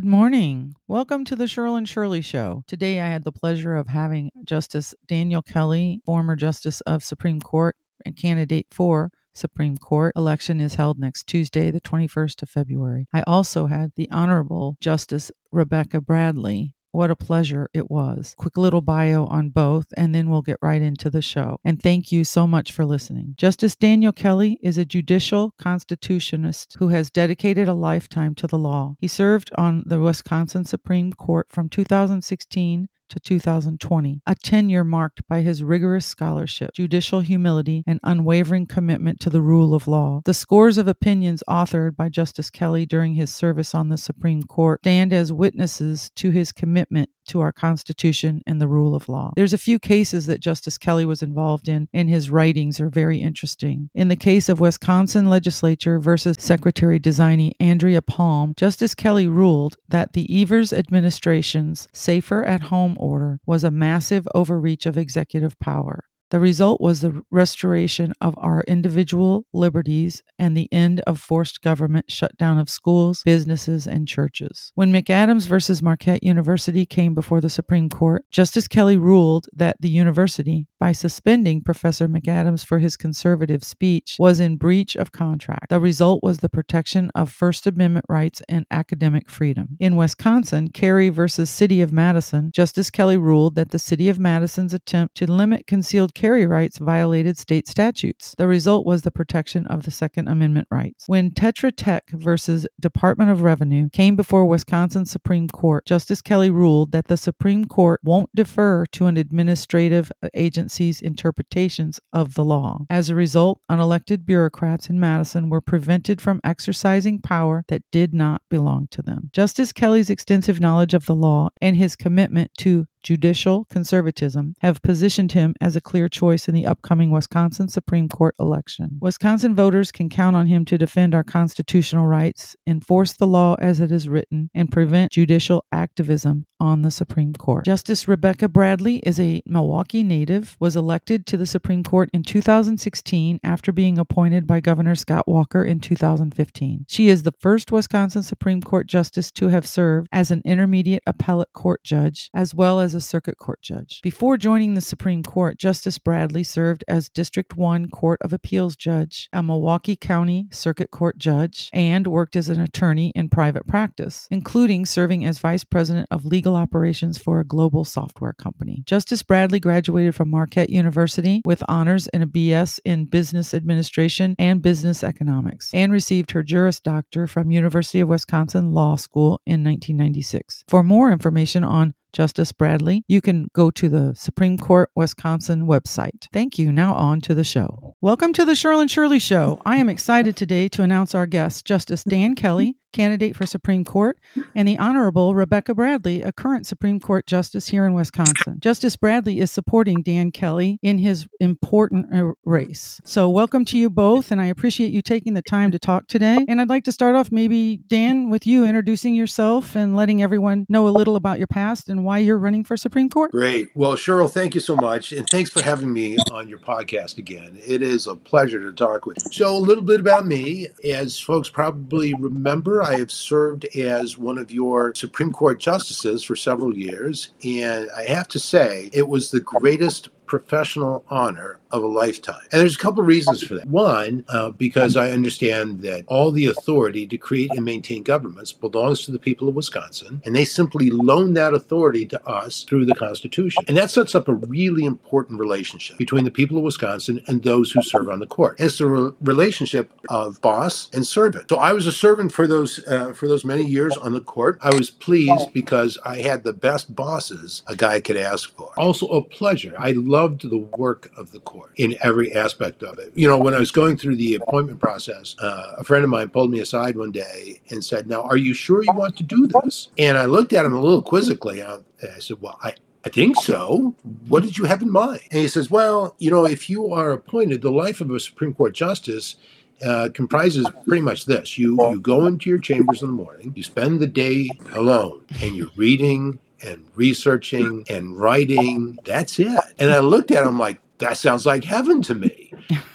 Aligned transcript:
Good 0.00 0.08
morning. 0.08 0.74
Welcome 0.88 1.26
to 1.26 1.36
the 1.36 1.44
Cheryl 1.44 1.76
and 1.76 1.86
Shirley 1.86 2.22
Show. 2.22 2.64
Today 2.66 3.02
I 3.02 3.08
had 3.08 3.22
the 3.22 3.30
pleasure 3.30 3.76
of 3.76 3.86
having 3.86 4.30
Justice 4.44 4.94
Daniel 5.06 5.42
Kelly, 5.42 6.00
former 6.06 6.36
Justice 6.36 6.80
of 6.86 7.04
Supreme 7.04 7.38
Court 7.38 7.76
and 8.06 8.16
candidate 8.16 8.66
for 8.70 9.10
Supreme 9.34 9.76
Court. 9.76 10.14
Election 10.16 10.58
is 10.58 10.74
held 10.74 10.98
next 10.98 11.26
Tuesday, 11.26 11.70
the 11.70 11.82
21st 11.82 12.42
of 12.42 12.48
February. 12.48 13.08
I 13.12 13.22
also 13.26 13.66
had 13.66 13.92
the 13.94 14.10
Honorable 14.10 14.78
Justice 14.80 15.30
Rebecca 15.52 16.00
Bradley, 16.00 16.72
what 16.92 17.10
a 17.10 17.16
pleasure 17.16 17.68
it 17.72 17.90
was. 17.90 18.34
Quick 18.36 18.56
little 18.56 18.80
bio 18.80 19.26
on 19.26 19.50
both, 19.50 19.86
and 19.96 20.14
then 20.14 20.28
we'll 20.30 20.42
get 20.42 20.58
right 20.62 20.82
into 20.82 21.10
the 21.10 21.22
show. 21.22 21.58
And 21.64 21.82
thank 21.82 22.10
you 22.12 22.24
so 22.24 22.46
much 22.46 22.72
for 22.72 22.84
listening. 22.84 23.34
Justice 23.36 23.76
Daniel 23.76 24.12
Kelly 24.12 24.58
is 24.62 24.78
a 24.78 24.84
judicial 24.84 25.54
constitutionalist 25.58 26.76
who 26.78 26.88
has 26.88 27.10
dedicated 27.10 27.68
a 27.68 27.74
lifetime 27.74 28.34
to 28.36 28.46
the 28.46 28.58
law. 28.58 28.96
He 28.98 29.08
served 29.08 29.50
on 29.56 29.82
the 29.86 30.00
Wisconsin 30.00 30.64
Supreme 30.64 31.12
Court 31.12 31.46
from 31.50 31.68
2016 31.68 32.88
to 33.10 33.20
2020, 33.20 34.22
a 34.26 34.34
tenure 34.34 34.84
marked 34.84 35.26
by 35.28 35.42
his 35.42 35.62
rigorous 35.62 36.06
scholarship, 36.06 36.72
judicial 36.74 37.20
humility, 37.20 37.84
and 37.86 38.00
unwavering 38.02 38.66
commitment 38.66 39.20
to 39.20 39.30
the 39.30 39.42
rule 39.42 39.74
of 39.74 39.86
law. 39.86 40.22
The 40.24 40.34
scores 40.34 40.78
of 40.78 40.88
opinions 40.88 41.42
authored 41.48 41.96
by 41.96 42.08
Justice 42.08 42.50
Kelly 42.50 42.86
during 42.86 43.14
his 43.14 43.34
service 43.34 43.74
on 43.74 43.88
the 43.88 43.98
Supreme 43.98 44.42
Court 44.44 44.80
stand 44.82 45.12
as 45.12 45.32
witnesses 45.32 46.10
to 46.16 46.30
his 46.30 46.52
commitment 46.52 47.10
to 47.30 47.40
our 47.40 47.52
Constitution 47.52 48.42
and 48.46 48.60
the 48.60 48.68
rule 48.68 48.94
of 48.94 49.08
law. 49.08 49.32
There's 49.36 49.52
a 49.52 49.58
few 49.58 49.78
cases 49.78 50.26
that 50.26 50.40
Justice 50.40 50.78
Kelly 50.78 51.04
was 51.04 51.22
involved 51.22 51.68
in, 51.68 51.88
and 51.92 52.08
his 52.08 52.30
writings 52.30 52.80
are 52.80 52.88
very 52.88 53.18
interesting. 53.18 53.90
In 53.94 54.08
the 54.08 54.16
case 54.16 54.48
of 54.48 54.60
Wisconsin 54.60 55.30
Legislature 55.30 55.98
versus 55.98 56.36
Secretary 56.38 56.98
designee 56.98 57.52
Andrea 57.60 58.02
Palm, 58.02 58.54
Justice 58.56 58.94
Kelly 58.94 59.28
ruled 59.28 59.76
that 59.88 60.12
the 60.12 60.42
Evers 60.42 60.72
administration's 60.72 61.88
Safer 61.92 62.44
at 62.44 62.62
Home 62.62 62.96
order 62.98 63.40
was 63.46 63.64
a 63.64 63.70
massive 63.70 64.26
overreach 64.34 64.86
of 64.86 64.98
executive 64.98 65.58
power. 65.60 66.04
The 66.30 66.38
result 66.38 66.80
was 66.80 67.00
the 67.00 67.22
restoration 67.32 68.12
of 68.20 68.36
our 68.38 68.62
individual 68.68 69.46
liberties 69.52 70.22
and 70.38 70.56
the 70.56 70.68
end 70.72 71.00
of 71.00 71.20
forced 71.20 71.60
government 71.60 72.08
shutdown 72.08 72.56
of 72.56 72.70
schools, 72.70 73.22
businesses, 73.24 73.88
and 73.88 74.06
churches. 74.06 74.70
When 74.76 74.92
McAdams 74.92 75.48
versus 75.48 75.82
Marquette 75.82 76.22
University 76.22 76.86
came 76.86 77.14
before 77.14 77.40
the 77.40 77.50
Supreme 77.50 77.88
Court, 77.88 78.24
Justice 78.30 78.68
Kelly 78.68 78.96
ruled 78.96 79.48
that 79.52 79.76
the 79.80 79.88
university, 79.88 80.68
by 80.78 80.92
suspending 80.92 81.62
Professor 81.62 82.06
McAdams 82.06 82.64
for 82.64 82.78
his 82.78 82.96
conservative 82.96 83.64
speech, 83.64 84.14
was 84.18 84.38
in 84.38 84.56
breach 84.56 84.94
of 84.94 85.10
contract. 85.10 85.70
The 85.70 85.80
result 85.80 86.22
was 86.22 86.38
the 86.38 86.48
protection 86.48 87.10
of 87.16 87.32
First 87.32 87.66
Amendment 87.66 88.06
rights 88.08 88.40
and 88.48 88.66
academic 88.70 89.28
freedom. 89.28 89.76
In 89.80 89.96
Wisconsin, 89.96 90.68
Carry 90.68 91.08
versus 91.08 91.50
City 91.50 91.82
of 91.82 91.92
Madison, 91.92 92.52
Justice 92.52 92.90
Kelly 92.90 93.16
ruled 93.16 93.56
that 93.56 93.70
the 93.70 93.80
City 93.80 94.08
of 94.08 94.20
Madison's 94.20 94.72
attempt 94.72 95.16
to 95.16 95.30
limit 95.30 95.66
concealed 95.66 96.14
carry 96.20 96.46
rights 96.46 96.76
violated 96.76 97.38
state 97.38 97.66
statutes. 97.66 98.34
The 98.36 98.46
result 98.46 98.84
was 98.84 99.00
the 99.00 99.10
protection 99.10 99.66
of 99.68 99.84
the 99.84 99.90
Second 99.90 100.28
Amendment 100.28 100.68
rights. 100.70 101.04
When 101.06 101.30
Tetra 101.30 101.72
Tech 101.74 102.10
versus 102.10 102.66
Department 102.78 103.30
of 103.30 103.40
Revenue 103.40 103.88
came 103.88 104.16
before 104.16 104.44
Wisconsin 104.44 105.06
Supreme 105.06 105.48
Court, 105.48 105.86
Justice 105.86 106.20
Kelly 106.20 106.50
ruled 106.50 106.92
that 106.92 107.06
the 107.06 107.16
Supreme 107.16 107.64
Court 107.64 108.00
won't 108.04 108.28
defer 108.34 108.84
to 108.92 109.06
an 109.06 109.16
administrative 109.16 110.12
agency's 110.34 111.00
interpretations 111.00 111.98
of 112.12 112.34
the 112.34 112.44
law. 112.44 112.84
As 112.90 113.08
a 113.08 113.14
result, 113.14 113.58
unelected 113.70 114.26
bureaucrats 114.26 114.90
in 114.90 115.00
Madison 115.00 115.48
were 115.48 115.62
prevented 115.62 116.20
from 116.20 116.40
exercising 116.44 117.22
power 117.22 117.64
that 117.68 117.82
did 117.90 118.12
not 118.12 118.42
belong 118.50 118.88
to 118.90 119.00
them. 119.00 119.30
Justice 119.32 119.72
Kelly's 119.72 120.10
extensive 120.10 120.60
knowledge 120.60 120.92
of 120.92 121.06
the 121.06 121.14
law 121.14 121.48
and 121.62 121.76
his 121.76 121.96
commitment 121.96 122.50
to 122.58 122.84
judicial 123.02 123.66
conservatism 123.70 124.54
have 124.60 124.82
positioned 124.82 125.32
him 125.32 125.54
as 125.60 125.76
a 125.76 125.80
clear 125.80 126.08
choice 126.08 126.48
in 126.48 126.54
the 126.54 126.66
upcoming 126.66 127.10
Wisconsin 127.10 127.68
Supreme 127.68 128.08
Court 128.08 128.34
election. 128.38 128.98
Wisconsin 129.00 129.54
voters 129.54 129.92
can 129.92 130.08
count 130.08 130.36
on 130.36 130.46
him 130.46 130.64
to 130.66 130.78
defend 130.78 131.14
our 131.14 131.24
constitutional 131.24 132.06
rights, 132.06 132.56
enforce 132.66 133.14
the 133.14 133.26
law 133.26 133.56
as 133.60 133.80
it 133.80 133.92
is 133.92 134.08
written, 134.08 134.50
and 134.54 134.70
prevent 134.70 135.12
judicial 135.12 135.64
activism 135.72 136.46
on 136.60 136.82
the 136.82 136.90
Supreme 136.90 137.32
Court. 137.32 137.64
Justice 137.64 138.06
Rebecca 138.06 138.48
Bradley 138.48 138.98
is 138.98 139.18
a 139.18 139.42
Milwaukee 139.46 140.02
native, 140.02 140.56
was 140.60 140.76
elected 140.76 141.26
to 141.26 141.36
the 141.36 141.46
Supreme 141.46 141.82
Court 141.82 142.10
in 142.12 142.22
2016 142.22 143.40
after 143.42 143.72
being 143.72 143.98
appointed 143.98 144.46
by 144.46 144.60
Governor 144.60 144.94
Scott 144.94 145.26
Walker 145.26 145.64
in 145.64 145.80
2015. 145.80 146.86
She 146.88 147.08
is 147.08 147.22
the 147.22 147.32
first 147.32 147.72
Wisconsin 147.72 148.22
Supreme 148.22 148.60
Court 148.60 148.86
justice 148.86 149.30
to 149.32 149.48
have 149.48 149.66
served 149.66 150.08
as 150.12 150.30
an 150.30 150.42
intermediate 150.44 151.02
appellate 151.06 151.52
court 151.54 151.82
judge 151.82 152.30
as 152.34 152.54
well 152.54 152.80
as 152.80 152.94
a 152.94 153.00
circuit 153.00 153.38
court 153.38 153.62
judge. 153.62 154.00
Before 154.02 154.36
joining 154.36 154.74
the 154.74 154.80
Supreme 154.80 155.22
Court, 155.22 155.58
Justice 155.58 155.98
Bradley 155.98 156.44
served 156.44 156.84
as 156.88 157.08
District 157.08 157.56
1 157.56 157.88
Court 157.88 158.20
of 158.22 158.32
Appeals 158.32 158.76
judge, 158.76 159.28
a 159.32 159.42
Milwaukee 159.42 159.96
County 159.96 160.46
Circuit 160.50 160.90
Court 160.90 161.18
judge, 161.18 161.70
and 161.72 162.06
worked 162.06 162.36
as 162.36 162.48
an 162.48 162.60
attorney 162.60 163.12
in 163.14 163.28
private 163.28 163.66
practice, 163.66 164.28
including 164.30 164.84
serving 164.84 165.24
as 165.24 165.38
Vice 165.38 165.64
President 165.64 166.06
of 166.10 166.24
Legal 166.24 166.49
Operations 166.56 167.18
for 167.18 167.40
a 167.40 167.44
global 167.44 167.84
software 167.84 168.32
company. 168.32 168.82
Justice 168.86 169.22
Bradley 169.22 169.60
graduated 169.60 170.14
from 170.14 170.30
Marquette 170.30 170.70
University 170.70 171.42
with 171.44 171.62
honors 171.68 172.08
and 172.08 172.22
a 172.22 172.26
BS 172.26 172.78
in 172.84 173.06
Business 173.06 173.54
Administration 173.54 174.34
and 174.38 174.62
Business 174.62 175.02
Economics, 175.02 175.70
and 175.72 175.92
received 175.92 176.30
her 176.32 176.42
Juris 176.42 176.80
Doctor 176.80 177.26
from 177.26 177.50
University 177.50 178.00
of 178.00 178.08
Wisconsin 178.08 178.72
Law 178.72 178.96
School 178.96 179.40
in 179.46 179.64
1996. 179.64 180.64
For 180.68 180.82
more 180.82 181.12
information 181.12 181.64
on 181.64 181.94
Justice 182.12 182.52
Bradley, 182.52 183.04
you 183.08 183.20
can 183.20 183.48
go 183.52 183.70
to 183.70 183.88
the 183.88 184.14
Supreme 184.14 184.58
Court 184.58 184.90
Wisconsin 184.94 185.66
website. 185.66 186.26
Thank 186.32 186.58
you. 186.58 186.72
Now 186.72 186.94
on 186.94 187.20
to 187.22 187.34
the 187.34 187.44
show. 187.44 187.94
Welcome 188.00 188.32
to 188.34 188.44
the 188.44 188.52
Cheryl 188.52 188.80
and 188.80 188.90
Shirley 188.90 189.18
Show. 189.18 189.60
I 189.64 189.76
am 189.76 189.88
excited 189.88 190.36
today 190.36 190.68
to 190.70 190.82
announce 190.82 191.14
our 191.14 191.26
guest, 191.26 191.64
Justice 191.64 192.02
Dan 192.04 192.34
Kelly, 192.34 192.76
candidate 192.92 193.36
for 193.36 193.46
Supreme 193.46 193.84
Court, 193.84 194.18
and 194.54 194.66
the 194.66 194.78
Honorable 194.78 195.34
Rebecca 195.34 195.74
Bradley, 195.74 196.22
a 196.22 196.32
current 196.32 196.66
Supreme 196.66 197.00
Court 197.00 197.26
justice 197.26 197.68
here 197.68 197.86
in 197.86 197.94
Wisconsin. 197.94 198.58
Justice 198.60 198.96
Bradley 198.96 199.40
is 199.40 199.50
supporting 199.50 200.02
Dan 200.02 200.30
Kelly 200.30 200.78
in 200.82 200.98
his 200.98 201.26
important 201.40 202.14
uh, 202.14 202.32
race. 202.44 203.00
So, 203.04 203.28
welcome 203.28 203.64
to 203.66 203.78
you 203.78 203.90
both, 203.90 204.30
and 204.30 204.40
I 204.40 204.46
appreciate 204.46 204.92
you 204.92 205.02
taking 205.02 205.34
the 205.34 205.42
time 205.42 205.70
to 205.70 205.78
talk 205.78 206.06
today. 206.06 206.44
And 206.48 206.60
I'd 206.60 206.68
like 206.68 206.84
to 206.84 206.92
start 206.92 207.16
off, 207.16 207.32
maybe, 207.32 207.78
Dan, 207.88 208.30
with 208.30 208.46
you 208.46 208.64
introducing 208.64 209.14
yourself 209.14 209.74
and 209.76 209.96
letting 209.96 210.22
everyone 210.22 210.66
know 210.68 210.88
a 210.88 210.90
little 210.90 211.16
about 211.16 211.38
your 211.38 211.46
past 211.46 211.88
and 211.88 212.04
why 212.04 212.18
you're 212.18 212.38
running 212.38 212.64
for 212.64 212.76
Supreme 212.76 213.08
Court. 213.08 213.30
Great. 213.32 213.68
Well, 213.74 213.94
Cheryl, 213.94 214.30
thank 214.30 214.54
you 214.54 214.60
so 214.60 214.76
much. 214.76 215.12
And 215.12 215.28
thanks 215.28 215.50
for 215.50 215.62
having 215.62 215.92
me 215.92 216.16
on 216.32 216.48
your 216.48 216.58
podcast 216.58 217.18
again. 217.18 217.58
It 217.66 217.82
is 217.82 218.06
a 218.06 218.16
pleasure 218.16 218.60
to 218.60 218.72
talk 218.72 219.06
with 219.06 219.18
you. 219.24 219.32
So, 219.32 219.56
a 219.56 219.58
little 219.58 219.84
bit 219.84 220.00
about 220.00 220.26
me. 220.26 220.68
As 220.84 221.18
folks 221.18 221.48
probably 221.48 222.14
remember, 222.14 222.79
I 222.82 222.98
have 222.98 223.10
served 223.10 223.64
as 223.76 224.18
one 224.18 224.38
of 224.38 224.50
your 224.50 224.94
Supreme 224.94 225.32
Court 225.32 225.58
justices 225.58 226.24
for 226.24 226.36
several 226.36 226.76
years, 226.76 227.30
and 227.44 227.88
I 227.96 228.04
have 228.04 228.28
to 228.28 228.38
say, 228.38 228.90
it 228.92 229.06
was 229.06 229.30
the 229.30 229.40
greatest 229.40 230.08
professional 230.30 231.04
honor 231.10 231.58
of 231.72 231.82
a 231.82 231.86
lifetime. 231.86 232.40
And 232.52 232.60
there's 232.60 232.76
a 232.76 232.78
couple 232.78 233.02
reasons 233.02 233.42
for 233.42 233.54
that. 233.54 233.66
One, 233.66 234.24
uh, 234.28 234.50
because 234.50 234.96
I 234.96 235.10
understand 235.10 235.82
that 235.82 236.04
all 236.06 236.30
the 236.30 236.46
authority 236.46 237.06
to 237.08 237.18
create 237.18 237.50
and 237.52 237.64
maintain 237.64 238.02
governments 238.02 238.52
belongs 238.52 239.02
to 239.02 239.12
the 239.12 239.18
people 239.18 239.48
of 239.48 239.56
Wisconsin, 239.56 240.22
and 240.24 240.34
they 240.34 240.44
simply 240.44 240.90
loan 240.90 241.34
that 241.34 241.54
authority 241.54 242.06
to 242.06 242.26
us 242.28 242.62
through 242.62 242.86
the 242.86 242.94
Constitution. 242.94 243.64
And 243.68 243.76
that 243.76 243.90
sets 243.90 244.14
up 244.14 244.28
a 244.28 244.34
really 244.34 244.84
important 244.84 245.40
relationship 245.40 245.98
between 245.98 246.24
the 246.24 246.30
people 246.30 246.56
of 246.58 246.64
Wisconsin 246.64 247.22
and 247.26 247.42
those 247.42 247.72
who 247.72 247.82
serve 247.82 248.08
on 248.08 248.20
the 248.20 248.26
court. 248.26 248.60
It's 248.60 248.78
the 248.78 248.86
re- 248.86 249.12
relationship 249.20 249.90
of 250.08 250.40
boss 250.40 250.90
and 250.92 251.04
servant. 251.06 251.48
So 251.48 251.56
I 251.56 251.72
was 251.72 251.86
a 251.88 251.92
servant 251.92 252.32
for 252.32 252.46
those 252.46 252.86
uh, 252.86 253.12
for 253.14 253.26
those 253.26 253.44
many 253.44 253.64
years 253.64 253.96
on 253.96 254.12
the 254.12 254.20
court. 254.20 254.58
I 254.62 254.74
was 254.74 254.90
pleased 254.90 255.52
because 255.52 255.98
I 256.04 256.18
had 256.18 256.44
the 256.44 256.52
best 256.52 256.94
bosses 256.94 257.62
a 257.66 257.74
guy 257.74 258.00
could 258.00 258.16
ask 258.16 258.54
for. 258.54 258.70
Also 258.76 259.06
a 259.08 259.22
pleasure. 259.22 259.74
I 259.78 259.92
love 259.92 260.19
loved 260.20 260.48
the 260.48 260.58
work 260.58 261.10
of 261.16 261.32
the 261.32 261.40
court 261.40 261.72
in 261.76 261.96
every 262.02 262.34
aspect 262.34 262.82
of 262.82 262.98
it. 262.98 263.10
You 263.14 263.26
know, 263.26 263.38
when 263.38 263.54
I 263.54 263.58
was 263.58 263.70
going 263.70 263.96
through 263.96 264.16
the 264.16 264.34
appointment 264.34 264.78
process, 264.78 265.34
uh, 265.38 265.76
a 265.78 265.84
friend 265.84 266.04
of 266.04 266.10
mine 266.10 266.28
pulled 266.28 266.50
me 266.50 266.60
aside 266.60 266.96
one 266.96 267.10
day 267.10 267.60
and 267.70 267.82
said, 267.82 268.06
Now, 268.06 268.22
are 268.22 268.36
you 268.36 268.52
sure 268.52 268.82
you 268.82 268.92
want 268.92 269.16
to 269.16 269.22
do 269.22 269.46
this? 269.46 269.88
And 269.98 270.18
I 270.18 270.26
looked 270.26 270.52
at 270.52 270.66
him 270.66 270.74
a 270.74 270.80
little 270.80 271.02
quizzically. 271.02 271.62
I, 271.62 271.78
I 272.02 272.18
said, 272.18 272.36
Well, 272.40 272.58
I, 272.62 272.74
I 273.04 273.08
think 273.08 273.36
so. 273.36 273.94
What 274.28 274.42
did 274.42 274.58
you 274.58 274.64
have 274.64 274.82
in 274.82 274.90
mind? 274.90 275.20
And 275.30 275.40
he 275.40 275.48
says, 275.48 275.70
Well, 275.70 276.14
you 276.18 276.30
know, 276.30 276.44
if 276.44 276.68
you 276.68 276.92
are 276.92 277.12
appointed, 277.12 277.62
the 277.62 277.72
life 277.72 278.00
of 278.00 278.10
a 278.10 278.20
Supreme 278.20 278.54
Court 278.54 278.74
justice 278.74 279.36
uh, 279.82 280.10
comprises 280.12 280.66
pretty 280.86 281.00
much 281.00 281.24
this 281.24 281.56
you 281.56 281.74
you 281.90 281.98
go 282.00 282.26
into 282.26 282.50
your 282.50 282.58
chambers 282.58 283.00
in 283.00 283.08
the 283.08 283.14
morning 283.14 283.50
you 283.56 283.62
spend 283.62 283.98
the 283.98 284.06
day 284.06 284.50
alone 284.74 285.24
and 285.40 285.56
you're 285.56 285.70
reading 285.74 286.38
and 286.62 286.84
researching 286.94 287.84
and 287.88 288.16
writing. 288.16 288.98
That's 289.04 289.38
it. 289.38 289.60
And 289.78 289.90
I 289.90 290.00
looked 290.00 290.30
at 290.30 290.46
him 290.46 290.58
like, 290.58 290.80
that 290.98 291.16
sounds 291.16 291.46
like 291.46 291.64
heaven 291.64 292.02
to 292.02 292.14
me. 292.14 292.39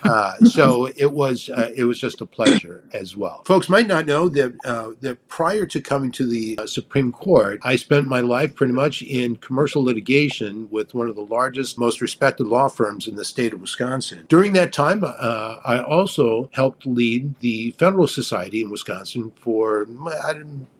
Uh, 0.04 0.38
so 0.38 0.88
it 0.96 1.12
was 1.12 1.50
uh, 1.50 1.72
it 1.75 1.84
was 1.84 2.00
just 2.00 2.22
a 2.22 2.25
pleasure 2.25 2.84
as 2.94 3.16
well. 3.16 3.44
Folks 3.46 3.69
might 3.69 3.88
not 3.88 4.06
know 4.06 4.30
that 4.30 4.54
uh, 4.66 4.92
that 5.02 5.25
prior 5.28 5.66
to 5.66 5.81
coming 5.81 6.12
to 6.12 6.25
the 6.28 6.57
uh, 6.60 6.68
Supreme 6.68 7.12
Court, 7.12 7.60
I 7.63 7.75
spent 7.75 8.07
my 8.07 8.19
life 8.22 8.56
pretty 8.56 8.74
much 8.74 9.02
in 9.02 9.36
commercial 9.38 9.84
litigation 9.84 10.69
with 10.69 10.94
one 10.94 11.10
of 11.10 11.16
the 11.16 11.25
largest, 11.25 11.78
most 11.78 12.02
respected 12.02 12.48
law 12.48 12.68
firms 12.68 13.07
in 13.07 13.16
the 13.16 13.25
state 13.25 13.54
of 13.54 13.62
Wisconsin. 13.62 14.25
During 14.30 14.54
that 14.54 14.74
time, 14.74 15.04
uh, 15.04 15.58
I 15.66 15.81
also 15.81 16.50
helped 16.54 16.86
lead 16.86 17.34
the 17.40 17.72
Federalist 17.72 18.16
Society 18.16 18.62
in 18.62 18.69
Wisconsin 18.69 19.31
for 19.40 19.88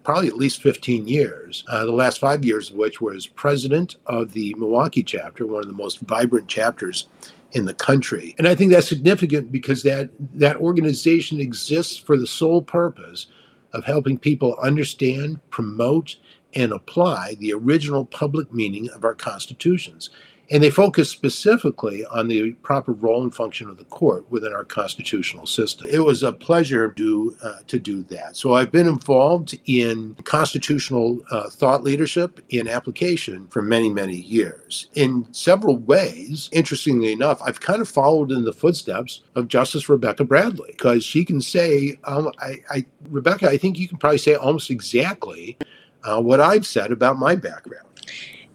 probably 0.04 0.28
at 0.28 0.38
least 0.38 0.62
15 0.62 1.08
years. 1.08 1.64
Uh, 1.68 1.86
the 1.86 1.92
last 1.92 2.20
five 2.20 2.46
years 2.46 2.70
of 2.70 2.76
which 2.76 3.02
was 3.02 3.28
president 3.28 3.98
of 4.06 4.32
the 4.34 4.54
Milwaukee 4.58 5.04
chapter, 5.04 5.46
one 5.48 5.62
of 5.62 5.68
the 5.68 5.74
most 5.74 6.00
vibrant 6.02 6.48
chapters 6.48 7.08
in 7.56 7.66
the 7.66 7.74
country. 7.74 8.36
And 8.38 8.48
I 8.48 8.54
think 8.54 8.72
that's 8.72 8.88
significant 8.88 9.52
because 9.52 9.82
that 9.84 10.10
that 10.36 10.58
organization 10.58 11.40
exists 11.40 11.98
for 11.98 12.18
the 12.18 12.28
sole 12.28 12.62
purpose 12.62 13.28
of 13.74 13.86
helping 13.86 14.18
people 14.18 14.58
understand, 14.62 15.40
promote, 15.50 16.18
and 16.54 16.72
apply 16.72 17.36
the 17.40 17.54
original 17.54 18.06
public 18.06 18.54
meaning 18.54 18.90
of 18.90 19.04
our 19.04 19.16
constitutions 19.16 20.10
and 20.52 20.62
they 20.62 20.70
focus 20.70 21.10
specifically 21.10 22.06
on 22.06 22.28
the 22.28 22.52
proper 22.62 22.92
role 22.92 23.24
and 23.24 23.34
function 23.34 23.70
of 23.70 23.78
the 23.78 23.86
court 23.86 24.30
within 24.30 24.54
our 24.54 24.64
constitutional 24.64 25.46
system. 25.46 25.88
It 25.90 26.00
was 26.00 26.24
a 26.24 26.32
pleasure 26.32 26.92
to 26.92 27.36
uh, 27.44 27.56
to 27.68 27.80
do 27.80 28.04
that. 28.04 28.38
So 28.38 28.54
I've 28.54 28.72
been 28.72 28.88
involved 28.88 29.58
in 29.66 30.16
constitutional 30.24 31.22
uh, 31.32 31.50
thought 31.50 31.84
leadership 31.84 32.42
in 32.50 32.68
application 32.68 33.48
for 33.48 33.62
many 33.62 33.90
many 33.90 34.18
years. 34.18 34.88
In 34.94 35.28
several 35.34 35.78
ways, 35.78 36.50
interestingly 36.52 37.12
enough, 37.12 37.42
I've 37.42 37.60
kind 37.60 37.82
of 37.82 37.90
followed 37.90 38.32
in 38.32 38.44
the 38.44 38.54
footsteps 38.54 39.22
of 39.36 39.48
Justice 39.48 39.90
Rebecca 39.90 40.24
Bradley 40.24 40.72
because 40.72 41.04
she 41.04 41.26
can 41.26 41.42
say, 41.42 41.98
um, 42.04 42.32
I, 42.40 42.62
I, 42.70 42.86
Rebecca, 43.10 43.50
I 43.50 43.58
think 43.58 43.80
you 43.80 43.88
can 43.88 43.98
probably 43.98 44.18
say 44.18 44.36
almost 44.36 44.70
exactly 44.70 45.58
uh, 46.04 46.22
what 46.22 46.40
I've 46.40 46.66
said 46.66 46.92
about 46.92 47.18
my 47.18 47.36
background. 47.36 47.88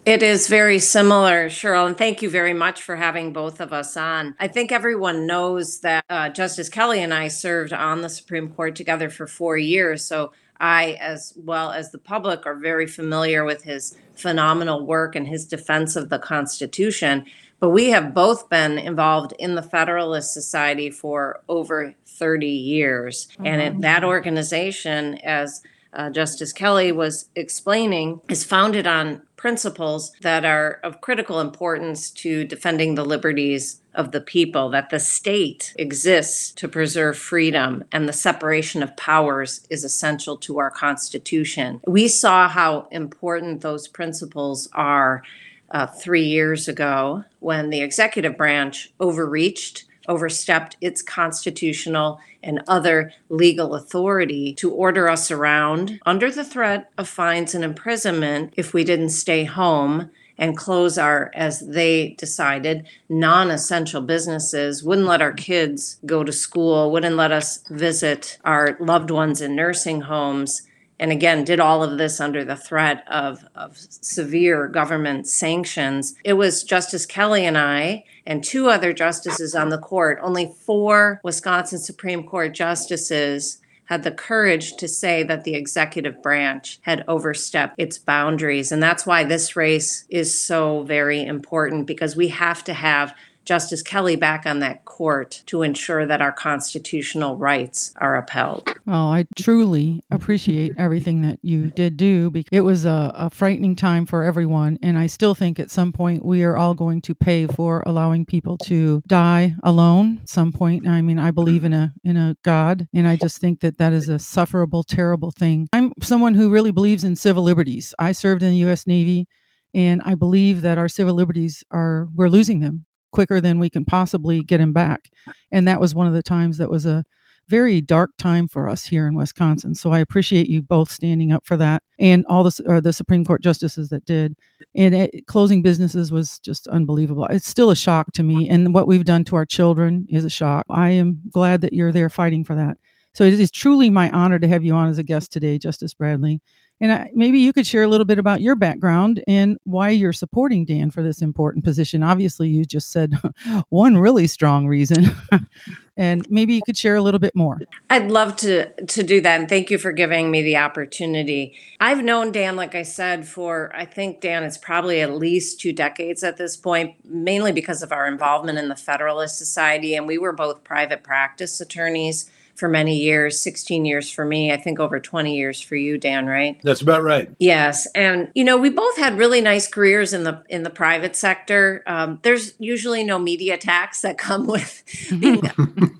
It 0.06 0.22
is 0.22 0.48
very 0.48 0.78
similar, 0.78 1.50
Cheryl, 1.50 1.86
and 1.86 1.96
thank 1.96 2.22
you 2.22 2.30
very 2.30 2.54
much 2.54 2.82
for 2.82 2.96
having 2.96 3.34
both 3.34 3.60
of 3.60 3.74
us 3.74 3.98
on. 3.98 4.34
I 4.40 4.48
think 4.48 4.72
everyone 4.72 5.26
knows 5.26 5.80
that 5.80 6.04
uh, 6.08 6.30
Justice 6.30 6.70
Kelly 6.70 7.02
and 7.02 7.12
I 7.12 7.28
served 7.28 7.74
on 7.74 8.00
the 8.00 8.08
Supreme 8.08 8.48
Court 8.48 8.74
together 8.74 9.10
for 9.10 9.26
four 9.26 9.58
years. 9.58 10.02
So 10.02 10.32
I, 10.58 10.96
as 11.00 11.34
well 11.36 11.70
as 11.70 11.90
the 11.90 11.98
public, 11.98 12.46
are 12.46 12.54
very 12.54 12.86
familiar 12.86 13.44
with 13.44 13.62
his 13.62 13.94
phenomenal 14.14 14.86
work 14.86 15.14
and 15.14 15.26
his 15.26 15.46
defense 15.46 15.96
of 15.96 16.08
the 16.08 16.18
Constitution. 16.18 17.26
But 17.60 17.70
we 17.70 17.90
have 17.90 18.14
both 18.14 18.48
been 18.48 18.78
involved 18.78 19.34
in 19.38 19.54
the 19.54 19.62
Federalist 19.62 20.32
Society 20.32 20.90
for 20.90 21.42
over 21.46 21.94
30 22.06 22.46
years. 22.46 23.28
Mm-hmm. 23.32 23.46
And 23.46 23.84
that 23.84 24.02
organization, 24.02 25.18
as 25.18 25.62
uh, 25.92 26.08
Justice 26.08 26.52
Kelly 26.52 26.92
was 26.92 27.28
explaining, 27.34 28.20
is 28.28 28.44
founded 28.44 28.86
on 28.86 29.22
principles 29.40 30.12
that 30.20 30.44
are 30.44 30.78
of 30.84 31.00
critical 31.00 31.40
importance 31.40 32.10
to 32.10 32.44
defending 32.44 32.94
the 32.94 33.04
liberties 33.04 33.80
of 33.94 34.12
the 34.12 34.20
people, 34.20 34.68
that 34.68 34.90
the 34.90 35.00
state 35.00 35.72
exists 35.78 36.52
to 36.52 36.68
preserve 36.68 37.16
freedom 37.16 37.82
and 37.90 38.06
the 38.06 38.12
separation 38.12 38.82
of 38.82 38.94
powers 38.98 39.66
is 39.70 39.82
essential 39.82 40.36
to 40.36 40.58
our 40.58 40.70
Constitution. 40.70 41.80
We 41.86 42.06
saw 42.06 42.48
how 42.48 42.86
important 42.90 43.62
those 43.62 43.88
principles 43.88 44.68
are 44.74 45.22
uh, 45.70 45.86
three 45.86 46.24
years 46.24 46.68
ago 46.68 47.24
when 47.38 47.70
the 47.70 47.80
executive 47.80 48.36
branch 48.36 48.92
overreached 49.00 49.84
overstepped 50.08 50.76
its 50.80 51.02
constitutional 51.02 52.20
and 52.42 52.62
other 52.66 53.12
legal 53.28 53.74
authority 53.74 54.54
to 54.54 54.70
order 54.70 55.08
us 55.08 55.30
around 55.30 56.00
under 56.06 56.30
the 56.30 56.44
threat 56.44 56.90
of 56.96 57.08
fines 57.08 57.54
and 57.54 57.64
imprisonment 57.64 58.52
if 58.56 58.72
we 58.72 58.84
didn't 58.84 59.10
stay 59.10 59.44
home 59.44 60.10
and 60.38 60.56
close 60.56 60.96
our, 60.96 61.30
as 61.34 61.60
they 61.60 62.16
decided, 62.18 62.86
non 63.10 63.50
essential 63.50 64.00
businesses, 64.00 64.82
wouldn't 64.82 65.06
let 65.06 65.20
our 65.20 65.34
kids 65.34 65.98
go 66.06 66.24
to 66.24 66.32
school, 66.32 66.90
wouldn't 66.90 67.16
let 67.16 67.30
us 67.30 67.62
visit 67.68 68.38
our 68.44 68.76
loved 68.80 69.10
ones 69.10 69.42
in 69.42 69.54
nursing 69.54 70.00
homes 70.00 70.62
and 71.00 71.10
again 71.10 71.42
did 71.42 71.58
all 71.58 71.82
of 71.82 71.98
this 71.98 72.20
under 72.20 72.44
the 72.44 72.54
threat 72.54 73.02
of, 73.08 73.44
of 73.56 73.76
severe 73.76 74.68
government 74.68 75.26
sanctions. 75.26 76.14
It 76.24 76.34
was 76.34 76.62
Justice 76.62 77.06
Kelly 77.06 77.46
and 77.46 77.58
I 77.58 78.04
and 78.26 78.44
two 78.44 78.68
other 78.68 78.92
justices 78.92 79.54
on 79.54 79.70
the 79.70 79.78
court, 79.78 80.20
only 80.22 80.52
four 80.64 81.20
Wisconsin 81.24 81.78
Supreme 81.78 82.22
Court 82.22 82.54
justices 82.54 83.58
had 83.86 84.04
the 84.04 84.12
courage 84.12 84.76
to 84.76 84.86
say 84.86 85.24
that 85.24 85.42
the 85.42 85.54
executive 85.54 86.22
branch 86.22 86.78
had 86.82 87.04
overstepped 87.08 87.74
its 87.76 87.98
boundaries. 87.98 88.70
And 88.70 88.80
that's 88.80 89.04
why 89.04 89.24
this 89.24 89.56
race 89.56 90.04
is 90.08 90.38
so 90.38 90.84
very 90.84 91.24
important 91.24 91.88
because 91.88 92.14
we 92.14 92.28
have 92.28 92.62
to 92.64 92.72
have 92.72 93.12
Justice 93.44 93.82
Kelly 93.82 94.16
back 94.16 94.46
on 94.46 94.60
that 94.60 94.84
court 94.84 95.42
to 95.46 95.62
ensure 95.62 96.06
that 96.06 96.20
our 96.20 96.32
constitutional 96.32 97.36
rights 97.36 97.92
are 97.96 98.16
upheld. 98.16 98.68
Well, 98.86 99.08
I 99.08 99.26
truly 99.36 100.04
appreciate 100.10 100.74
everything 100.76 101.22
that 101.22 101.38
you 101.42 101.70
did 101.70 101.96
do 101.96 102.30
because 102.30 102.48
it 102.52 102.60
was 102.60 102.84
a, 102.84 103.12
a, 103.14 103.30
frightening 103.30 103.76
time 103.76 104.06
for 104.06 104.22
everyone. 104.22 104.78
And 104.82 104.98
I 104.98 105.06
still 105.06 105.34
think 105.34 105.58
at 105.58 105.70
some 105.70 105.92
point 105.92 106.24
we 106.24 106.42
are 106.42 106.56
all 106.56 106.74
going 106.74 107.00
to 107.02 107.14
pay 107.14 107.46
for 107.46 107.82
allowing 107.86 108.26
people 108.26 108.58
to 108.58 109.02
die 109.06 109.54
alone. 109.62 110.20
Some 110.26 110.52
point, 110.52 110.86
I 110.86 111.00
mean, 111.00 111.18
I 111.18 111.30
believe 111.30 111.64
in 111.64 111.72
a 111.72 111.92
in 112.04 112.16
a 112.16 112.36
God, 112.42 112.88
and 112.92 113.08
I 113.08 113.16
just 113.16 113.38
think 113.38 113.60
that 113.60 113.78
that 113.78 113.92
is 113.92 114.08
a 114.08 114.18
sufferable, 114.18 114.82
terrible 114.82 115.30
thing. 115.30 115.68
I'm 115.72 115.92
someone 116.02 116.34
who 116.34 116.50
really 116.50 116.72
believes 116.72 117.04
in 117.04 117.16
civil 117.16 117.42
liberties. 117.42 117.94
I 117.98 118.12
served 118.12 118.42
in 118.42 118.50
the 118.50 118.58
U.S. 118.58 118.86
Navy 118.86 119.26
and 119.74 120.02
I 120.04 120.14
believe 120.14 120.62
that 120.62 120.78
our 120.78 120.88
civil 120.88 121.14
liberties 121.14 121.62
are 121.70 122.08
we're 122.14 122.28
losing 122.28 122.60
them 122.60 122.86
quicker 123.12 123.40
than 123.40 123.58
we 123.58 123.70
can 123.70 123.84
possibly 123.84 124.42
get 124.42 124.60
him 124.60 124.72
back. 124.72 125.10
And 125.50 125.66
that 125.68 125.80
was 125.80 125.94
one 125.94 126.06
of 126.06 126.12
the 126.12 126.22
times 126.22 126.58
that 126.58 126.70
was 126.70 126.86
a 126.86 127.04
very 127.50 127.80
dark 127.80 128.12
time 128.16 128.46
for 128.46 128.68
us 128.68 128.84
here 128.84 129.08
in 129.08 129.14
Wisconsin. 129.14 129.74
So 129.74 129.90
I 129.90 129.98
appreciate 129.98 130.48
you 130.48 130.62
both 130.62 130.90
standing 130.90 131.32
up 131.32 131.44
for 131.44 131.56
that 131.56 131.82
and 131.98 132.24
all 132.26 132.44
the, 132.44 132.62
or 132.64 132.76
uh, 132.76 132.80
the 132.80 132.92
Supreme 132.92 133.24
Court 133.24 133.42
justices 133.42 133.88
that 133.88 134.04
did. 134.04 134.36
And 134.76 134.94
it, 134.94 135.26
closing 135.26 135.60
businesses 135.60 136.12
was 136.12 136.38
just 136.38 136.68
unbelievable. 136.68 137.26
It's 137.26 137.48
still 137.48 137.70
a 137.70 137.76
shock 137.76 138.12
to 138.12 138.22
me. 138.22 138.48
And 138.48 138.72
what 138.72 138.86
we've 138.86 139.04
done 139.04 139.24
to 139.24 139.36
our 139.36 139.44
children 139.44 140.06
is 140.08 140.24
a 140.24 140.30
shock. 140.30 140.64
I 140.70 140.90
am 140.90 141.20
glad 141.30 141.60
that 141.62 141.72
you're 141.72 141.92
there 141.92 142.08
fighting 142.08 142.44
for 142.44 142.54
that. 142.54 142.78
So 143.14 143.24
it 143.24 143.38
is 143.40 143.50
truly 143.50 143.90
my 143.90 144.10
honor 144.10 144.38
to 144.38 144.46
have 144.46 144.64
you 144.64 144.72
on 144.74 144.88
as 144.88 144.98
a 144.98 145.02
guest 145.02 145.32
today, 145.32 145.58
Justice 145.58 145.92
Bradley. 145.92 146.40
And 146.80 146.92
I, 146.92 147.10
maybe 147.14 147.38
you 147.38 147.52
could 147.52 147.66
share 147.66 147.82
a 147.82 147.88
little 147.88 148.06
bit 148.06 148.18
about 148.18 148.40
your 148.40 148.56
background 148.56 149.22
and 149.28 149.58
why 149.64 149.90
you're 149.90 150.14
supporting 150.14 150.64
Dan 150.64 150.90
for 150.90 151.02
this 151.02 151.20
important 151.20 151.62
position. 151.62 152.02
Obviously, 152.02 152.48
you 152.48 152.64
just 152.64 152.90
said 152.90 153.18
one 153.68 153.98
really 153.98 154.26
strong 154.26 154.66
reason, 154.66 155.14
and 155.98 156.26
maybe 156.30 156.54
you 156.54 156.62
could 156.64 156.78
share 156.78 156.96
a 156.96 157.02
little 157.02 157.20
bit 157.20 157.36
more. 157.36 157.60
I'd 157.90 158.10
love 158.10 158.36
to 158.36 158.70
to 158.84 159.02
do 159.02 159.20
that, 159.20 159.40
and 159.40 159.48
thank 159.48 159.70
you 159.70 159.76
for 159.76 159.92
giving 159.92 160.30
me 160.30 160.40
the 160.40 160.56
opportunity. 160.56 161.54
I've 161.80 162.02
known 162.02 162.32
Dan, 162.32 162.56
like 162.56 162.74
I 162.74 162.82
said, 162.82 163.28
for 163.28 163.70
I 163.74 163.84
think 163.84 164.22
Dan 164.22 164.42
is 164.42 164.56
probably 164.56 165.02
at 165.02 165.12
least 165.12 165.60
two 165.60 165.74
decades 165.74 166.22
at 166.22 166.38
this 166.38 166.56
point, 166.56 166.94
mainly 167.04 167.52
because 167.52 167.82
of 167.82 167.92
our 167.92 168.06
involvement 168.06 168.58
in 168.58 168.68
the 168.68 168.76
Federalist 168.76 169.36
Society, 169.36 169.94
and 169.94 170.06
we 170.06 170.16
were 170.16 170.32
both 170.32 170.64
private 170.64 171.02
practice 171.02 171.60
attorneys 171.60 172.30
for 172.60 172.68
many 172.68 172.98
years 172.98 173.40
16 173.40 173.84
years 173.84 174.10
for 174.10 174.24
me 174.24 174.52
i 174.52 174.56
think 174.56 174.78
over 174.78 175.00
20 175.00 175.34
years 175.34 175.60
for 175.60 175.76
you 175.76 175.98
dan 175.98 176.26
right? 176.26 176.60
That's 176.62 176.80
about 176.80 177.02
right. 177.02 177.30
Yes 177.38 177.86
and 177.94 178.30
you 178.34 178.44
know 178.44 178.56
we 178.56 178.70
both 178.70 178.96
had 178.96 179.18
really 179.18 179.40
nice 179.40 179.66
careers 179.66 180.12
in 180.12 180.24
the 180.24 180.42
in 180.48 180.62
the 180.62 180.70
private 180.70 181.16
sector. 181.16 181.82
Um, 181.86 182.18
there's 182.22 182.54
usually 182.58 183.04
no 183.04 183.18
media 183.18 183.56
tax 183.56 184.02
that 184.02 184.18
come 184.18 184.46
with 184.46 184.82
being 185.18 185.42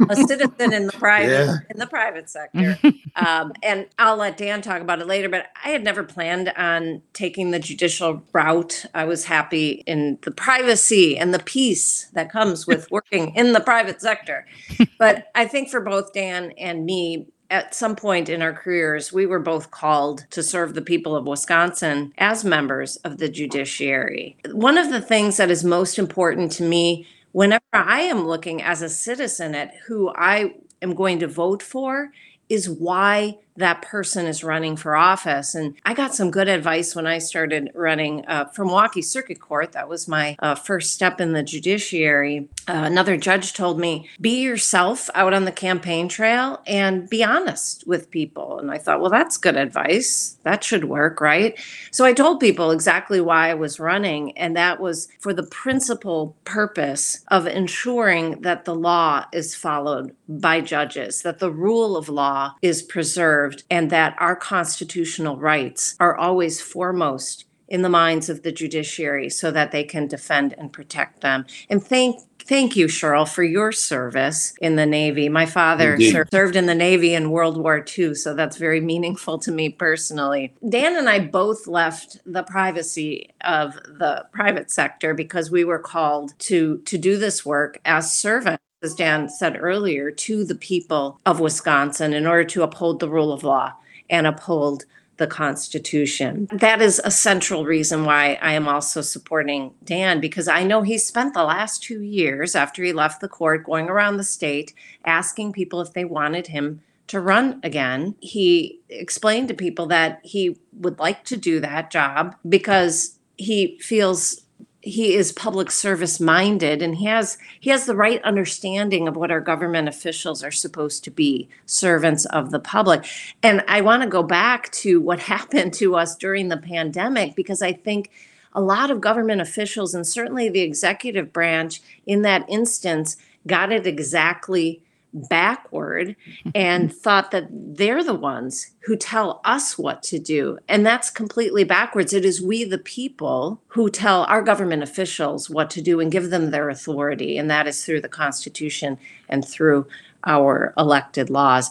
a 0.09 0.17
citizen 0.17 0.73
in 0.73 0.87
the 0.87 0.93
private 0.93 1.31
yeah. 1.31 1.57
in 1.71 1.79
the 1.79 1.87
private 1.87 2.29
sector. 2.29 2.79
Um, 3.17 3.53
and 3.63 3.87
i'll 3.99 4.17
let 4.17 4.37
dan 4.37 4.63
talk 4.63 4.83
about 4.83 5.01
it 5.01 5.07
later 5.07 5.29
but 5.29 5.47
i 5.65 5.71
had 5.71 5.83
never 5.83 6.03
planned 6.03 6.51
on 6.57 7.03
taking 7.13 7.51
the 7.51 7.59
judicial 7.59 8.23
route. 8.33 8.85
I 8.95 9.05
was 9.05 9.25
happy 9.25 9.83
in 9.87 10.19
the 10.23 10.31
privacy 10.31 11.17
and 11.17 11.33
the 11.33 11.39
peace 11.39 12.07
that 12.13 12.31
comes 12.31 12.67
with 12.67 12.91
working 12.91 13.35
in 13.35 13.53
the 13.53 13.61
private 13.61 14.01
sector. 14.01 14.47
But 14.99 15.31
i 15.35 15.47
think 15.47 15.71
for 15.71 15.81
both 15.81 16.13
dan 16.13 16.50
and 16.59 16.85
me, 16.85 17.27
at 17.51 17.75
some 17.75 17.97
point 17.97 18.29
in 18.29 18.43
our 18.43 18.53
careers, 18.53 19.13
we 19.13 19.27
were 19.27 19.41
both 19.41 19.71
called 19.71 20.25
to 20.31 20.43
serve 20.43 20.75
the 20.75 20.83
people 20.83 21.17
of 21.17 21.27
Wisconsin 21.27 22.13
as 22.19 22.45
members 22.45 22.97
of 22.99 23.19
the 23.19 23.29
judiciary. 23.29 24.37
One 24.53 24.79
of 24.79 24.91
the 24.91 25.01
things 25.01 25.37
that 25.37 25.51
is 25.51 25.65
most 25.65 25.99
important 25.99 26.53
to 26.53 26.63
me 26.63 27.07
whenever 27.33 27.63
I 27.73 28.01
am 28.01 28.27
looking 28.27 28.63
as 28.63 28.83
a 28.83 28.89
citizen 28.89 29.55
at 29.55 29.75
who 29.87 30.11
I 30.11 30.55
am 30.83 30.95
going 30.95 31.19
to 31.21 31.27
vote 31.27 31.63
for 31.63 32.13
is 32.49 32.69
why 32.69 33.39
that 33.57 33.83
person 33.83 34.27
is 34.27 34.45
running 34.45 34.77
for 34.77 34.97
office. 34.97 35.55
And 35.55 35.75
I 35.85 35.95
got 35.95 36.15
some 36.15 36.31
good 36.31 36.49
advice 36.49 36.95
when 36.95 37.07
I 37.07 37.19
started 37.19 37.71
running 37.75 38.25
uh, 38.27 38.47
for 38.47 38.65
Milwaukee 38.65 39.03
Circuit 39.03 39.41
Court. 39.41 39.73
That 39.73 39.89
was 39.89 40.09
my 40.09 40.37
uh, 40.39 40.55
first 40.55 40.93
step 40.93 41.21
in 41.21 41.33
the 41.33 41.43
judiciary. 41.43 42.49
Uh, 42.69 42.83
another 42.85 43.17
judge 43.17 43.53
told 43.53 43.79
me, 43.79 44.09
be 44.21 44.43
yourself 44.43 45.11
out 45.15 45.35
on 45.35 45.45
the 45.45 45.53
campaign 45.53 46.09
trail 46.09 46.63
and 46.67 47.09
be 47.09 47.25
honest 47.25 47.87
with 47.87 48.11
people. 48.11 48.59
And 48.59 48.71
I 48.71 48.79
thought, 48.79 49.01
well, 49.01 49.11
that's 49.11 49.37
good 49.37 49.57
advice. 49.57 50.39
That 50.45 50.65
should 50.65 50.85
work, 50.85 51.21
right? 51.21 51.59
So 51.91 52.05
I 52.05 52.13
told 52.13 52.41
people 52.41 52.71
exactly 52.71 53.21
why 53.21 53.51
I 53.51 53.55
was 53.55 53.81
running, 53.81 54.37
and 54.39 54.57
that 54.57 54.81
was 54.81 55.09
for 55.19 55.33
the 55.33 55.43
principal 55.43 56.37
purpose 56.45 57.25
of 57.29 57.47
ensuring 57.47 58.43
that 58.43 58.65
the 58.65 58.75
law 58.75 59.25
is 59.33 59.55
followed 59.55 60.15
by 60.29 60.61
judges, 60.61 61.23
that 61.23 61.41
the 61.41 61.51
rule 61.51 61.97
of 61.97 62.09
law 62.09 62.55
is 62.63 62.83
preserved, 62.83 63.40
and 63.71 63.91
that 63.91 64.15
our 64.19 64.37
constitutional 64.37 65.37
rights 65.37 65.97
are 66.01 66.17
always 66.17 66.61
foremost 66.61 67.47
in 67.69 67.83
the 67.83 67.89
minds 67.89 68.29
of 68.29 68.43
the 68.43 68.53
judiciary 68.53 69.31
so 69.31 69.51
that 69.53 69.71
they 69.71 69.85
can 69.85 70.09
defend 70.09 70.55
and 70.59 70.73
protect 70.73 71.21
them. 71.21 71.47
And 71.69 71.83
thank 71.83 72.21
Thank 72.51 72.75
you, 72.75 72.87
Cheryl, 72.87 73.29
for 73.29 73.45
your 73.45 73.71
service 73.71 74.55
in 74.61 74.75
the 74.75 74.87
Navy. 74.87 75.29
My 75.29 75.47
father 75.47 76.01
ser- 76.01 76.27
served 76.33 76.57
in 76.57 76.67
the 76.67 76.75
Navy 76.75 77.15
in 77.15 77.31
World 77.31 77.57
War 77.57 77.85
II, 77.97 78.15
so 78.15 78.35
that's 78.35 78.57
very 78.57 78.81
meaningful 78.81 79.39
to 79.41 79.53
me 79.53 79.69
personally. 79.69 80.53
Dan 80.69 80.97
and 80.97 81.09
I 81.09 81.21
both 81.21 81.69
left 81.69 82.19
the 82.27 82.43
privacy 82.43 83.31
of 83.43 83.75
the 83.75 84.25
private 84.33 84.71
sector 84.71 85.15
because 85.15 85.51
we 85.51 85.63
were 85.63 85.79
called 85.79 86.37
to 86.41 86.79
to 86.87 86.99
do 86.99 87.19
this 87.19 87.47
work 87.47 87.79
as 87.85 88.13
servants 88.13 88.65
as 88.83 88.95
Dan 88.95 89.29
said 89.29 89.59
earlier, 89.61 90.11
to 90.11 90.45
the 90.45 90.55
people 90.55 91.21
of 91.27 91.41
Wisconsin 91.41 92.13
in 92.13 92.27
order 92.27 92.45
to 92.45 92.63
uphold 92.63 93.01
the 93.01 93.09
rule 93.09 93.33
of 93.33 93.45
law 93.45 93.75
and 94.09 94.27
uphold 94.27 94.85
the 95.19 95.27
Constitution. 95.27 96.49
That 96.51 96.81
is 96.81 97.01
a 97.05 97.11
central 97.11 97.67
reason 97.67 98.07
why 98.07 98.39
I 98.41 98.53
am 98.55 98.67
also 98.67 99.03
supporting 99.03 99.75
Dan 99.85 100.19
because 100.19 100.49
I 100.49 100.63
know 100.63 100.81
he 100.81 100.97
spent 100.97 101.35
the 101.35 101.45
last 101.45 101.83
two 101.83 102.01
years 102.01 102.55
after 102.55 102.83
he 102.83 102.95
left 102.95 103.21
the 103.21 103.29
court 103.29 103.65
going 103.65 103.91
around 103.91 104.17
the 104.17 104.25
state 104.25 104.73
asking 105.05 105.53
people 105.53 105.83
if 105.83 105.93
they 105.93 106.07
wanted 106.07 106.47
him 106.47 106.81
to 107.09 107.21
run 107.21 107.61
again. 107.63 108.15
He 108.21 108.81
explained 108.89 109.49
to 109.49 109.55
people 109.55 109.87
that 109.89 110.21
he 110.23 110.59
would 110.73 110.99
like 110.99 111.25
to 111.25 111.37
do 111.37 111.61
that 111.61 111.91
job 111.91 112.35
because 112.49 113.19
he 113.37 113.79
feels 113.79 114.41
he 114.83 115.15
is 115.15 115.33
public 115.33 115.71
service 115.71 116.19
minded 116.21 116.81
and 116.81 116.97
he 116.97 117.05
has 117.05 117.37
he 117.61 117.71
has 117.71 117.85
the 117.85 117.95
right 117.95 118.23
understanding 118.23 119.07
of 119.07 119.17
what 119.17 119.31
our 119.31 119.41
government 119.41 119.89
officials 119.89 120.43
are 120.43 120.51
supposed 120.51 121.05
to 121.05 121.11
be 121.11 121.49
servants 121.67 122.25
of 122.27 122.51
the 122.51 122.61
public. 122.61 123.05
And 123.43 123.63
i 123.69 123.81
want 123.81 124.03
to 124.03 124.09
go 124.09 124.23
back 124.23 124.71
to 124.73 125.01
what 125.01 125.19
happened 125.35 125.75
to 125.75 125.97
us 125.97 126.17
during 126.17 126.49
the 126.49 126.57
pandemic 126.57 127.35
because 127.37 127.63
i 127.63 127.73
think 127.73 128.11
a 128.53 128.61
lot 128.61 128.91
of 128.91 129.01
government 129.01 129.41
officials 129.41 129.95
and 129.95 130.07
certainly 130.07 130.49
the 130.49 130.61
executive 130.61 131.33
branch 131.33 131.81
in 132.07 132.23
that 132.23 132.45
instance 132.49 133.17
got 133.47 133.73
it 133.73 133.87
exactly 133.87 134.83
backward 135.13 136.09
mm-hmm. 136.09 136.51
and 136.55 136.95
thought 136.95 137.31
that 137.31 137.49
they're 137.51 138.05
the 138.05 138.15
ones 138.15 138.71
who 138.81 138.97
tell 138.97 139.41
us 139.45 139.79
what 139.79 140.03
to 140.05 140.19
do. 140.19 140.59
And 140.69 140.85
that's 140.85 141.11
completely 141.11 141.65
backwards. 141.65 142.13
It 142.13 142.25
is 142.25 142.41
we, 142.41 142.65
the 142.65 142.79
people, 142.79 143.61
who 143.69 143.91
tell 143.91 144.25
our 144.25 144.43
government 144.43 144.83
officials 144.83 145.51
what 145.51 145.71
to 145.71 145.83
do 145.83 146.01
and 146.01 146.13
give 146.13 146.31
them 146.31 146.51
their 146.51 146.71
authority. 146.71 147.39
And 147.39 147.51
that 147.51 147.67
is 147.67 147.85
through 147.85 148.01
the 148.01 148.09
Constitution 148.09 148.99
and 149.29 149.47
through 149.47 149.87
our 150.25 150.75
elected 150.77 151.31
laws. 151.31 151.71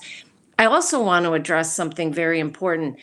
I 0.59 0.65
also 0.65 1.01
want 1.01 1.25
to 1.25 1.31
address 1.31 1.73
something 1.73 2.11
very 2.11 2.37
important. 2.37 2.99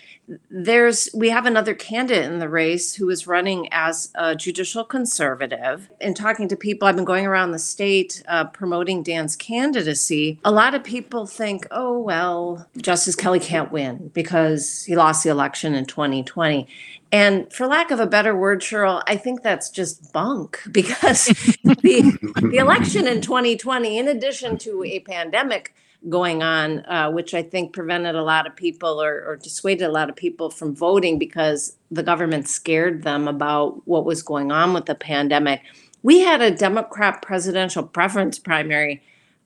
There's 0.51 1.09
we 1.15 1.31
have 1.31 1.47
another 1.47 1.73
candidate 1.73 2.31
in 2.31 2.39
the 2.39 2.51
race 2.51 2.95
who 2.95 3.09
is 3.09 3.27
running 3.27 3.73
as 3.73 4.13
a 4.15 4.37
judicial 4.37 4.85
conservative. 4.85 5.89
In 5.99 6.13
talking 6.13 6.49
to 6.49 6.57
people, 6.57 6.87
I've 6.87 6.97
been 6.97 7.07
going 7.07 7.25
around 7.25 7.53
the 7.53 7.59
state 7.59 8.23
uh, 8.29 8.45
promoting 8.45 9.03
Dan's 9.03 9.37
candidacy. 9.37 10.39
A 10.45 10.51
lot 10.51 10.75
of 10.75 10.85
people 10.85 11.27
think, 11.27 11.67
"Oh 11.71 11.99
well, 11.99 12.69
Justice 12.77 13.17
Kelly 13.17 13.41
can't 13.41 13.73
win 13.73 14.11
because 14.13 14.85
he 14.85 14.95
lost 14.95 15.25
the 15.25 15.31
election 15.31 15.75
in 15.75 15.87
2020." 15.87 16.69
And 17.11 17.51
for 17.51 17.67
lack 17.67 17.91
of 17.91 18.01
a 18.01 18.07
better 18.07 18.37
word, 18.37 18.61
Cheryl, 18.61 19.03
I 19.07 19.17
think 19.17 19.43
that's 19.43 19.71
just 19.71 20.13
bunk 20.13 20.61
because 20.71 21.25
the 21.25 22.19
the 22.43 22.59
election 22.59 23.07
in 23.07 23.23
2020, 23.23 23.97
in 23.97 24.09
addition 24.09 24.59
to 24.59 24.85
a 24.85 25.01
pandemic 25.01 25.73
going 26.09 26.43
on, 26.43 26.85
uh, 26.87 27.11
which 27.11 27.35
I 27.35 27.43
think 27.43 27.73
prevented 27.73 28.15
a 28.15 28.23
lot 28.23 28.47
of 28.47 28.55
people 28.55 29.03
or, 29.03 29.25
or 29.25 29.37
dissuaded 29.37 29.87
a 29.87 29.93
lot 29.93 30.09
of 30.09 30.17
people 30.17 30.51
from 30.51 30.75
voting 30.75 31.19
because 31.19 31.77
the 31.91 32.03
government 32.03 32.49
scared 32.49 33.03
them 33.03 33.29
about 33.29 33.87
what 33.87 34.05
was 34.05 34.23
going 34.23 34.53
on 34.53 34.73
with 34.73 34.87
the 34.87 34.95
pandemic. 34.95 35.63
We 36.03 36.21
had 36.21 36.41
a 36.41 36.51
Democrat 36.51 37.23
presidential 37.23 37.83
preference 37.83 38.39
primary 38.39 39.03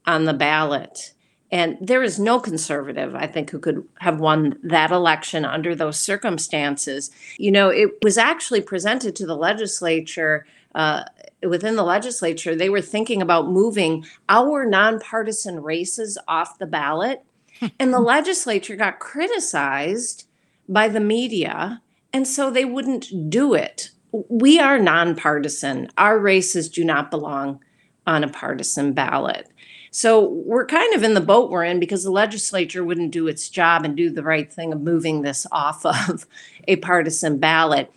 on 0.06 0.24
the 0.24 0.34
ballot. 0.34 1.14
And 1.52 1.76
there 1.80 2.02
is 2.02 2.20
no 2.20 2.38
conservative, 2.38 3.14
I 3.14 3.26
think, 3.26 3.50
who 3.50 3.58
could 3.58 3.86
have 3.98 4.20
won 4.20 4.58
that 4.62 4.92
election 4.92 5.44
under 5.44 5.74
those 5.74 5.98
circumstances. 5.98 7.10
You 7.38 7.50
know, 7.50 7.70
it 7.70 8.02
was 8.02 8.16
actually 8.16 8.60
presented 8.60 9.16
to 9.16 9.26
the 9.26 9.36
legislature 9.36 10.46
uh, 10.74 11.04
within 11.42 11.76
the 11.76 11.82
legislature, 11.82 12.54
they 12.54 12.70
were 12.70 12.80
thinking 12.80 13.22
about 13.22 13.50
moving 13.50 14.04
our 14.28 14.64
nonpartisan 14.66 15.62
races 15.62 16.18
off 16.28 16.58
the 16.58 16.66
ballot. 16.66 17.24
and 17.78 17.92
the 17.92 18.00
legislature 18.00 18.76
got 18.76 18.98
criticized 18.98 20.26
by 20.68 20.88
the 20.88 21.00
media. 21.00 21.82
And 22.12 22.26
so 22.26 22.50
they 22.50 22.64
wouldn't 22.64 23.30
do 23.30 23.54
it. 23.54 23.90
We 24.12 24.58
are 24.58 24.78
nonpartisan. 24.78 25.88
Our 25.96 26.18
races 26.18 26.68
do 26.68 26.84
not 26.84 27.10
belong 27.10 27.62
on 28.06 28.24
a 28.24 28.28
partisan 28.28 28.92
ballot. 28.92 29.48
So 29.92 30.24
we're 30.24 30.66
kind 30.66 30.94
of 30.94 31.02
in 31.02 31.14
the 31.14 31.20
boat 31.20 31.50
we're 31.50 31.64
in 31.64 31.80
because 31.80 32.04
the 32.04 32.12
legislature 32.12 32.84
wouldn't 32.84 33.10
do 33.10 33.26
its 33.26 33.48
job 33.48 33.84
and 33.84 33.96
do 33.96 34.10
the 34.10 34.22
right 34.22 34.52
thing 34.52 34.72
of 34.72 34.80
moving 34.80 35.22
this 35.22 35.46
off 35.52 35.84
of 35.84 36.26
a 36.68 36.76
partisan 36.76 37.38
ballot. 37.38 37.92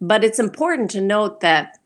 But 0.00 0.24
it's 0.24 0.38
important 0.38 0.90
to 0.92 1.00
note 1.00 1.40
that 1.40 1.77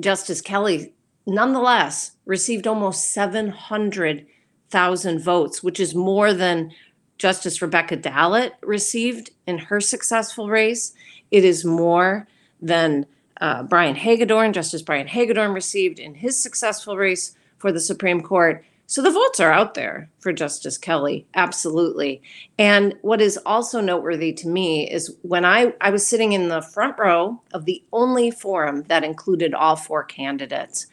Justice 0.00 0.40
Kelly, 0.40 0.92
nonetheless, 1.26 2.12
received 2.26 2.66
almost 2.66 3.12
700,000 3.12 5.20
votes, 5.20 5.62
which 5.62 5.80
is 5.80 5.94
more 5.94 6.32
than 6.32 6.72
Justice 7.18 7.62
Rebecca 7.62 7.96
Dallet 7.96 8.54
received 8.62 9.30
in 9.46 9.58
her 9.58 9.80
successful 9.80 10.48
race. 10.48 10.92
It 11.30 11.44
is 11.44 11.64
more 11.64 12.26
than 12.60 13.06
uh, 13.40 13.62
Brian 13.64 13.94
Hagedorn, 13.94 14.52
Justice 14.52 14.82
Brian 14.82 15.06
Hagedorn 15.06 15.52
received 15.52 15.98
in 15.98 16.14
his 16.14 16.40
successful 16.40 16.96
race 16.96 17.34
for 17.58 17.72
the 17.72 17.80
Supreme 17.80 18.20
Court. 18.20 18.64
So 18.86 19.02
the 19.02 19.10
votes 19.10 19.40
are 19.40 19.50
out 19.50 19.74
there 19.74 20.10
for 20.18 20.32
Justice 20.32 20.76
Kelly, 20.76 21.26
absolutely. 21.34 22.22
And 22.58 22.94
what 23.00 23.22
is 23.22 23.38
also 23.46 23.80
noteworthy 23.80 24.32
to 24.34 24.48
me 24.48 24.90
is 24.90 25.16
when 25.22 25.44
I, 25.44 25.72
I 25.80 25.90
was 25.90 26.06
sitting 26.06 26.32
in 26.32 26.48
the 26.48 26.60
front 26.60 26.98
row 26.98 27.40
of 27.54 27.64
the 27.64 27.82
only 27.92 28.30
forum 28.30 28.82
that 28.88 29.02
included 29.02 29.54
all 29.54 29.76
four 29.76 30.04
candidates. 30.04 30.86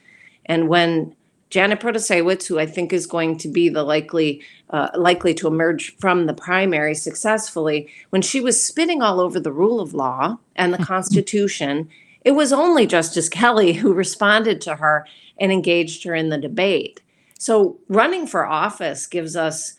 And 0.46 0.70
when 0.70 1.16
Janet 1.52 1.82
Protasiewicz, 1.82 2.48
who 2.48 2.60
I 2.60 2.66
think 2.66 2.94
is 2.94 3.06
going 3.06 3.38
to 3.40 3.50
be 3.50 3.68
the 3.68 3.84
likely 3.84 4.42
uh, 4.70 4.88
likely 4.96 5.34
to 5.34 5.48
emerge 5.48 5.98
from 5.98 6.26
the 6.26 6.34
primary 6.34 6.96
successfully, 6.96 7.90
when 8.10 8.22
she 8.22 8.40
was 8.40 8.64
spitting 8.64 9.02
all 9.02 9.20
over 9.20 9.38
the 9.38 9.52
rule 9.52 9.82
of 9.82 9.94
law 9.94 10.38
and 10.56 10.74
the 10.74 10.86
Constitution, 10.86 11.90
it 12.24 12.32
was 12.32 12.54
only 12.54 12.88
Justice 12.88 13.28
Kelly 13.28 13.74
who 13.74 13.94
responded 13.94 14.62
to 14.62 14.76
her 14.78 15.06
and 15.38 15.52
engaged 15.52 16.06
her 16.06 16.16
in 16.16 16.30
the 16.30 16.38
debate. 16.38 17.02
So, 17.42 17.80
running 17.88 18.28
for 18.28 18.46
office 18.46 19.08
gives 19.08 19.36
us 19.36 19.74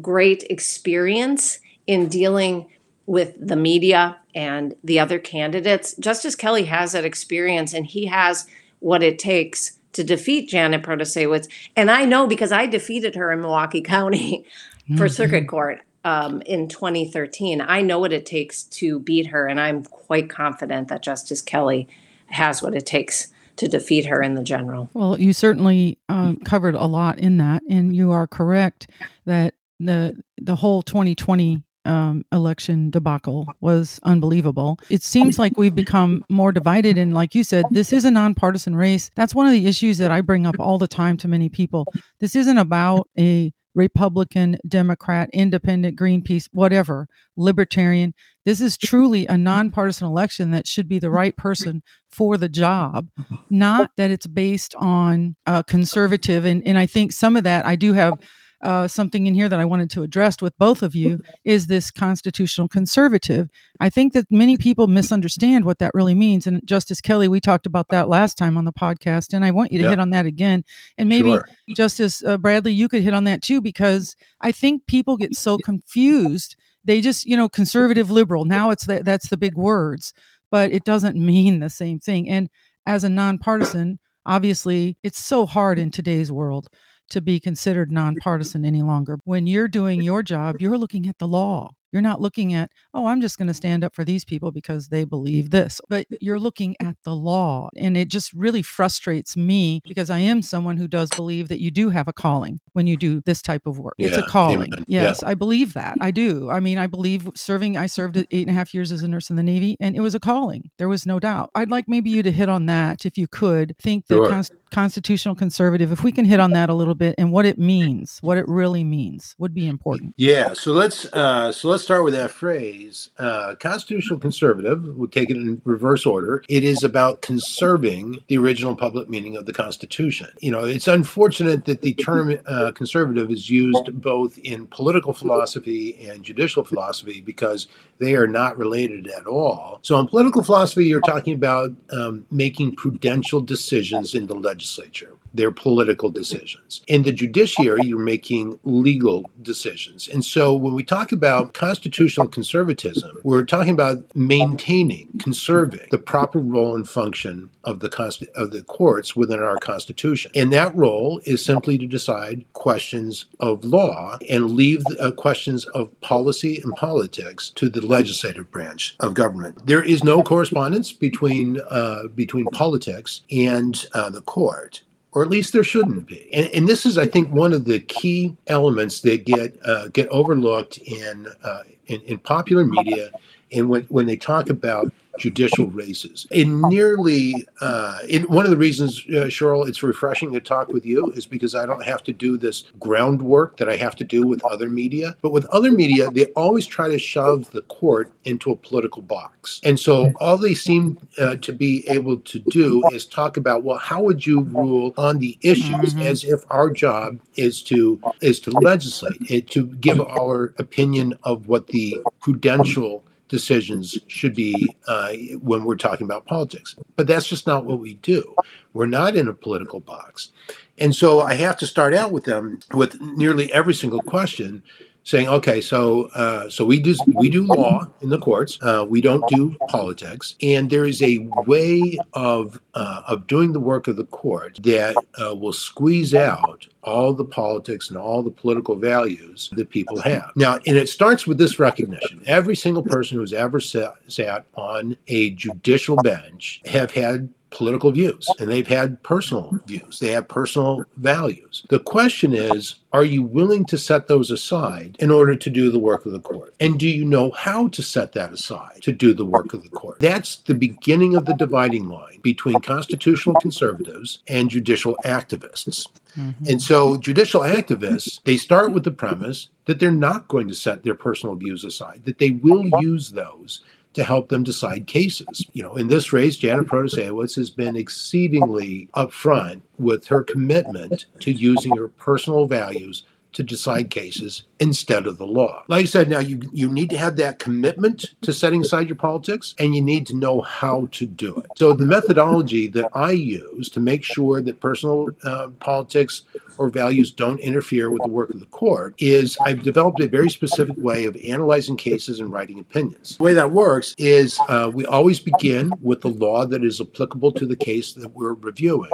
great 0.00 0.44
experience 0.50 1.58
in 1.84 2.06
dealing 2.06 2.68
with 3.06 3.34
the 3.44 3.56
media 3.56 4.18
and 4.36 4.76
the 4.84 5.00
other 5.00 5.18
candidates. 5.18 5.96
Justice 5.96 6.36
Kelly 6.36 6.66
has 6.66 6.92
that 6.92 7.04
experience 7.04 7.74
and 7.74 7.84
he 7.84 8.06
has 8.06 8.46
what 8.78 9.02
it 9.02 9.18
takes 9.18 9.80
to 9.94 10.04
defeat 10.04 10.48
Janet 10.48 10.84
Protasiewicz. 10.84 11.48
And 11.74 11.90
I 11.90 12.04
know 12.04 12.28
because 12.28 12.52
I 12.52 12.66
defeated 12.66 13.16
her 13.16 13.32
in 13.32 13.40
Milwaukee 13.40 13.82
County 13.82 14.46
for 14.96 15.06
Mhm. 15.06 15.10
circuit 15.10 15.48
court 15.48 15.80
um, 16.04 16.40
in 16.42 16.68
2013. 16.68 17.60
I 17.60 17.80
know 17.82 17.98
what 17.98 18.12
it 18.12 18.26
takes 18.26 18.62
to 18.78 19.00
beat 19.00 19.26
her, 19.26 19.48
and 19.48 19.60
I'm 19.60 19.82
quite 19.82 20.30
confident 20.30 20.86
that 20.86 21.02
Justice 21.02 21.42
Kelly 21.42 21.88
has 22.26 22.62
what 22.62 22.76
it 22.76 22.86
takes 22.86 23.26
to 23.58 23.68
defeat 23.68 24.06
her 24.06 24.22
in 24.22 24.34
the 24.34 24.42
general. 24.42 24.88
Well, 24.94 25.20
you 25.20 25.32
certainly 25.32 25.98
um, 26.08 26.38
covered 26.38 26.74
a 26.74 26.86
lot 26.86 27.18
in 27.18 27.38
that, 27.38 27.62
and 27.68 27.94
you 27.94 28.12
are 28.12 28.26
correct 28.26 28.88
that 29.26 29.54
the 29.80 30.20
the 30.38 30.56
whole 30.56 30.82
2020 30.82 31.62
um, 31.84 32.24
election 32.32 32.90
debacle 32.90 33.46
was 33.60 33.98
unbelievable. 34.02 34.78
It 34.90 35.02
seems 35.02 35.38
like 35.38 35.56
we've 35.56 35.74
become 35.74 36.24
more 36.28 36.52
divided, 36.52 36.98
and 36.98 37.14
like 37.14 37.34
you 37.34 37.44
said, 37.44 37.64
this 37.70 37.92
is 37.92 38.04
a 38.04 38.10
nonpartisan 38.10 38.76
race. 38.76 39.10
That's 39.14 39.34
one 39.34 39.46
of 39.46 39.52
the 39.52 39.66
issues 39.66 39.98
that 39.98 40.10
I 40.10 40.20
bring 40.20 40.46
up 40.46 40.56
all 40.58 40.78
the 40.78 40.88
time 40.88 41.16
to 41.18 41.28
many 41.28 41.48
people. 41.48 41.86
This 42.20 42.36
isn't 42.36 42.58
about 42.58 43.08
a 43.18 43.52
Republican, 43.78 44.58
Democrat, 44.66 45.30
Independent, 45.32 45.96
Greenpeace, 45.96 46.48
whatever, 46.50 47.06
Libertarian. 47.36 48.12
This 48.44 48.60
is 48.60 48.76
truly 48.76 49.24
a 49.28 49.38
nonpartisan 49.38 50.08
election 50.08 50.50
that 50.50 50.66
should 50.66 50.88
be 50.88 50.98
the 50.98 51.12
right 51.12 51.36
person 51.36 51.84
for 52.10 52.36
the 52.36 52.48
job, 52.48 53.06
not 53.50 53.92
that 53.96 54.10
it's 54.10 54.26
based 54.26 54.74
on 54.78 55.36
uh, 55.46 55.62
conservative. 55.62 56.44
And, 56.44 56.66
and 56.66 56.76
I 56.76 56.86
think 56.86 57.12
some 57.12 57.36
of 57.36 57.44
that 57.44 57.66
I 57.66 57.76
do 57.76 57.92
have 57.92 58.14
uh, 58.62 58.88
something 58.88 59.26
in 59.26 59.34
here 59.34 59.48
that 59.48 59.60
I 59.60 59.64
wanted 59.64 59.88
to 59.90 60.02
address 60.02 60.40
with 60.40 60.56
both 60.58 60.82
of 60.82 60.94
you 60.94 61.20
is 61.44 61.66
this 61.68 61.90
constitutional 61.90 62.66
conservative. 62.68 63.48
I 63.78 63.88
think 63.88 64.12
that 64.14 64.26
many 64.30 64.56
people 64.56 64.88
misunderstand 64.88 65.64
what 65.64 65.78
that 65.78 65.92
really 65.94 66.14
means. 66.14 66.46
And 66.46 66.60
Justice 66.66 67.00
Kelly, 67.00 67.28
we 67.28 67.40
talked 67.40 67.66
about 67.66 67.86
that 67.90 68.08
last 68.08 68.36
time 68.36 68.56
on 68.56 68.64
the 68.64 68.72
podcast, 68.72 69.32
and 69.32 69.44
I 69.44 69.52
want 69.52 69.70
you 69.70 69.78
to 69.78 69.84
Yeah. 69.84 69.90
hit 69.90 70.00
on 70.00 70.10
that 70.10 70.26
again. 70.26 70.64
And 70.96 71.08
maybe 71.08 71.30
Sure. 71.30 71.48
Justice 71.76 72.24
uh, 72.24 72.36
Bradley, 72.36 72.72
you 72.72 72.88
could 72.88 73.02
hit 73.02 73.14
on 73.14 73.24
that 73.24 73.42
too, 73.42 73.60
because 73.60 74.16
I 74.40 74.50
think 74.50 74.86
people 74.86 75.16
get 75.16 75.36
so 75.36 75.58
confused. 75.58 76.56
They 76.84 77.00
just, 77.00 77.26
you 77.26 77.36
know, 77.36 77.48
conservative, 77.48 78.10
liberal. 78.10 78.44
Now 78.44 78.70
it's 78.70 78.86
that 78.86 79.04
that's 79.04 79.28
the 79.28 79.36
big 79.36 79.54
words, 79.54 80.12
but 80.50 80.72
it 80.72 80.84
doesn't 80.84 81.16
mean 81.16 81.60
the 81.60 81.70
same 81.70 82.00
thing. 82.00 82.28
And 82.28 82.48
as 82.86 83.04
a 83.04 83.08
nonpartisan, 83.08 83.98
obviously, 84.26 84.96
it's 85.02 85.22
so 85.24 85.46
hard 85.46 85.78
in 85.78 85.90
today's 85.90 86.32
world 86.32 86.68
to 87.10 87.20
be 87.20 87.40
considered 87.40 87.88
mm-hmm. 87.88 87.96
nonpartisan 87.96 88.64
any 88.64 88.82
longer. 88.82 89.18
When 89.24 89.46
you're 89.46 89.68
doing 89.68 90.02
your 90.02 90.22
job, 90.22 90.56
you're 90.60 90.78
looking 90.78 91.08
at 91.08 91.18
the 91.18 91.28
law. 91.28 91.70
You're 91.92 92.02
not 92.02 92.20
looking 92.20 92.54
at, 92.54 92.70
oh, 92.94 93.06
I'm 93.06 93.20
just 93.20 93.38
going 93.38 93.48
to 93.48 93.54
stand 93.54 93.82
up 93.84 93.94
for 93.94 94.04
these 94.04 94.24
people 94.24 94.50
because 94.52 94.88
they 94.88 95.04
believe 95.04 95.50
this. 95.50 95.80
But 95.88 96.06
you're 96.20 96.38
looking 96.38 96.76
at 96.80 96.96
the 97.04 97.14
law. 97.14 97.70
And 97.76 97.96
it 97.96 98.08
just 98.08 98.32
really 98.32 98.62
frustrates 98.62 99.36
me 99.36 99.80
because 99.84 100.10
I 100.10 100.18
am 100.18 100.42
someone 100.42 100.76
who 100.76 100.88
does 100.88 101.08
believe 101.10 101.48
that 101.48 101.60
you 101.60 101.70
do 101.70 101.88
have 101.90 102.08
a 102.08 102.12
calling 102.12 102.60
when 102.72 102.86
you 102.86 102.96
do 102.96 103.20
this 103.22 103.40
type 103.42 103.66
of 103.66 103.78
work. 103.78 103.94
it's 103.98 104.16
a 104.16 104.22
calling. 104.22 104.72
amen. 104.72 104.84
Yeah. 104.86 105.02
Yes, 105.02 105.22
I 105.22 105.34
believe 105.34 105.74
that. 105.74 105.96
I 106.00 106.10
do. 106.10 106.50
I 106.50 106.60
mean, 106.60 106.78
I 106.78 106.86
believe 106.86 107.28
serving, 107.34 107.76
I 107.76 107.86
served 107.86 108.16
eight 108.16 108.26
and 108.32 108.50
a 108.50 108.52
half 108.52 108.74
years 108.74 108.92
as 108.92 109.02
a 109.02 109.08
nurse 109.08 109.30
in 109.30 109.36
the 109.36 109.42
Navy, 109.42 109.76
and 109.80 109.96
it 109.96 110.00
was 110.00 110.14
a 110.14 110.20
calling. 110.20 110.70
There 110.78 110.88
was 110.88 111.06
no 111.06 111.18
doubt. 111.18 111.50
I'd 111.54 111.70
like 111.70 111.88
maybe 111.88 112.10
you 112.10 112.22
to 112.22 112.30
hit 112.32 112.48
on 112.48 112.66
that 112.66 113.06
if 113.06 113.16
you 113.16 113.26
could. 113.26 113.74
Think 113.80 114.06
that 114.08 114.14
Sure. 114.16 114.28
cons- 114.28 114.50
constitutional 114.70 115.34
conservative, 115.34 115.92
if 115.92 116.02
we 116.04 116.12
can 116.12 116.24
hit 116.24 116.40
on 116.40 116.50
that 116.52 116.68
a 116.68 116.74
little 116.74 116.94
bit 116.94 117.14
and 117.18 117.32
what 117.32 117.46
it 117.46 117.58
means, 117.58 118.18
what 118.20 118.36
it 118.38 118.46
really 118.48 118.84
means, 118.84 119.34
would 119.38 119.54
be 119.54 119.66
important. 119.66 120.14
Yeah, 120.16 120.52
so 120.52 120.72
let's 120.72 121.06
uh, 121.12 121.52
so 121.52 121.68
let's 121.68 121.77
start 121.78 122.04
with 122.04 122.14
that 122.14 122.30
phrase. 122.30 123.10
Uh, 123.18 123.54
constitutional 123.58 124.18
conservative. 124.18 124.84
We'll 124.96 125.08
take 125.08 125.30
it 125.30 125.36
in 125.36 125.60
reverse 125.64 126.06
order. 126.06 126.44
It 126.48 126.64
is 126.64 126.84
about 126.84 127.22
conserving 127.22 128.22
the 128.28 128.38
original 128.38 128.76
public 128.76 129.08
meaning 129.08 129.36
of 129.36 129.46
the 129.46 129.52
Constitution. 129.52 130.28
You 130.40 130.50
know, 130.50 130.64
it's 130.64 130.88
unfortunate 130.88 131.64
that 131.66 131.82
the 131.82 131.94
term 131.94 132.38
uh, 132.46 132.72
conservative 132.72 133.30
is 133.30 133.48
used 133.48 134.00
both 134.00 134.38
in 134.38 134.66
political 134.66 135.12
philosophy 135.12 136.06
and 136.08 136.22
judicial 136.22 136.64
philosophy 136.64 137.20
because 137.20 137.68
they 137.98 138.14
are 138.14 138.26
not 138.26 138.56
related 138.56 139.08
at 139.08 139.26
all. 139.26 139.80
So, 139.82 139.98
in 139.98 140.06
political 140.06 140.42
philosophy, 140.42 140.86
you're 140.86 141.00
talking 141.00 141.34
about 141.34 141.72
um, 141.90 142.26
making 142.30 142.76
prudential 142.76 143.40
decisions 143.40 144.14
in 144.14 144.26
the 144.26 144.34
legislature. 144.34 145.14
They're 145.34 145.50
political 145.50 146.08
decisions. 146.08 146.80
In 146.86 147.02
the 147.02 147.12
judiciary, 147.12 147.82
you're 147.84 147.98
making 147.98 148.58
legal 148.64 149.30
decisions. 149.42 150.08
And 150.08 150.24
so, 150.24 150.54
when 150.54 150.74
we 150.74 150.82
talk 150.82 151.12
about 151.12 151.54
constitutional 151.54 152.28
conservatism, 152.28 153.18
we're 153.24 153.44
talking 153.44 153.74
about 153.74 153.98
maintaining, 154.14 155.08
conserving 155.18 155.88
the 155.90 155.98
proper 155.98 156.38
role 156.38 156.74
and 156.76 156.88
function 156.88 157.50
of 157.64 157.80
the 157.80 157.88
const- 157.88 158.24
of 158.34 158.50
the 158.50 158.62
courts 158.62 159.14
within 159.14 159.40
our 159.40 159.58
Constitution. 159.58 160.30
And 160.34 160.52
that 160.52 160.74
role 160.74 161.20
is 161.24 161.44
simply 161.44 161.76
to 161.78 161.86
decide 161.86 162.44
questions 162.54 163.26
of 163.40 163.64
law 163.64 164.18
and 164.28 164.52
leave 164.52 164.82
uh, 164.98 165.10
questions 165.12 165.66
of 165.66 165.88
policy 166.00 166.60
and 166.64 166.74
politics 166.76 167.50
to 167.56 167.68
the 167.68 167.82
legislative 167.88 168.50
branch 168.50 168.96
of 169.00 169.14
government. 169.14 169.66
There 169.66 169.82
is 169.82 170.04
no 170.04 170.22
correspondence 170.22 170.92
between 170.92 171.60
uh, 171.70 172.04
between 172.14 172.46
politics 172.46 173.22
and 173.30 173.86
uh, 173.94 174.10
the 174.10 174.22
court. 174.22 174.82
Or 175.12 175.22
at 175.22 175.30
least 175.30 175.54
there 175.54 175.64
shouldn't 175.64 176.06
be, 176.06 176.28
and, 176.34 176.46
and 176.48 176.68
this 176.68 176.84
is, 176.84 176.98
I 176.98 177.06
think, 177.06 177.32
one 177.32 177.54
of 177.54 177.64
the 177.64 177.80
key 177.80 178.36
elements 178.46 179.00
that 179.00 179.24
get 179.24 179.58
uh, 179.64 179.88
get 179.88 180.06
overlooked 180.08 180.78
in, 180.78 181.26
uh, 181.42 181.62
in 181.86 182.00
in 182.02 182.18
popular 182.18 182.64
media, 182.64 183.10
and 183.50 183.68
when 183.70 183.82
when 183.84 184.06
they 184.06 184.16
talk 184.16 184.50
about 184.50 184.92
judicial 185.18 185.66
races. 185.66 186.26
In 186.30 186.60
nearly, 186.62 187.46
uh, 187.60 187.98
in 188.08 188.22
one 188.24 188.44
of 188.44 188.50
the 188.50 188.56
reasons, 188.56 189.04
uh, 189.08 189.26
Cheryl, 189.28 189.68
it's 189.68 189.82
refreshing 189.82 190.32
to 190.32 190.40
talk 190.40 190.68
with 190.68 190.84
you 190.86 191.10
is 191.12 191.26
because 191.26 191.54
I 191.54 191.66
don't 191.66 191.84
have 191.84 192.02
to 192.04 192.12
do 192.12 192.36
this 192.36 192.64
groundwork 192.78 193.56
that 193.58 193.68
I 193.68 193.76
have 193.76 193.96
to 193.96 194.04
do 194.04 194.26
with 194.26 194.44
other 194.44 194.68
media. 194.68 195.16
But 195.22 195.32
with 195.32 195.46
other 195.46 195.70
media, 195.70 196.10
they 196.10 196.26
always 196.36 196.66
try 196.66 196.88
to 196.88 196.98
shove 196.98 197.50
the 197.50 197.62
court 197.62 198.12
into 198.24 198.50
a 198.50 198.56
political 198.56 199.02
box. 199.02 199.60
And 199.64 199.78
so 199.78 200.12
all 200.20 200.36
they 200.36 200.54
seem 200.54 200.98
uh, 201.18 201.36
to 201.36 201.52
be 201.52 201.88
able 201.88 202.18
to 202.18 202.38
do 202.50 202.82
is 202.90 203.06
talk 203.06 203.36
about, 203.36 203.62
well, 203.64 203.78
how 203.78 204.02
would 204.02 204.26
you 204.26 204.40
rule 204.42 204.94
on 204.96 205.18
the 205.18 205.36
issues 205.42 205.94
Mhm. 205.94 206.02
as 206.02 206.24
if 206.24 206.44
our 206.50 206.70
job 206.70 207.18
is 207.36 207.62
to 207.62 208.00
is 208.20 208.40
to 208.40 208.50
legislate, 208.50 209.18
it, 209.28 209.48
to 209.50 209.66
give 209.66 210.00
our 210.00 210.54
opinion 210.58 211.14
of 211.24 211.48
what 211.48 211.66
the 211.68 211.98
prudential 212.20 213.04
decisions 213.28 213.98
should 214.08 214.34
be 214.34 214.74
uh, 214.86 215.12
when 215.40 215.64
we're 215.64 215.76
talking 215.76 216.04
about 216.06 216.26
politics. 216.26 216.76
But 216.96 217.06
that's 217.06 217.26
just 217.26 217.46
not 217.46 217.64
what 217.64 217.78
we 217.78 217.94
do. 217.94 218.34
We're 218.72 218.86
not 218.86 219.16
in 219.16 219.28
a 219.28 219.34
political 219.34 219.80
box. 219.80 220.30
And 220.78 220.94
so 220.94 221.20
I 221.20 221.34
have 221.34 221.56
to 221.58 221.66
start 221.66 221.94
out 221.94 222.12
with 222.12 222.24
them 222.24 222.60
with 222.72 223.00
nearly 223.00 223.52
every 223.52 223.74
single 223.74 224.00
question 224.00 224.62
saying, 225.08 225.26
okay, 225.26 225.62
so 225.62 226.04
uh, 226.14 226.50
so 226.50 226.66
we 226.66 226.78
do 226.78 226.94
we 227.14 227.30
do 227.30 227.42
law 227.42 227.86
in 228.02 228.10
the 228.10 228.18
courts. 228.18 228.58
Uh, 228.60 228.84
we 228.86 229.00
don't 229.00 229.26
do 229.28 229.56
politics, 229.68 230.34
and 230.42 230.68
there 230.68 230.84
is 230.84 231.00
a 231.00 231.26
way 231.46 231.98
of 232.12 232.60
uh, 232.74 233.02
of 233.06 233.26
doing 233.26 233.52
the 233.52 233.60
work 233.60 233.88
of 233.88 233.96
the 233.96 234.04
court 234.04 234.58
that 234.62 234.94
uh, 235.20 235.34
will 235.34 235.54
squeeze 235.54 236.14
out 236.14 236.66
all 236.82 237.14
the 237.14 237.24
politics 237.24 237.88
and 237.88 237.98
all 237.98 238.22
the 238.22 238.30
political 238.30 238.76
values 238.76 239.48
that 239.56 239.70
people 239.70 239.98
have. 240.02 240.30
Now, 240.36 240.58
and 240.66 240.76
it 240.76 240.90
starts 240.90 241.26
with 241.26 241.38
this 241.38 241.58
recognition: 241.58 242.22
every 242.26 242.54
single 242.54 242.82
person 242.82 243.16
who's 243.16 243.32
ever 243.32 243.60
sat, 243.60 243.94
sat 244.08 244.44
on 244.56 244.94
a 245.06 245.30
judicial 245.30 245.96
bench 245.96 246.60
have 246.66 246.90
had 246.90 247.32
political 247.50 247.90
views 247.90 248.28
and 248.38 248.50
they've 248.50 248.66
had 248.66 249.02
personal 249.02 249.58
views. 249.66 249.98
They 249.98 250.12
have 250.12 250.28
personal 250.28 250.84
values. 250.96 251.64
The 251.68 251.80
question 251.80 252.34
is 252.34 252.76
are 252.92 253.04
you 253.04 253.22
willing 253.22 253.66
to 253.66 253.76
set 253.76 254.08
those 254.08 254.30
aside 254.30 254.96
in 254.98 255.10
order 255.10 255.36
to 255.36 255.50
do 255.50 255.70
the 255.70 255.78
work 255.78 256.06
of 256.06 256.12
the 256.12 256.20
court? 256.20 256.54
And 256.58 256.78
do 256.78 256.88
you 256.88 257.04
know 257.04 257.30
how 257.32 257.68
to 257.68 257.82
set 257.82 258.12
that 258.12 258.32
aside 258.32 258.80
to 258.82 258.92
do 258.92 259.12
the 259.12 259.26
work 259.26 259.52
of 259.52 259.62
the 259.62 259.68
court? 259.68 260.00
That's 260.00 260.36
the 260.36 260.54
beginning 260.54 261.14
of 261.14 261.26
the 261.26 261.34
dividing 261.34 261.88
line 261.88 262.20
between 262.22 262.60
constitutional 262.60 263.34
conservatives 263.40 264.20
and 264.26 264.48
judicial 264.50 264.96
activists. 265.04 265.86
Mhm. 266.16 266.48
and 266.48 266.60
so 266.60 266.96
judicial 266.96 267.42
activists, 267.42 268.20
they 268.24 268.36
start 268.36 268.72
with 268.72 268.82
the 268.82 268.90
premise 268.90 269.48
that 269.66 269.78
they're 269.78 269.90
not 269.90 270.26
going 270.26 270.48
to 270.48 270.54
set 270.54 270.82
their 270.82 270.94
personal 270.94 271.36
views 271.36 271.64
aside, 271.64 272.00
that 272.06 272.18
they 272.18 272.30
will 272.30 272.64
use 272.80 273.10
those 273.10 273.60
to 273.94 274.04
help 274.04 274.28
them 274.28 274.42
decide 274.42 274.86
cases. 274.86 275.46
You 275.52 275.62
know, 275.62 275.76
in 275.76 275.88
this 275.88 276.12
race, 276.12 276.36
Janet 276.36 276.66
Protasiewicz 276.66 277.34
has 277.36 277.50
been 277.50 277.76
exceedingly 277.76 278.88
upfront 278.94 279.62
with 279.78 280.06
her 280.06 280.22
commitment 280.22 281.06
to 281.20 281.32
using 281.32 281.76
her 281.76 281.88
personal 281.88 282.46
values 282.46 283.04
to 283.38 283.44
decide 283.44 283.88
cases 283.88 284.42
instead 284.58 285.06
of 285.06 285.16
the 285.16 285.24
law. 285.24 285.62
Like 285.68 285.82
I 285.82 285.86
said, 285.86 286.10
now 286.10 286.18
you 286.18 286.40
you 286.52 286.68
need 286.68 286.90
to 286.90 286.98
have 286.98 287.14
that 287.18 287.38
commitment 287.38 288.06
to 288.22 288.32
setting 288.32 288.62
aside 288.62 288.88
your 288.88 288.96
politics 288.96 289.54
and 289.60 289.76
you 289.76 289.80
need 289.80 290.08
to 290.08 290.16
know 290.16 290.40
how 290.40 290.88
to 290.90 291.06
do 291.06 291.36
it. 291.36 291.46
So 291.56 291.72
the 291.72 291.86
methodology 291.86 292.66
that 292.66 292.90
I 292.94 293.12
use 293.12 293.68
to 293.68 293.78
make 293.78 294.02
sure 294.02 294.42
that 294.42 294.58
personal 294.58 295.10
uh, 295.22 295.50
politics 295.60 296.22
or 296.58 296.68
values 296.68 297.12
don't 297.12 297.38
interfere 297.38 297.90
with 297.90 298.02
the 298.02 298.08
work 298.08 298.30
of 298.30 298.40
the 298.40 298.46
court 298.46 298.96
is 298.98 299.38
I've 299.40 299.62
developed 299.62 300.00
a 300.00 300.08
very 300.08 300.28
specific 300.28 300.76
way 300.76 301.04
of 301.04 301.16
analyzing 301.24 301.76
cases 301.76 302.18
and 302.18 302.32
writing 302.32 302.58
opinions. 302.58 303.16
The 303.18 303.22
way 303.22 303.34
that 303.34 303.52
works 303.52 303.94
is 303.98 304.36
uh, 304.48 304.68
we 304.74 304.84
always 304.86 305.20
begin 305.20 305.72
with 305.80 306.00
the 306.00 306.10
law 306.10 306.44
that 306.46 306.64
is 306.64 306.80
applicable 306.80 307.30
to 307.32 307.46
the 307.46 307.54
case 307.54 307.92
that 307.92 308.08
we're 308.08 308.34
reviewing, 308.34 308.90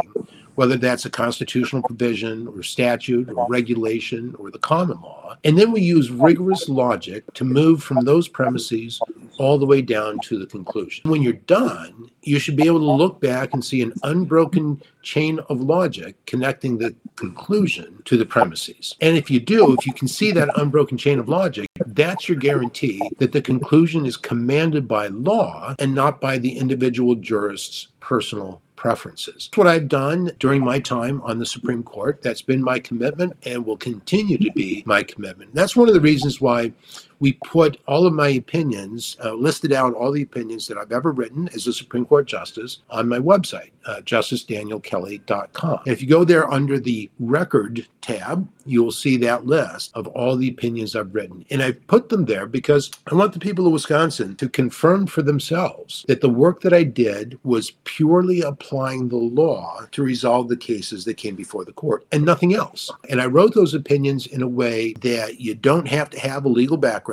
whether 0.55 0.77
that's 0.77 1.07
a 1.07 1.11
constitutional 1.11 1.83
provision 1.83 2.47
or 2.49 2.63
statute 2.63 3.31
or 3.31 3.47
regulation 3.49 4.34
or 4.37 4.51
the 4.51 4.59
common 4.59 5.01
law. 5.01 5.37
And 5.45 5.59
then 5.59 5.73
we 5.73 5.81
use 5.81 6.11
rigorous 6.11 6.69
logic 6.69 7.25
to 7.35 7.45
move 7.45 7.83
from 7.83 8.01
those 8.01 8.29
premises 8.29 9.01
all 9.39 9.59
the 9.59 9.67
way 9.67 9.83
down 9.83 10.19
to 10.21 10.39
the 10.39 10.47
conclusion. 10.47 11.11
When 11.11 11.23
you're 11.23 11.35
done, 11.35 12.11
you 12.23 12.39
should 12.39 12.57
be 12.57 12.67
able 12.67 12.81
to 12.81 12.91
look 12.91 13.21
back 13.21 13.53
and 13.53 13.65
see 13.65 13.83
an 13.83 13.93
unbroken 14.03 14.81
chain 15.03 15.41
of 15.49 15.61
logic 15.61 16.17
connecting 16.27 16.79
the 16.79 16.95
conclusion 17.17 18.01
to 18.05 18.17
the 18.17 18.27
premises. 18.27 18.95
And 19.01 19.17
if 19.17 19.31
you 19.31 19.41
do, 19.41 19.75
if 19.75 19.87
you 19.87 19.93
can 19.93 20.09
see 20.09 20.31
that 20.33 20.57
unbroken 20.59 20.97
chain 20.97 21.19
of 21.19 21.29
logic, 21.29 21.69
that's 21.87 22.29
your 22.29 22.39
guarantee 22.39 23.11
that 23.19 23.33
the 23.33 23.43
conclusion 23.43 24.07
is 24.07 24.17
commanded 24.17 24.89
by 24.89 25.09
law 25.09 25.75
and 25.79 25.95
not 25.95 26.21
by 26.21 26.39
the 26.39 26.57
individual 26.57 27.15
jurist's 27.15 27.89
personal 28.01 28.63
preferences. 28.85 29.49
What 29.55 29.67
I've 29.67 29.89
done 29.89 30.31
during 30.39 30.63
my 30.63 30.79
time 30.79 31.23
on 31.23 31.39
the 31.39 31.47
Supreme 31.47 31.83
Court. 31.83 32.21
That's 32.21 32.43
been 32.43 32.63
my 32.63 32.79
commitment 32.79 33.33
and 33.47 33.65
will 33.65 33.79
continue 33.79 34.37
to 34.37 34.53
be 34.53 34.83
my 34.85 35.03
commitment. 35.03 35.55
That's 35.55 35.75
one 35.75 35.89
of 35.89 35.95
the 35.95 36.03
reasons 36.03 36.39
why 36.39 36.71
we 37.21 37.33
put 37.45 37.79
all 37.87 38.07
of 38.07 38.13
my 38.13 38.29
opinions, 38.29 39.17
uh, 39.25 39.35
listed 39.35 39.73
out 39.73 39.95
all 39.95 40.13
the 40.13 40.23
opinions 40.23 40.67
that 40.67 40.79
I've 40.79 40.93
ever 40.93 41.13
written 41.13 41.49
as 41.55 41.67
a 41.67 41.73
Supreme 41.73 42.05
Court 42.05 42.27
justice 42.27 42.79
on 42.91 43.09
my 43.09 43.19
website, 43.19 43.71
uh, 43.87 44.01
justicedanielkelly.com. 44.05 45.81
If 45.87 46.03
you 46.03 46.09
go 46.09 46.25
there 46.25 46.51
under 46.51 46.79
the 46.79 47.11
record 47.19 47.87
tab, 48.01 48.47
you'll 48.67 48.93
see 48.93 49.17
that 49.19 49.47
list 49.47 49.91
of 49.95 50.07
all 50.09 50.37
the 50.37 50.49
opinions 50.49 50.95
I've 50.95 51.15
written. 51.15 51.45
And 51.51 51.63
I've 51.63 51.87
put 51.87 52.09
them 52.09 52.25
there 52.25 52.47
because 52.47 52.91
I 53.11 53.15
want 53.15 53.33
the 53.33 53.39
people 53.39 53.67
of 53.67 53.73
Wisconsin 53.73 54.37
to 54.37 54.49
confirm 54.49 55.07
for 55.07 55.23
themselves 55.23 56.05
that 56.09 56.21
the 56.21 56.29
work 56.29 56.61
that 56.63 56.73
I 56.73 56.83
did 56.83 57.39
was 57.45 57.73
purely 57.85 58.43
applying 58.43 59.09
the 59.09 59.17
law 59.17 59.81
to 59.93 60.03
resolve 60.03 60.49
the 60.49 60.57
cases 60.57 61.05
that 61.05 61.17
came 61.17 61.35
before 61.35 61.65
the 61.65 61.73
court 61.73 62.07
and 62.13 62.25
nothing 62.25 62.55
else. 62.55 62.91
And 63.09 63.21
I 63.21 63.27
wrote 63.27 63.55
those 63.55 63.75
opinions 63.75 64.27
in 64.27 64.43
a 64.43 64.49
way 64.49 64.93
that 65.01 65.41
you 65.41 65.55
don't 65.55 65.89
have 65.89 66.11
to 66.11 66.21
have 66.21 66.45
a 66.45 66.49
legal 66.49 66.77
background 66.77 67.04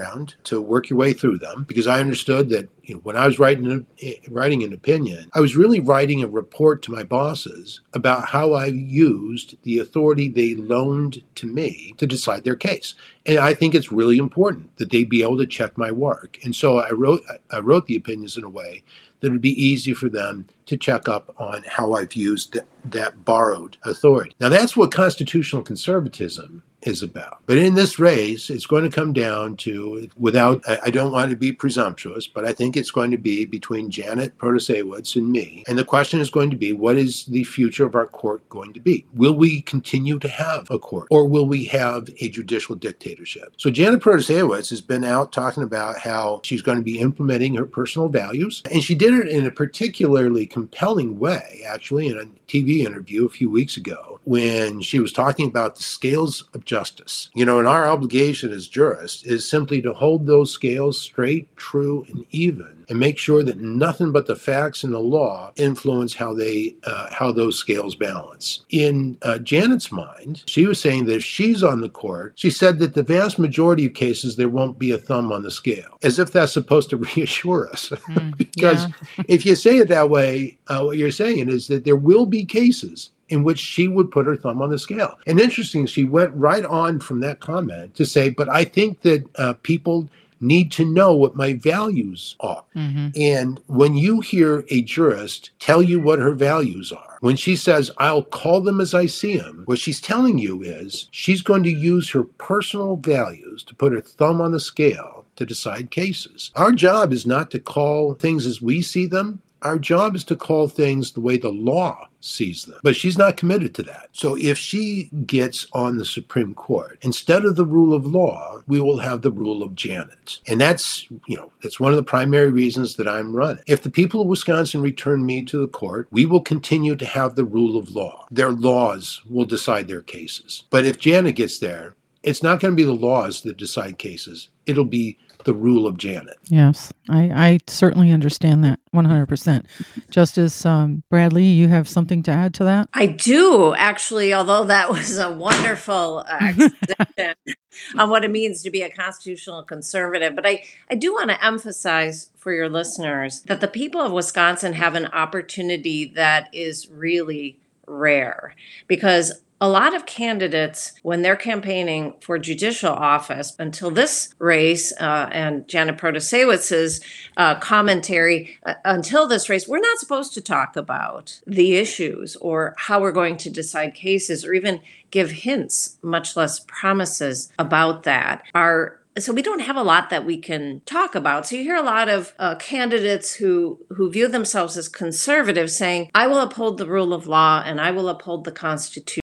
to 0.46 0.62
work 0.62 0.90
your 0.90 0.98
way 0.98 1.14
through 1.14 1.38
them 1.38 1.64
because 1.68 1.88
I 1.88 2.00
understood 2.00 2.50
that 2.50 2.70
you 2.84 2.96
know, 2.96 3.02
when 3.02 3.16
I 3.16 3.26
was 3.26 3.40
writing 3.40 3.86
writing 4.30 4.64
an 4.64 4.74
opinion, 4.74 5.30
I 5.34 5.40
was 5.40 5.56
really 5.56 5.80
writing 5.80 6.24
a 6.24 6.28
report 6.28 6.82
to 6.84 6.92
my 6.92 7.04
bosses 7.04 7.82
about 7.94 8.28
how 8.28 8.54
I 8.54 8.66
used 8.68 9.58
the 9.64 9.80
authority 9.80 10.28
they 10.28 10.56
loaned 10.56 11.22
to 11.36 11.48
me 11.48 11.94
to 11.98 12.08
decide 12.08 12.44
their 12.44 12.56
case. 12.56 12.96
And 13.26 13.38
I 13.38 13.54
think 13.54 13.76
it's 13.76 13.92
really 13.92 14.18
important 14.18 14.76
that 14.78 14.92
they 14.92 15.04
be 15.04 15.24
able 15.24 15.38
to 15.38 15.46
check 15.46 15.78
my 15.78 15.92
work. 15.92 16.40
And 16.44 16.56
so 16.56 16.80
I 16.80 16.92
wrote 16.92 17.24
I 17.52 17.60
wrote 17.60 17.86
the 17.86 17.96
opinions 17.96 18.38
in 18.38 18.44
a 18.44 18.50
way 18.50 18.84
that 19.22 19.32
would 19.32 19.42
be 19.42 19.64
easy 19.64 19.94
for 19.94 20.10
them 20.10 20.48
to 20.66 20.76
check 20.76 21.08
up 21.08 21.34
on 21.38 21.64
how 21.68 21.94
I've 21.94 22.14
used 22.14 22.54
that, 22.54 22.66
that 22.86 23.24
borrowed 23.24 23.78
authority. 23.84 24.36
Now 24.40 24.50
that's 24.50 24.76
what 24.76 24.92
constitutional 24.92 25.62
conservatism 25.62 26.64
is 26.84 27.04
about. 27.04 27.40
But 27.46 27.58
in 27.58 27.76
this 27.76 28.00
race, 28.00 28.50
it's 28.50 28.66
going 28.66 28.84
to 28.84 28.96
come 28.96 29.14
down 29.14 29.56
to, 29.58 30.10
without, 30.18 30.64
I 30.84 30.90
don't 30.90 31.12
want 31.12 31.30
to 31.32 31.36
be 31.36 31.52
presumptuous, 31.52 32.28
but 32.28 32.46
I 32.46 32.54
think 32.54 32.78
it's 32.78 32.92
going 32.92 33.12
to 33.12 33.18
be 33.18 33.46
between 33.46 33.92
Janet 33.92 34.38
Protasiewicz 34.38 35.16
and 35.16 35.32
me. 35.32 35.64
And 35.68 35.78
the 35.78 35.86
question 35.86 36.20
is 36.20 36.30
going 36.30 36.50
to 36.50 36.58
be, 36.58 36.74
what 36.74 36.98
is 36.98 37.26
the 37.26 37.44
future 37.44 37.86
of 37.86 37.96
our 37.96 38.08
court 38.08 38.48
going 38.50 38.74
to 38.74 38.80
be? 38.80 39.06
Will 39.14 39.34
we 39.34 39.62
continue 39.62 40.20
to 40.20 40.28
have 40.28 40.70
a 40.72 40.80
court 40.80 41.08
or 41.12 41.28
will 41.28 41.46
we 41.46 41.66
have 41.66 42.10
a 42.20 42.30
judicial 42.30 42.76
dictatorship? 42.76 43.54
So 43.58 43.70
Janet 43.70 44.02
Protasiewicz 44.02 44.70
has 44.70 44.82
been 44.82 45.04
out 45.04 45.32
talking 45.32 45.64
about 45.64 46.00
how 46.00 46.42
she's 46.44 46.62
going 46.62 46.78
to 46.78 46.84
be 46.84 47.00
implementing 47.00 47.56
her 47.56 47.66
personal 47.66 48.10
values. 48.10 48.62
And 48.72 48.84
she 48.84 48.96
did 48.96 49.14
it 49.14 49.28
in 49.28 49.46
a 49.46 49.52
particularly 49.52 50.46
compelling 50.46 51.20
way, 51.20 51.62
actually, 51.68 52.08
in 52.08 52.18
a 52.18 52.26
TV 52.48 52.86
interview 52.86 53.26
a 53.26 53.30
few 53.30 53.50
weeks 53.50 53.78
ago 53.78 54.20
when 54.24 54.82
she 54.82 55.00
was 55.00 55.12
talking 55.12 55.48
about 55.48 55.76
the 55.76 55.84
scales 55.84 56.46
of 56.54 56.66
justice. 56.72 57.30
You 57.34 57.44
know, 57.44 57.60
and 57.60 57.68
our 57.68 57.86
obligation 57.86 58.54
as 58.54 58.66
jurists 58.66 59.24
is 59.24 59.48
simply 59.48 59.82
to 59.82 59.94
hold 59.94 60.26
those 60.26 60.54
scales 60.54 60.98
straight, 60.98 61.54
true, 61.58 62.06
and 62.08 62.26
even, 62.32 62.86
and 62.88 62.98
make 62.98 63.18
sure 63.18 63.44
that 63.44 63.60
nothing 63.60 64.14
but 64.14 64.26
the 64.26 64.38
facts 64.38 64.86
and 64.86 64.94
the 64.94 65.00
law 65.00 65.52
influence 65.58 66.14
how 66.14 66.34
they 66.34 66.74
uh, 66.86 67.08
how 67.12 67.30
those 67.30 67.58
scales 67.58 67.94
balance. 67.94 68.64
In 68.70 69.18
uh, 69.24 69.40
Janet's 69.40 69.92
mind, 69.92 70.44
she 70.46 70.66
was 70.66 70.80
saying 70.80 71.06
that 71.06 71.18
if 71.18 71.26
she's 71.26 71.62
on 71.62 71.82
the 71.82 71.90
court, 71.90 72.32
she 72.38 72.50
said 72.50 72.80
that 72.80 72.94
the 72.94 73.04
vast 73.04 73.38
majority 73.38 73.88
of 73.88 73.94
cases 73.94 74.38
there 74.38 74.48
won't 74.48 74.80
be 74.80 74.92
a 74.92 74.98
thumb 74.98 75.34
on 75.34 75.44
the 75.44 75.52
scale, 75.52 75.98
as 76.04 76.20
if 76.20 76.32
that's 76.32 76.54
supposed 76.54 76.90
to 76.92 76.98
reassure 77.16 77.70
us. 77.70 77.92
Mm, 78.12 78.36
because 78.36 78.88
if 79.30 79.46
you 79.46 79.56
say 79.56 79.78
it 79.78 79.88
that 79.88 80.10
way, 80.10 80.58
uh, 80.68 80.82
what 80.82 80.98
you're 80.98 81.12
saying 81.12 81.48
is 81.48 81.68
that 81.68 81.86
there 81.86 81.96
will 81.96 82.26
be 82.26 82.44
cases 82.44 83.12
in 83.32 83.44
which 83.44 83.60
she 83.60 83.88
would 83.88 84.12
put 84.12 84.26
her 84.26 84.36
thumb 84.36 84.62
on 84.62 84.70
the 84.70 84.78
scale. 84.78 85.18
And 85.26 85.40
interesting, 85.40 85.86
she 85.86 86.04
went 86.04 86.34
right 86.36 86.66
on 86.66 87.00
from 87.00 87.22
that 87.22 87.40
comment 87.40 87.96
to 87.96 88.06
say, 88.06 88.30
but 88.30 88.50
I 88.50 88.66
think 88.66 89.02
that 89.02 89.24
uh, 89.38 89.54
people 89.64 90.10
need 90.42 90.72
to 90.72 90.84
know 90.84 91.16
what 91.16 91.36
my 91.36 91.54
values 91.54 92.36
are. 92.40 92.64
Mm-hmm. 92.76 93.10
And 93.16 93.62
when 93.68 93.96
you 93.96 94.20
hear 94.22 94.66
a 94.70 94.82
jurist 94.82 95.52
tell 95.60 95.82
you 95.82 96.00
what 96.00 96.20
her 96.20 96.34
values 96.34 96.92
are, 96.92 97.18
when 97.22 97.36
she 97.36 97.56
says, 97.56 97.92
I'll 98.00 98.24
call 98.24 98.62
them 98.62 98.82
as 98.82 98.94
I 98.94 99.06
see 99.06 99.38
them, 99.38 99.62
what 99.66 99.78
she's 99.78 100.02
telling 100.02 100.40
you 100.40 100.64
is 100.64 101.08
she's 101.12 101.44
going 101.44 101.64
to 101.64 101.72
use 101.72 102.10
her 102.10 102.24
personal 102.24 102.96
values 102.96 103.64
to 103.66 103.76
put 103.76 103.94
her 103.94 104.02
thumb 104.02 104.42
on 104.42 104.52
the 104.52 104.60
scale 104.60 105.26
to 105.36 105.46
decide 105.46 105.92
cases. 105.92 106.52
Our 106.56 106.72
job 106.72 107.14
is 107.14 107.26
not 107.26 107.52
to 107.52 107.60
call 107.60 108.16
things 108.16 108.46
as 108.48 108.62
we 108.62 108.82
see 108.82 109.06
them. 109.06 109.42
Our 109.62 109.78
job 109.78 110.16
is 110.16 110.24
to 110.26 110.36
call 110.36 110.68
things 110.68 111.12
the 111.12 111.22
way 111.22 111.38
the 111.38 111.50
law 111.50 112.08
sees 112.22 112.66
them. 112.66 112.80
But 112.84 112.96
she's 112.96 113.18
not 113.18 113.38
committed 113.38 113.76
to 113.76 113.84
that. 113.84 114.10
So 114.14 114.36
if 114.38 114.58
she 114.58 115.10
gets 115.26 115.68
on 115.74 115.98
the 115.98 116.06
Supreme 116.06 116.54
Court, 116.54 116.98
instead 117.02 117.46
of 117.46 117.56
the 117.56 117.66
rule 117.66 117.94
of 117.94 118.06
law, 118.06 118.62
we 118.68 118.80
will 118.80 119.00
have 119.00 119.22
the 119.22 119.32
rule 119.32 119.64
of 119.64 119.76
Janet. 119.76 120.40
And 120.48 120.62
that's, 120.62 121.08
you 121.28 121.36
know, 121.36 121.52
that's 121.62 121.80
one 121.80 121.92
of 121.92 121.98
the 121.98 122.04
primary 122.04 122.52
reasons 122.52 122.96
that 122.96 123.08
I'm 123.08 123.36
running. 123.36 123.64
If 123.68 123.84
the 123.84 123.92
people 123.92 124.22
of 124.22 124.28
Wisconsin 124.28 124.82
return 124.82 125.26
me 125.26 125.44
to 125.46 125.60
the 125.60 125.68
court, 125.68 126.08
we 126.12 126.26
will 126.26 126.42
continue 126.42 126.96
to 126.96 127.06
have 127.06 127.36
the 127.36 127.46
rule 127.46 127.78
of 127.78 127.96
law. 127.96 128.26
Their 128.32 128.52
laws 128.52 129.22
will 129.30 129.46
decide 129.46 129.88
their 129.88 130.02
cases. 130.02 130.64
But 130.70 130.86
if 130.86 131.00
Janet 131.00 131.36
gets 131.36 131.60
there, 131.60 131.96
it's 132.24 132.44
not 132.44 132.60
going 132.60 132.72
to 132.72 132.76
be 132.76 132.84
the 132.84 132.92
laws 132.92 133.42
that 133.42 133.58
decide 133.58 133.98
cases. 133.98 134.50
It'll 134.66 134.86
be 134.86 135.18
the 135.44 135.54
rule 135.54 135.88
of 135.88 135.98
Janet. 135.98 136.38
Yes, 136.46 136.94
I, 137.10 137.32
I 137.34 137.60
certainly 137.68 138.12
understand 138.12 138.64
that 138.64 138.80
100%. 138.94 139.66
Justice 140.10 140.66
um, 140.66 141.04
Bradley, 141.10 141.46
you 141.46 141.68
have 141.68 141.90
something 141.90 142.22
to 142.24 142.32
add 142.32 142.54
to 142.56 142.64
that? 142.66 142.90
I 142.94 143.08
do, 143.08 143.74
actually, 143.76 144.34
although 144.34 144.66
that 144.66 144.90
was 144.90 145.18
a 145.18 145.32
wonderful 145.32 146.26
uh, 146.28 146.38
exposition 146.42 147.36
on 147.98 148.10
what 148.10 148.24
it 148.24 148.32
means 148.32 148.62
to 148.64 148.72
be 148.72 148.84
a 148.84 148.90
constitutional 148.90 149.64
conservative. 149.64 150.36
But 150.36 150.46
I, 150.46 150.64
I 150.90 150.96
do 150.96 151.14
want 151.14 151.30
to 151.30 151.44
emphasize 151.44 152.30
for 152.38 152.54
your 152.54 152.70
listeners 152.70 153.42
that 153.42 153.62
the 153.62 153.68
people 153.68 154.02
of 154.02 154.12
Wisconsin 154.12 154.74
have 154.74 154.96
an 154.96 155.08
opportunity 155.08 156.06
that 156.16 156.50
is 156.54 156.90
really 156.90 157.58
rare 157.88 158.56
because 158.88 159.42
a 159.62 159.70
lot 159.70 159.96
of 159.96 160.08
candidates, 160.08 160.94
when 161.04 161.22
they're 161.22 161.36
campaigning 161.36 162.16
for 162.20 162.40
judicial 162.40 162.92
office, 162.92 163.56
until 163.60 163.92
this 163.92 164.34
race 164.40 164.92
uh, 165.00 165.30
and 165.32 165.68
Janet 165.68 166.00
Protasiewicz's 166.00 167.00
uh, 167.38 167.56
commentary, 167.60 168.58
uh, 168.66 168.74
until 168.84 169.28
this 169.28 169.50
race, 169.50 169.68
we're 169.68 169.80
not 169.80 170.00
supposed 170.00 170.34
to 170.34 170.42
talk 170.42 170.76
about 170.76 171.40
the 171.46 171.76
issues 171.76 172.36
or 172.38 172.74
how 172.78 173.00
we're 173.00 173.12
going 173.12 173.38
to 173.38 173.52
decide 173.52 173.94
cases 173.94 174.44
or 174.44 174.54
even 174.54 174.82
give 175.12 175.30
hints, 175.30 175.98
much 176.02 176.36
less 176.36 176.62
promises 176.62 177.52
about 177.60 178.02
that. 178.04 178.44
Our 178.56 178.98
so 179.20 179.34
we 179.34 179.42
don't 179.42 179.60
have 179.60 179.76
a 179.76 179.84
lot 179.84 180.10
that 180.10 180.26
we 180.26 180.38
can 180.38 180.82
talk 180.86 181.16
about 181.16 181.46
so 181.46 181.58
you 181.58 181.64
hear 181.64 181.76
a 181.76 181.82
lot 181.82 182.08
of 182.08 182.34
uh, 182.40 182.56
candidates 182.56 183.34
who 183.34 183.78
who 183.90 184.10
view 184.10 184.30
themselves 184.30 184.78
as 184.78 184.88
conservative 184.88 185.70
saying 185.70 186.10
i 186.16 186.26
will 186.28 186.40
uphold 186.40 186.78
the 186.78 186.88
rule 186.88 187.14
of 187.14 187.28
law 187.28 187.62
and 187.66 187.82
i 187.82 187.92
will 187.92 188.08
uphold 188.08 188.46
the 188.46 188.54
constitution 188.54 189.21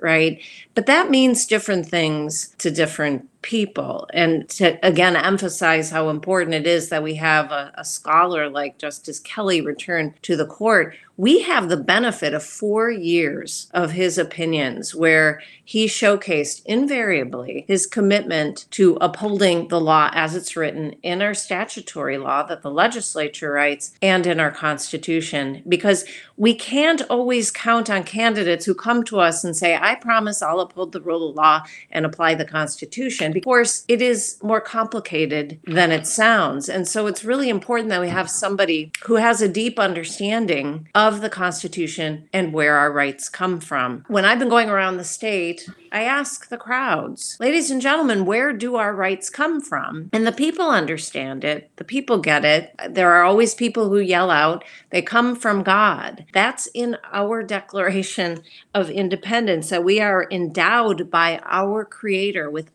right? 0.00 0.42
But 0.74 0.86
that 0.86 1.10
means 1.10 1.46
different 1.46 1.86
things 1.86 2.54
to 2.58 2.70
different 2.70 3.29
people. 3.42 4.08
And 4.12 4.48
to 4.50 4.78
again 4.86 5.16
emphasize 5.16 5.90
how 5.90 6.08
important 6.08 6.54
it 6.54 6.66
is 6.66 6.88
that 6.88 7.02
we 7.02 7.14
have 7.16 7.50
a, 7.50 7.72
a, 7.76 7.84
scholar 7.84 8.48
like 8.48 8.78
Justice 8.78 9.18
Kelly 9.18 9.60
return 9.60 10.14
to 10.22 10.36
the 10.36 10.46
court, 10.46 10.94
we 11.16 11.42
have 11.42 11.68
the 11.68 11.76
benefit 11.76 12.32
of 12.32 12.42
four 12.42 12.90
years 12.90 13.70
of 13.74 13.92
his 13.92 14.16
opinions 14.16 14.94
where 14.94 15.42
he 15.62 15.86
showcased 15.86 16.64
invariably 16.64 17.66
his 17.68 17.86
commitment 17.86 18.64
to 18.70 18.96
upholding 19.02 19.68
the 19.68 19.80
law 19.80 20.10
as 20.14 20.34
it's 20.34 20.56
written 20.56 20.94
in 21.02 21.20
our 21.20 21.34
statutory 21.34 22.16
law 22.16 22.42
that 22.44 22.62
the 22.62 22.70
legislature 22.70 23.52
writes 23.52 23.92
and 24.00 24.26
in 24.26 24.40
our 24.40 24.50
Constitution. 24.50 25.62
Because 25.68 26.06
we 26.38 26.54
can't 26.54 27.02
always 27.10 27.50
count 27.50 27.90
on 27.90 28.02
candidates 28.02 28.64
who 28.64 28.74
come 28.74 29.04
to 29.04 29.20
us 29.20 29.44
and 29.44 29.54
say, 29.54 29.76
I 29.76 29.96
promise 29.96 30.40
I'll 30.40 30.60
uphold 30.60 30.92
the 30.92 31.02
rule 31.02 31.28
of 31.28 31.36
law 31.36 31.62
and 31.90 32.06
apply 32.06 32.34
the 32.34 32.46
Constitution 32.46 33.29
of 33.36 33.44
course, 33.44 33.84
it 33.88 34.02
is 34.02 34.38
more 34.42 34.60
complicated 34.60 35.60
than 35.64 35.92
it 35.92 36.06
sounds. 36.06 36.68
And 36.68 36.86
so 36.86 37.06
it's 37.06 37.24
really 37.24 37.48
important 37.48 37.88
that 37.90 38.00
we 38.00 38.08
have 38.08 38.30
somebody 38.30 38.92
who 39.04 39.16
has 39.16 39.42
a 39.42 39.48
deep 39.48 39.78
understanding 39.78 40.88
of 40.94 41.20
the 41.20 41.30
Constitution 41.30 42.28
and 42.32 42.52
where 42.52 42.76
our 42.76 42.92
rights 42.92 43.28
come 43.28 43.60
from. 43.60 44.04
When 44.08 44.24
I've 44.24 44.38
been 44.38 44.48
going 44.48 44.70
around 44.70 44.96
the 44.96 45.04
state, 45.04 45.68
I 45.92 46.04
ask 46.04 46.48
the 46.48 46.56
crowds, 46.56 47.36
ladies 47.40 47.70
and 47.70 47.82
gentlemen, 47.82 48.24
where 48.24 48.52
do 48.52 48.76
our 48.76 48.94
rights 48.94 49.28
come 49.28 49.60
from? 49.60 50.08
And 50.12 50.24
the 50.24 50.32
people 50.32 50.68
understand 50.70 51.42
it. 51.42 51.70
The 51.76 51.84
people 51.84 52.18
get 52.18 52.44
it. 52.44 52.72
There 52.88 53.10
are 53.12 53.24
always 53.24 53.54
people 53.54 53.88
who 53.88 53.98
yell 53.98 54.30
out, 54.30 54.64
they 54.90 55.02
come 55.02 55.34
from 55.34 55.64
God. 55.64 56.26
That's 56.32 56.68
in 56.74 56.96
our 57.12 57.42
Declaration 57.42 58.42
of 58.72 58.88
Independence 58.88 59.70
that 59.70 59.82
we 59.82 60.00
are 60.00 60.28
endowed 60.30 61.10
by 61.10 61.40
our 61.44 61.84
Creator 61.84 62.50
with 62.50 62.70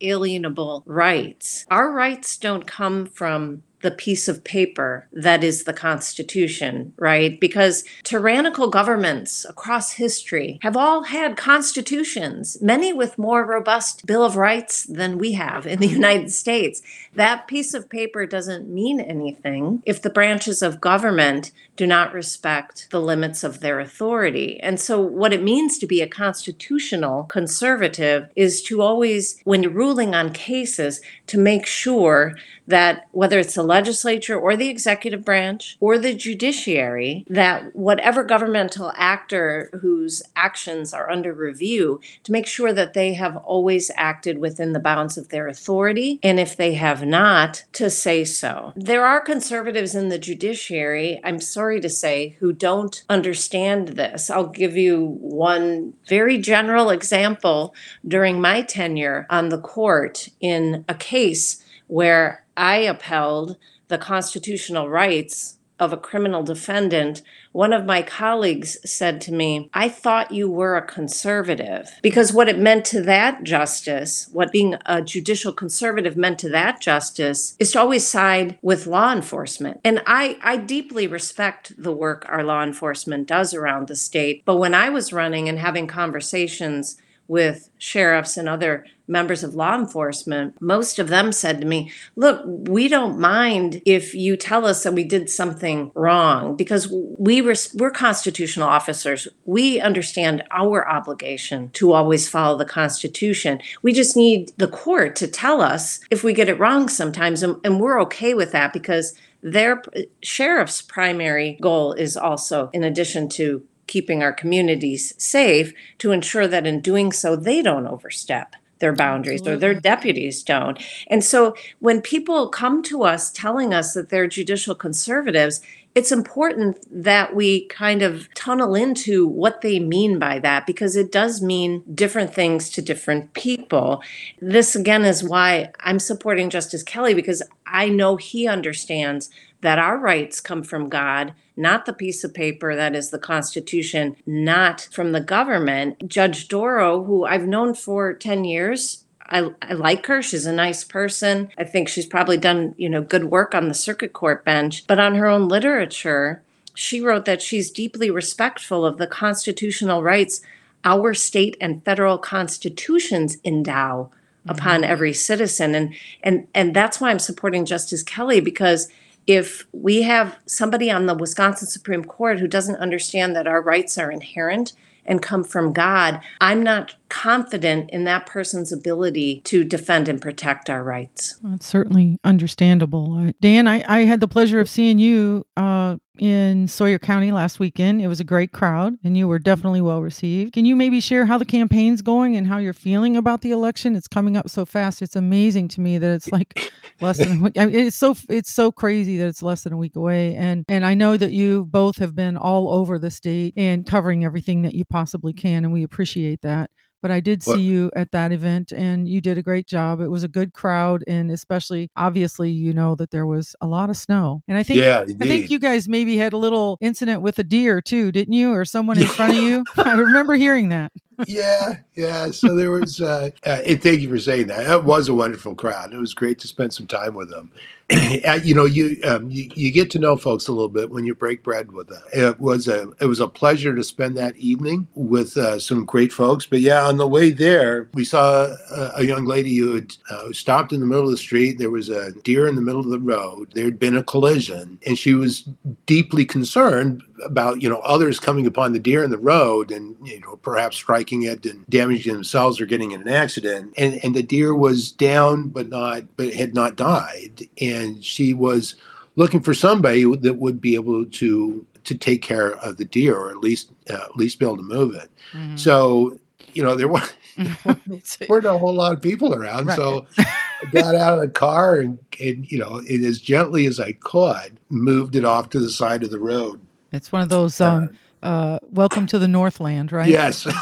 unalienable 0.00 0.82
rights. 0.86 1.66
Our 1.70 1.92
rights 1.92 2.36
don't 2.36 2.66
come 2.66 3.06
from 3.06 3.62
the 3.82 3.90
piece 3.90 4.28
of 4.28 4.44
paper 4.44 5.08
that 5.12 5.42
is 5.42 5.64
the 5.64 5.72
Constitution, 5.72 6.92
right? 6.98 7.40
Because 7.40 7.84
tyrannical 8.02 8.68
governments 8.68 9.46
across 9.48 9.92
history 9.92 10.58
have 10.62 10.76
all 10.76 11.04
had 11.04 11.36
constitutions, 11.36 12.58
many 12.60 12.92
with 12.92 13.18
more 13.18 13.44
robust 13.44 14.06
Bill 14.06 14.22
of 14.22 14.36
Rights 14.36 14.84
than 14.84 15.18
we 15.18 15.32
have 15.32 15.66
in 15.66 15.80
the 15.80 15.86
United 16.00 16.30
States. 16.30 16.82
That 17.14 17.48
piece 17.48 17.74
of 17.74 17.90
paper 17.90 18.24
doesn't 18.24 18.68
mean 18.68 19.00
anything 19.00 19.82
if 19.84 20.00
the 20.00 20.10
branches 20.10 20.62
of 20.62 20.80
government 20.80 21.50
do 21.76 21.86
not 21.86 22.12
respect 22.12 22.88
the 22.90 23.00
limits 23.00 23.42
of 23.42 23.60
their 23.60 23.80
authority. 23.80 24.60
And 24.60 24.78
so, 24.78 25.00
what 25.00 25.32
it 25.32 25.42
means 25.42 25.78
to 25.78 25.86
be 25.86 26.02
a 26.02 26.06
constitutional 26.06 27.24
conservative 27.24 28.28
is 28.36 28.62
to 28.64 28.82
always, 28.82 29.40
when 29.44 29.72
ruling 29.72 30.14
on 30.14 30.32
cases, 30.32 31.00
to 31.26 31.38
make 31.38 31.66
sure 31.66 32.36
that 32.66 33.06
whether 33.12 33.38
it's 33.38 33.54
the 33.54 33.62
legislature 33.62 34.38
or 34.38 34.56
the 34.56 34.68
executive 34.68 35.24
branch 35.24 35.76
or 35.80 35.98
the 35.98 36.14
judiciary, 36.14 37.24
that 37.28 37.74
whatever 37.74 38.22
governmental 38.22 38.92
actor 38.94 39.70
whose 39.80 40.22
actions 40.36 40.94
are 40.94 41.10
under 41.10 41.32
review, 41.32 42.00
to 42.22 42.32
make 42.32 42.46
sure 42.46 42.72
that 42.72 42.94
they 42.94 43.14
have 43.14 43.36
always 43.38 43.90
acted 43.96 44.38
within 44.38 44.72
the 44.72 44.78
bounds 44.78 45.18
of 45.18 45.30
their 45.30 45.48
authority. 45.48 46.20
And 46.22 46.38
if 46.38 46.56
they 46.56 46.74
have 47.00 47.08
not, 47.08 47.64
to 47.72 47.88
say 47.88 48.24
so. 48.24 48.72
There 48.76 49.06
are 49.06 49.20
conservatives 49.20 49.94
in 49.94 50.10
the 50.10 50.18
judiciary, 50.18 51.20
I'm 51.24 51.40
sorry 51.40 51.80
to 51.80 51.88
say, 51.88 52.36
who 52.40 52.52
don't 52.52 53.02
understand 53.08 53.88
this. 53.88 54.28
I'll 54.28 54.48
give 54.48 54.76
you 54.76 55.16
one 55.20 55.94
very 56.08 56.38
general 56.38 56.90
example 56.90 57.74
during 58.06 58.40
my 58.40 58.62
tenure 58.62 59.26
on 59.30 59.48
the 59.48 59.60
court 59.60 60.28
in 60.40 60.84
a 60.88 60.94
case 60.94 61.64
where 61.86 62.44
I 62.56 62.76
upheld 62.78 63.56
the 63.88 63.98
constitutional 63.98 64.88
rights 64.88 65.56
of 65.78 65.94
a 65.94 65.96
criminal 65.96 66.42
defendant, 66.42 67.22
one 67.52 67.72
of 67.72 67.84
my 67.84 68.02
colleagues 68.02 68.78
said 68.88 69.20
to 69.22 69.32
me, 69.32 69.68
I 69.74 69.88
thought 69.88 70.32
you 70.32 70.48
were 70.50 70.76
a 70.76 70.86
conservative. 70.86 71.90
Because 72.02 72.32
what 72.32 72.48
it 72.48 72.58
meant 72.58 72.84
to 72.86 73.00
that 73.02 73.42
justice, 73.42 74.28
what 74.32 74.52
being 74.52 74.76
a 74.86 75.02
judicial 75.02 75.52
conservative 75.52 76.16
meant 76.16 76.38
to 76.40 76.48
that 76.50 76.80
justice, 76.80 77.56
is 77.58 77.72
to 77.72 77.80
always 77.80 78.06
side 78.06 78.58
with 78.62 78.86
law 78.86 79.12
enforcement. 79.12 79.80
And 79.84 80.02
I, 80.06 80.38
I 80.42 80.56
deeply 80.56 81.06
respect 81.06 81.72
the 81.76 81.92
work 81.92 82.24
our 82.28 82.44
law 82.44 82.62
enforcement 82.62 83.26
does 83.26 83.52
around 83.54 83.88
the 83.88 83.96
state. 83.96 84.44
But 84.44 84.56
when 84.56 84.74
I 84.74 84.90
was 84.90 85.12
running 85.12 85.48
and 85.48 85.58
having 85.58 85.86
conversations 85.86 86.96
with 87.30 87.70
sheriffs 87.78 88.36
and 88.36 88.48
other 88.48 88.84
members 89.06 89.44
of 89.44 89.54
law 89.54 89.76
enforcement, 89.76 90.60
most 90.60 90.98
of 90.98 91.06
them 91.06 91.30
said 91.30 91.60
to 91.60 91.66
me, 91.66 91.92
Look, 92.16 92.42
we 92.44 92.88
don't 92.88 93.20
mind 93.20 93.80
if 93.86 94.16
you 94.16 94.36
tell 94.36 94.66
us 94.66 94.82
that 94.82 94.94
we 94.94 95.04
did 95.04 95.30
something 95.30 95.92
wrong 95.94 96.56
because 96.56 96.88
we 96.90 97.40
were, 97.40 97.54
we're 97.74 97.92
constitutional 97.92 98.68
officers. 98.68 99.28
We 99.44 99.80
understand 99.80 100.42
our 100.50 100.88
obligation 100.88 101.70
to 101.74 101.92
always 101.92 102.28
follow 102.28 102.58
the 102.58 102.64
Constitution. 102.64 103.60
We 103.82 103.92
just 103.92 104.16
need 104.16 104.50
the 104.56 104.66
court 104.66 105.14
to 105.16 105.28
tell 105.28 105.60
us 105.60 106.00
if 106.10 106.24
we 106.24 106.34
get 106.34 106.48
it 106.48 106.58
wrong 106.58 106.88
sometimes. 106.88 107.44
And, 107.44 107.56
and 107.62 107.78
we're 107.78 108.02
okay 108.02 108.34
with 108.34 108.50
that 108.50 108.72
because 108.72 109.14
their 109.42 109.82
sheriff's 110.20 110.82
primary 110.82 111.58
goal 111.62 111.92
is 111.92 112.16
also, 112.16 112.70
in 112.72 112.82
addition 112.82 113.28
to 113.30 113.62
keeping 113.90 114.22
our 114.22 114.32
communities 114.32 115.12
safe 115.18 115.74
to 115.98 116.12
ensure 116.12 116.46
that 116.46 116.66
in 116.66 116.80
doing 116.80 117.12
so, 117.12 117.36
they 117.36 117.60
don't 117.60 117.88
overstep 117.88 118.54
their 118.78 118.94
boundaries 118.94 119.46
or 119.46 119.56
their 119.56 119.74
deputies 119.74 120.42
don't. 120.42 120.78
And 121.08 121.22
so 121.22 121.54
when 121.80 122.00
people 122.00 122.48
come 122.48 122.82
to 122.84 123.02
us 123.02 123.30
telling 123.30 123.74
us 123.74 123.92
that 123.92 124.08
they're 124.08 124.26
judicial 124.26 124.74
conservatives, 124.74 125.60
it's 125.94 126.12
important 126.12 126.78
that 126.90 127.34
we 127.34 127.66
kind 127.66 128.02
of 128.02 128.32
tunnel 128.34 128.74
into 128.76 129.26
what 129.26 129.60
they 129.60 129.80
mean 129.80 130.18
by 130.18 130.38
that 130.38 130.66
because 130.66 130.94
it 130.94 131.10
does 131.10 131.42
mean 131.42 131.82
different 131.92 132.32
things 132.32 132.70
to 132.70 132.80
different 132.80 133.34
people. 133.34 134.02
This 134.40 134.76
again 134.76 135.04
is 135.04 135.24
why 135.24 135.72
I'm 135.80 135.98
supporting 135.98 136.48
Justice 136.48 136.84
Kelly 136.84 137.12
because 137.12 137.42
I 137.66 137.88
know 137.88 138.16
he 138.16 138.46
understands 138.46 139.30
that 139.62 139.78
our 139.78 139.98
rights 139.98 140.40
come 140.40 140.62
from 140.62 140.88
God, 140.88 141.34
not 141.56 141.86
the 141.86 141.92
piece 141.92 142.24
of 142.24 142.34
paper 142.34 142.74
that 142.74 142.94
is 142.94 143.10
the 143.10 143.18
Constitution, 143.18 144.16
not 144.26 144.88
from 144.92 145.12
the 145.12 145.20
government. 145.20 146.08
Judge 146.08 146.48
Dorow, 146.48 147.04
who 147.04 147.24
I've 147.24 147.46
known 147.46 147.74
for 147.74 148.14
10 148.14 148.44
years, 148.44 149.04
I, 149.26 149.50
I, 149.62 149.74
like 149.74 150.06
her. 150.06 150.22
She's 150.22 150.46
a 150.46 150.52
nice 150.52 150.82
person. 150.82 151.50
I 151.56 151.64
think 151.64 151.88
she's 151.88 152.06
probably 152.06 152.36
done, 152.36 152.74
you 152.78 152.88
know, 152.88 153.02
good 153.02 153.26
work 153.26 153.54
on 153.54 153.68
the 153.68 153.74
circuit 153.74 154.12
court 154.12 154.44
bench. 154.44 154.86
But 154.86 154.98
on 154.98 155.14
her 155.14 155.26
own 155.26 155.48
literature, 155.48 156.42
she 156.74 157.00
wrote 157.00 157.26
that 157.26 157.42
she's 157.42 157.70
deeply 157.70 158.10
respectful 158.10 158.84
of 158.84 158.98
the 158.98 159.06
constitutional 159.06 160.02
rights 160.02 160.40
our 160.84 161.14
state 161.14 161.56
and 161.60 161.84
federal 161.84 162.18
constitutions 162.18 163.36
endow 163.44 164.10
mm-hmm. 164.10 164.50
upon 164.50 164.84
every 164.84 165.12
citizen. 165.12 165.74
And 165.74 165.94
and 166.22 166.46
and 166.54 166.74
that's 166.74 167.00
why 167.00 167.10
I'm 167.10 167.18
supporting 167.18 167.64
Justice 167.64 168.02
Kelly 168.02 168.40
because 168.40 168.88
if 169.30 169.64
we 169.70 170.02
have 170.02 170.36
somebody 170.44 170.90
on 170.90 171.06
the 171.06 171.14
Wisconsin 171.14 171.68
Supreme 171.68 172.04
Court 172.04 172.40
who 172.40 172.48
doesn't 172.48 172.80
understand 172.80 173.36
that 173.36 173.46
our 173.46 173.62
rights 173.62 173.96
are 173.96 174.10
inherent 174.10 174.72
and 175.06 175.22
come 175.22 175.44
from 175.44 175.72
God, 175.72 176.20
I'm 176.40 176.64
not 176.64 176.96
confident 177.10 177.90
in 177.90 178.04
that 178.04 178.24
person's 178.24 178.72
ability 178.72 179.42
to 179.44 179.64
defend 179.64 180.08
and 180.08 180.22
protect 180.22 180.70
our 180.70 180.82
rights. 180.82 181.38
That's 181.42 181.66
certainly 181.66 182.18
understandable. 182.24 183.18
Uh, 183.18 183.32
Dan, 183.40 183.68
I, 183.68 183.84
I 183.86 184.04
had 184.04 184.20
the 184.20 184.28
pleasure 184.28 184.60
of 184.60 184.70
seeing 184.70 184.98
you 184.98 185.44
uh, 185.56 185.96
in 186.18 186.68
Sawyer 186.68 186.98
County 186.98 187.32
last 187.32 187.58
weekend. 187.58 188.00
It 188.00 188.06
was 188.06 188.20
a 188.20 188.24
great 188.24 188.52
crowd 188.52 188.94
and 189.02 189.16
you 189.16 189.26
were 189.26 189.38
definitely 189.38 189.80
well 189.80 190.02
received. 190.02 190.52
Can 190.52 190.64
you 190.64 190.76
maybe 190.76 191.00
share 191.00 191.26
how 191.26 191.36
the 191.36 191.44
campaign's 191.44 192.02
going 192.02 192.36
and 192.36 192.46
how 192.46 192.58
you're 192.58 192.72
feeling 192.72 193.16
about 193.16 193.40
the 193.40 193.50
election? 193.50 193.96
It's 193.96 194.08
coming 194.08 194.36
up 194.36 194.48
so 194.48 194.64
fast. 194.64 195.02
It's 195.02 195.16
amazing 195.16 195.68
to 195.68 195.80
me 195.80 195.98
that 195.98 196.10
it's 196.10 196.30
like 196.30 196.72
less 197.00 197.18
than 197.18 197.50
I 197.56 197.66
mean, 197.66 197.74
it's 197.74 197.96
so 197.96 198.16
it's 198.28 198.52
so 198.52 198.70
crazy 198.70 199.18
that 199.18 199.26
it's 199.26 199.42
less 199.42 199.62
than 199.62 199.72
a 199.72 199.78
week 199.78 199.96
away. 199.96 200.36
And 200.36 200.64
and 200.68 200.84
I 200.84 200.94
know 200.94 201.16
that 201.16 201.32
you 201.32 201.64
both 201.64 201.96
have 201.98 202.14
been 202.14 202.36
all 202.36 202.70
over 202.70 202.98
the 202.98 203.10
state 203.10 203.54
and 203.56 203.86
covering 203.86 204.24
everything 204.24 204.62
that 204.62 204.74
you 204.74 204.84
possibly 204.84 205.32
can 205.32 205.64
and 205.64 205.72
we 205.72 205.82
appreciate 205.82 206.42
that 206.42 206.70
but 207.02 207.10
I 207.10 207.20
did 207.20 207.42
see 207.42 207.50
what? 207.50 207.60
you 207.60 207.90
at 207.96 208.10
that 208.12 208.32
event 208.32 208.72
and 208.72 209.08
you 209.08 209.20
did 209.20 209.38
a 209.38 209.42
great 209.42 209.66
job. 209.66 210.00
It 210.00 210.08
was 210.08 210.24
a 210.24 210.28
good 210.28 210.52
crowd 210.52 211.04
and 211.06 211.30
especially 211.30 211.90
obviously 211.96 212.50
you 212.50 212.72
know 212.72 212.94
that 212.96 213.10
there 213.10 213.26
was 213.26 213.54
a 213.60 213.66
lot 213.66 213.90
of 213.90 213.96
snow. 213.96 214.42
And 214.48 214.56
I 214.56 214.62
think 214.62 214.80
yeah, 214.80 215.04
I 215.20 215.26
think 215.26 215.50
you 215.50 215.58
guys 215.58 215.88
maybe 215.88 216.16
had 216.16 216.32
a 216.32 216.38
little 216.38 216.78
incident 216.80 217.22
with 217.22 217.38
a 217.38 217.44
deer 217.44 217.80
too, 217.80 218.12
didn't 218.12 218.34
you? 218.34 218.52
Or 218.52 218.64
someone 218.64 218.98
in 218.98 219.06
front 219.06 219.36
of 219.36 219.42
you? 219.42 219.64
I 219.76 219.92
remember 219.92 220.34
hearing 220.34 220.68
that. 220.70 220.92
yeah, 221.26 221.76
yeah. 221.94 222.30
So 222.30 222.54
there 222.54 222.70
was, 222.70 223.00
uh, 223.00 223.30
uh, 223.44 223.60
and 223.66 223.82
thank 223.82 224.00
you 224.00 224.08
for 224.08 224.18
saying 224.18 224.46
that. 224.48 224.66
That 224.66 224.84
was 224.84 225.08
a 225.08 225.14
wonderful 225.14 225.54
crowd. 225.54 225.92
It 225.92 225.98
was 225.98 226.14
great 226.14 226.38
to 226.40 226.48
spend 226.48 226.72
some 226.72 226.86
time 226.86 227.14
with 227.14 227.30
them. 227.30 227.52
you 228.44 228.54
know, 228.54 228.66
you, 228.66 228.98
um, 229.04 229.28
you 229.30 229.50
you 229.54 229.72
get 229.72 229.90
to 229.90 229.98
know 229.98 230.16
folks 230.16 230.46
a 230.46 230.52
little 230.52 230.68
bit 230.68 230.90
when 230.90 231.04
you 231.04 231.14
break 231.14 231.42
bread 231.42 231.72
with 231.72 231.88
them. 231.88 232.02
It 232.12 232.38
was 232.38 232.68
a 232.68 232.90
it 233.00 233.06
was 233.06 233.18
a 233.18 233.26
pleasure 233.26 233.74
to 233.74 233.82
spend 233.82 234.16
that 234.16 234.36
evening 234.36 234.86
with 234.94 235.36
uh, 235.36 235.58
some 235.58 235.84
great 235.84 236.12
folks. 236.12 236.46
But 236.46 236.60
yeah, 236.60 236.84
on 236.86 236.98
the 236.98 237.08
way 237.08 237.30
there, 237.30 237.88
we 237.94 238.04
saw 238.04 238.54
a, 238.70 238.92
a 238.96 239.04
young 239.04 239.24
lady 239.24 239.56
who 239.56 239.74
had 239.74 239.96
uh, 240.08 240.32
stopped 240.32 240.72
in 240.72 240.80
the 240.80 240.86
middle 240.86 241.06
of 241.06 241.10
the 241.10 241.16
street. 241.16 241.58
There 241.58 241.70
was 241.70 241.88
a 241.88 242.12
deer 242.22 242.46
in 242.46 242.54
the 242.54 242.62
middle 242.62 242.80
of 242.80 242.90
the 242.90 243.00
road. 243.00 243.50
There 243.54 243.64
had 243.64 243.80
been 243.80 243.96
a 243.96 244.04
collision, 244.04 244.78
and 244.86 244.96
she 244.96 245.14
was 245.14 245.48
deeply 245.86 246.24
concerned 246.24 247.02
about 247.24 247.62
you 247.62 247.68
know 247.68 247.80
others 247.80 248.20
coming 248.20 248.46
upon 248.46 248.72
the 248.72 248.78
deer 248.78 249.04
in 249.04 249.10
the 249.10 249.18
road 249.18 249.70
and 249.70 249.96
you 250.06 250.20
know 250.20 250.36
perhaps 250.36 250.76
striking 250.76 251.22
it 251.22 251.44
and 251.46 251.66
damaging 251.68 252.12
themselves 252.12 252.60
or 252.60 252.66
getting 252.66 252.92
in 252.92 253.02
an 253.02 253.08
accident. 253.08 253.74
And 253.76 254.02
and 254.04 254.14
the 254.14 254.22
deer 254.22 254.54
was 254.54 254.92
down, 254.92 255.48
but 255.48 255.68
not 255.68 256.04
but 256.16 256.32
had 256.32 256.54
not 256.54 256.76
died 256.76 257.48
and 257.60 258.04
she 258.04 258.34
was 258.34 258.76
looking 259.16 259.40
for 259.40 259.54
somebody 259.54 260.04
that 260.04 260.34
would 260.34 260.60
be 260.60 260.74
able 260.74 261.04
to 261.04 261.66
to 261.84 261.94
take 261.94 262.22
care 262.22 262.56
of 262.58 262.76
the 262.76 262.84
deer 262.84 263.16
or 263.16 263.30
at 263.30 263.38
least 263.38 263.70
uh, 263.90 263.94
at 263.94 264.16
least 264.16 264.38
be 264.38 264.46
able 264.46 264.56
to 264.56 264.62
move 264.62 264.94
it. 264.94 265.10
Mm-hmm. 265.32 265.56
So 265.56 266.18
you 266.52 266.62
know 266.62 266.74
there 266.74 266.88
were 266.88 267.02
weren't 268.28 268.44
a 268.44 268.58
whole 268.58 268.74
lot 268.74 268.92
of 268.92 269.00
people 269.00 269.34
around, 269.34 269.66
right. 269.66 269.76
so 269.76 270.06
I 270.18 270.70
got 270.72 270.94
out 270.94 271.14
of 271.14 271.20
the 271.20 271.28
car 271.28 271.76
and, 271.76 271.98
and 272.20 272.50
you 272.50 272.58
know 272.58 272.76
and 272.76 273.04
as 273.04 273.20
gently 273.20 273.66
as 273.66 273.80
I 273.80 273.92
could 273.92 274.58
moved 274.68 275.16
it 275.16 275.24
off 275.24 275.50
to 275.50 275.60
the 275.60 275.70
side 275.70 276.02
of 276.02 276.10
the 276.10 276.18
road. 276.18 276.60
It's 276.92 277.12
one 277.12 277.22
of 277.22 277.28
those 277.28 277.60
um, 277.60 277.90
uh, 278.22 278.58
welcome 278.70 279.06
to 279.08 279.18
the 279.18 279.28
Northland, 279.28 279.92
right? 279.92 280.08
Yes. 280.08 280.46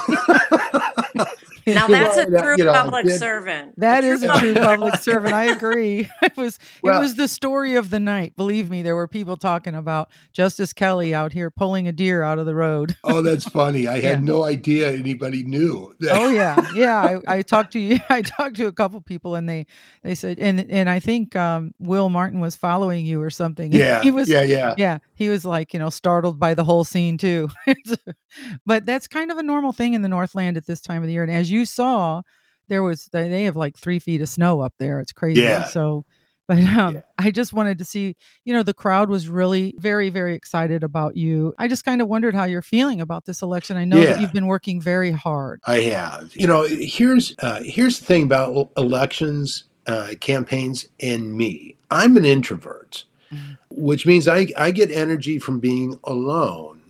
Now 1.67 1.87
that's 1.87 2.17
a 2.17 2.25
true 2.25 2.55
you 2.57 2.65
know, 2.65 2.73
public 2.73 3.05
did- 3.05 3.19
servant. 3.19 3.79
That 3.79 4.03
is 4.03 4.23
a 4.23 4.39
true 4.39 4.55
public 4.55 4.95
servant. 5.01 5.35
I 5.35 5.45
agree. 5.53 6.09
It 6.23 6.35
was 6.35 6.59
Well- 6.83 6.97
it 6.97 7.03
was 7.03 7.17
the 7.17 7.29
story 7.29 7.75
of 7.75 7.91
the 7.91 8.01
night. 8.01 8.35
Believe 8.37 8.71
me, 8.71 8.81
there 8.81 8.97
were 8.97 9.07
people 9.07 9.37
talking 9.37 9.75
about 9.75 10.09
Justice 10.33 10.73
Kelly 10.73 11.15
out 11.15 11.31
here 11.31 11.51
pulling 11.51 11.87
a 11.87 11.93
deer 11.93 12.23
out 12.23 12.39
of 12.39 12.47
the 12.47 12.55
road. 12.55 12.97
Oh, 13.05 13.21
that's 13.21 13.47
funny. 13.47 13.87
I 13.87 13.97
Yeah. 13.97 14.09
had 14.11 14.25
no 14.25 14.45
idea 14.45 14.91
anybody 14.93 15.43
knew. 15.43 15.95
that. 16.01 16.17
Oh 16.17 16.31
yeah, 16.31 16.57
yeah. 16.75 17.19
I, 17.27 17.37
I 17.39 17.43
talked 17.43 17.75
to 17.75 17.79
you. 17.81 18.01
I 18.09 18.23
talked 18.23 18.57
to 18.57 18.67
a 18.67 18.73
couple 18.73 19.03
people, 19.03 19.35
and 19.35 19.47
they 19.47 19.67
they 20.03 20.15
said, 20.15 20.39
and 20.39 20.65
and 20.71 20.89
I 20.89 21.01
think 21.01 21.37
um, 21.37 21.75
Will 21.79 22.09
Martin 22.09 22.41
was 22.41 22.57
following 22.57 23.05
you 23.05 23.21
or 23.21 23.29
something. 23.29 23.73
yeah, 23.73 24.01
he 24.03 24.11
was. 24.11 24.27
yeah, 24.27 24.41
yeah. 24.43 24.75
Yeah, 24.79 24.99
he 25.19 25.29
was 25.29 25.45
like, 25.45 25.75
you 25.75 25.81
know, 25.81 25.91
startled 25.91 26.39
by 26.39 26.55
the 26.55 26.63
whole 26.63 26.85
scene 26.85 27.19
too. 27.19 27.49
but 28.67 28.87
that's 28.87 29.09
kind 29.09 29.33
of 29.33 29.37
a 29.37 29.43
normal 29.43 29.73
thing 29.73 29.95
in 29.95 30.03
the 30.03 30.09
Northland 30.09 30.57
at 30.57 30.65
this 30.65 30.81
time 30.81 31.03
of 31.03 31.09
the 31.09 31.13
year. 31.13 31.25
And 31.25 31.33
as 31.33 31.51
you 31.51 31.65
saw, 31.65 32.23
there 32.69 32.85
was 32.85 33.09
they 33.13 33.43
have 33.43 33.57
like 33.57 33.77
three 33.77 33.99
feet 33.99 34.21
of 34.23 34.29
snow 34.29 34.61
up 34.61 34.75
there. 34.79 35.01
It's 35.01 35.13
crazy. 35.13 35.41
Yeah. 35.41 35.65
So, 35.65 36.05
but 36.47 36.59
um, 36.59 36.95
Yeah. 36.95 37.01
I 37.19 37.33
just 37.33 37.53
wanted 37.53 37.79
to 37.79 37.85
see, 37.85 38.15
you 38.45 38.55
know, 38.55 38.63
the 38.63 38.73
crowd 38.73 39.11
was 39.11 39.29
really 39.29 39.75
very, 39.79 40.09
very 40.09 40.35
excited 40.37 40.85
about 40.85 41.17
you. 41.17 41.53
I 41.59 41.67
just 41.67 41.85
kind 41.85 42.01
of 42.01 42.07
wondered 42.07 42.37
how 42.37 42.45
you're 42.45 42.63
feeling 42.63 43.01
about 43.01 43.25
this 43.25 43.43
election. 43.43 43.77
I 43.77 43.85
know 43.85 44.01
that 44.01 44.21
you've 44.21 44.33
been 44.33 44.47
working 44.47 44.81
very 44.81 45.11
hard. 45.11 45.61
I 45.67 45.81
have. 45.81 46.31
You 46.37 46.47
know, 46.47 46.63
here's 46.63 47.35
uh, 47.41 47.61
here's 47.65 47.99
the 47.99 48.07
thing 48.07 48.23
about 48.23 48.71
elections, 48.77 49.65
uh, 49.89 50.11
campaigns, 50.21 50.87
and 51.01 51.35
me. 51.35 51.75
I'm 51.91 52.17
an 52.17 52.25
introvert. 52.25 53.05
Which 53.71 54.07
means 54.07 54.29
I 54.29 54.49
I 54.57 54.71
get 54.71 54.91
energy 54.91 55.39
from 55.39 55.61
being 55.61 55.99
alone, 56.05 56.81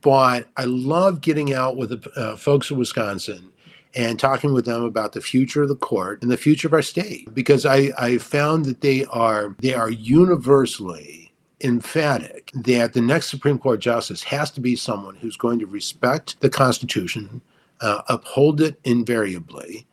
but 0.00 0.48
I 0.56 0.64
love 0.64 1.20
getting 1.20 1.52
out 1.52 1.76
with 1.76 1.90
the 1.90 2.10
uh, 2.12 2.36
folks 2.36 2.70
in 2.70 2.78
Wisconsin 2.78 3.50
and 3.94 4.18
talking 4.18 4.52
with 4.52 4.64
them 4.64 4.84
about 4.84 5.12
the 5.12 5.20
future 5.20 5.62
of 5.62 5.68
the 5.68 5.76
court 5.76 6.22
and 6.22 6.30
the 6.30 6.36
future 6.36 6.66
of 6.66 6.72
our 6.72 6.82
state 6.82 7.32
because 7.34 7.66
I 7.66 7.90
I 7.98 8.18
found 8.18 8.64
that 8.66 8.80
they 8.80 9.04
are 9.06 9.54
they 9.60 9.74
are 9.74 9.90
universally 9.90 11.32
emphatic 11.62 12.50
that 12.54 12.92
the 12.92 13.00
next 13.00 13.28
Supreme 13.28 13.58
Court 13.58 13.80
justice 13.80 14.22
has 14.24 14.50
to 14.52 14.60
be 14.60 14.76
someone 14.76 15.14
who's 15.16 15.36
going 15.36 15.58
to 15.60 15.66
respect 15.66 16.40
the 16.40 16.50
Constitution, 16.50 17.40
uh, 17.80 18.02
uphold 18.08 18.60
it 18.60 18.80
invariably, 18.84 19.86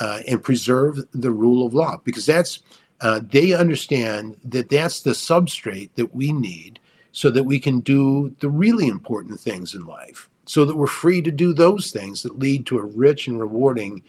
uh, 0.00 0.20
and 0.28 0.42
preserve 0.42 0.98
the 1.12 1.30
rule 1.30 1.66
of 1.66 1.74
law 1.74 1.98
because 2.04 2.26
that's 2.26 2.60
uh, 3.04 3.20
they 3.30 3.52
understand 3.52 4.36
that 4.44 4.70
that's 4.70 5.02
the 5.02 5.10
substrate 5.10 5.90
that 5.94 6.14
we 6.14 6.32
need 6.32 6.80
so 7.12 7.30
that 7.30 7.44
we 7.44 7.60
can 7.60 7.80
do 7.80 8.34
the 8.40 8.48
really 8.48 8.88
important 8.88 9.38
things 9.38 9.74
in 9.74 9.84
life 9.86 10.28
so 10.46 10.64
that 10.64 10.76
we're 10.76 10.86
free 10.86 11.22
to 11.22 11.30
do 11.30 11.52
those 11.52 11.90
things 11.90 12.22
that 12.22 12.38
lead 12.38 12.66
to 12.66 12.78
a 12.78 12.84
rich 12.84 13.28
and 13.28 13.38
rewarding 13.38 14.02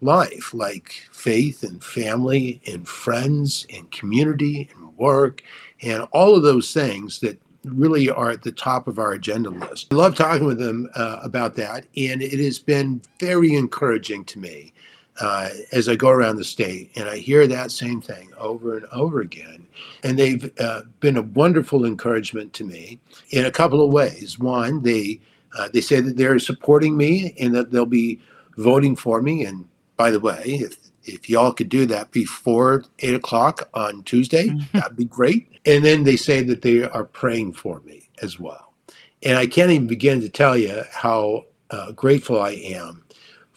life 0.00 0.54
like 0.54 0.92
faith 1.12 1.62
and 1.62 1.82
family 1.82 2.60
and 2.66 2.86
friends 2.86 3.66
and 3.74 3.90
community 3.90 4.70
and 4.74 4.96
work 4.96 5.42
and 5.82 6.02
all 6.12 6.36
of 6.36 6.42
those 6.42 6.72
things 6.72 7.18
that 7.18 7.38
really 7.64 8.08
are 8.08 8.30
at 8.30 8.42
the 8.42 8.52
top 8.52 8.86
of 8.86 9.00
our 9.00 9.12
agenda 9.12 9.50
list. 9.50 9.88
I 9.90 9.96
love 9.96 10.14
talking 10.14 10.46
with 10.46 10.58
them 10.58 10.88
uh, 10.94 11.18
about 11.22 11.56
that, 11.56 11.84
and 11.96 12.22
it 12.22 12.38
has 12.38 12.60
been 12.60 13.02
very 13.18 13.54
encouraging 13.54 14.24
to 14.26 14.38
me 14.38 14.72
uh, 15.20 15.48
as 15.72 15.88
I 15.88 15.96
go 15.96 16.08
around 16.10 16.36
the 16.36 16.44
state 16.44 16.90
and 16.96 17.08
I 17.08 17.16
hear 17.16 17.46
that 17.46 17.70
same 17.70 18.00
thing 18.00 18.30
over 18.38 18.76
and 18.76 18.86
over 18.92 19.20
again. 19.20 19.66
And 20.02 20.18
they've 20.18 20.50
uh, 20.60 20.82
been 21.00 21.16
a 21.16 21.22
wonderful 21.22 21.84
encouragement 21.84 22.52
to 22.54 22.64
me 22.64 22.98
in 23.30 23.46
a 23.46 23.50
couple 23.50 23.84
of 23.84 23.92
ways. 23.92 24.38
One, 24.38 24.82
they 24.82 25.20
uh, 25.56 25.68
they 25.72 25.80
say 25.80 26.00
that 26.00 26.16
they're 26.16 26.38
supporting 26.38 26.96
me 26.96 27.34
and 27.40 27.54
that 27.54 27.70
they'll 27.70 27.86
be 27.86 28.20
voting 28.56 28.94
for 28.94 29.22
me. 29.22 29.44
And 29.44 29.66
by 29.96 30.10
the 30.10 30.20
way, 30.20 30.42
if 30.44 30.76
if 31.04 31.30
y'all 31.30 31.52
could 31.52 31.68
do 31.68 31.86
that 31.86 32.10
before 32.10 32.84
eight 32.98 33.14
o'clock 33.14 33.68
on 33.74 34.02
Tuesday, 34.02 34.52
that'd 34.72 34.96
be 34.96 35.04
great. 35.04 35.48
And 35.64 35.84
then 35.84 36.04
they 36.04 36.16
say 36.16 36.42
that 36.42 36.62
they 36.62 36.82
are 36.82 37.04
praying 37.04 37.54
for 37.54 37.80
me 37.80 38.08
as 38.22 38.38
well. 38.38 38.74
And 39.22 39.38
I 39.38 39.46
can't 39.46 39.70
even 39.70 39.86
begin 39.86 40.20
to 40.20 40.28
tell 40.28 40.56
you 40.56 40.82
how 40.90 41.46
uh, 41.70 41.92
grateful 41.92 42.40
I 42.40 42.50
am 42.52 43.04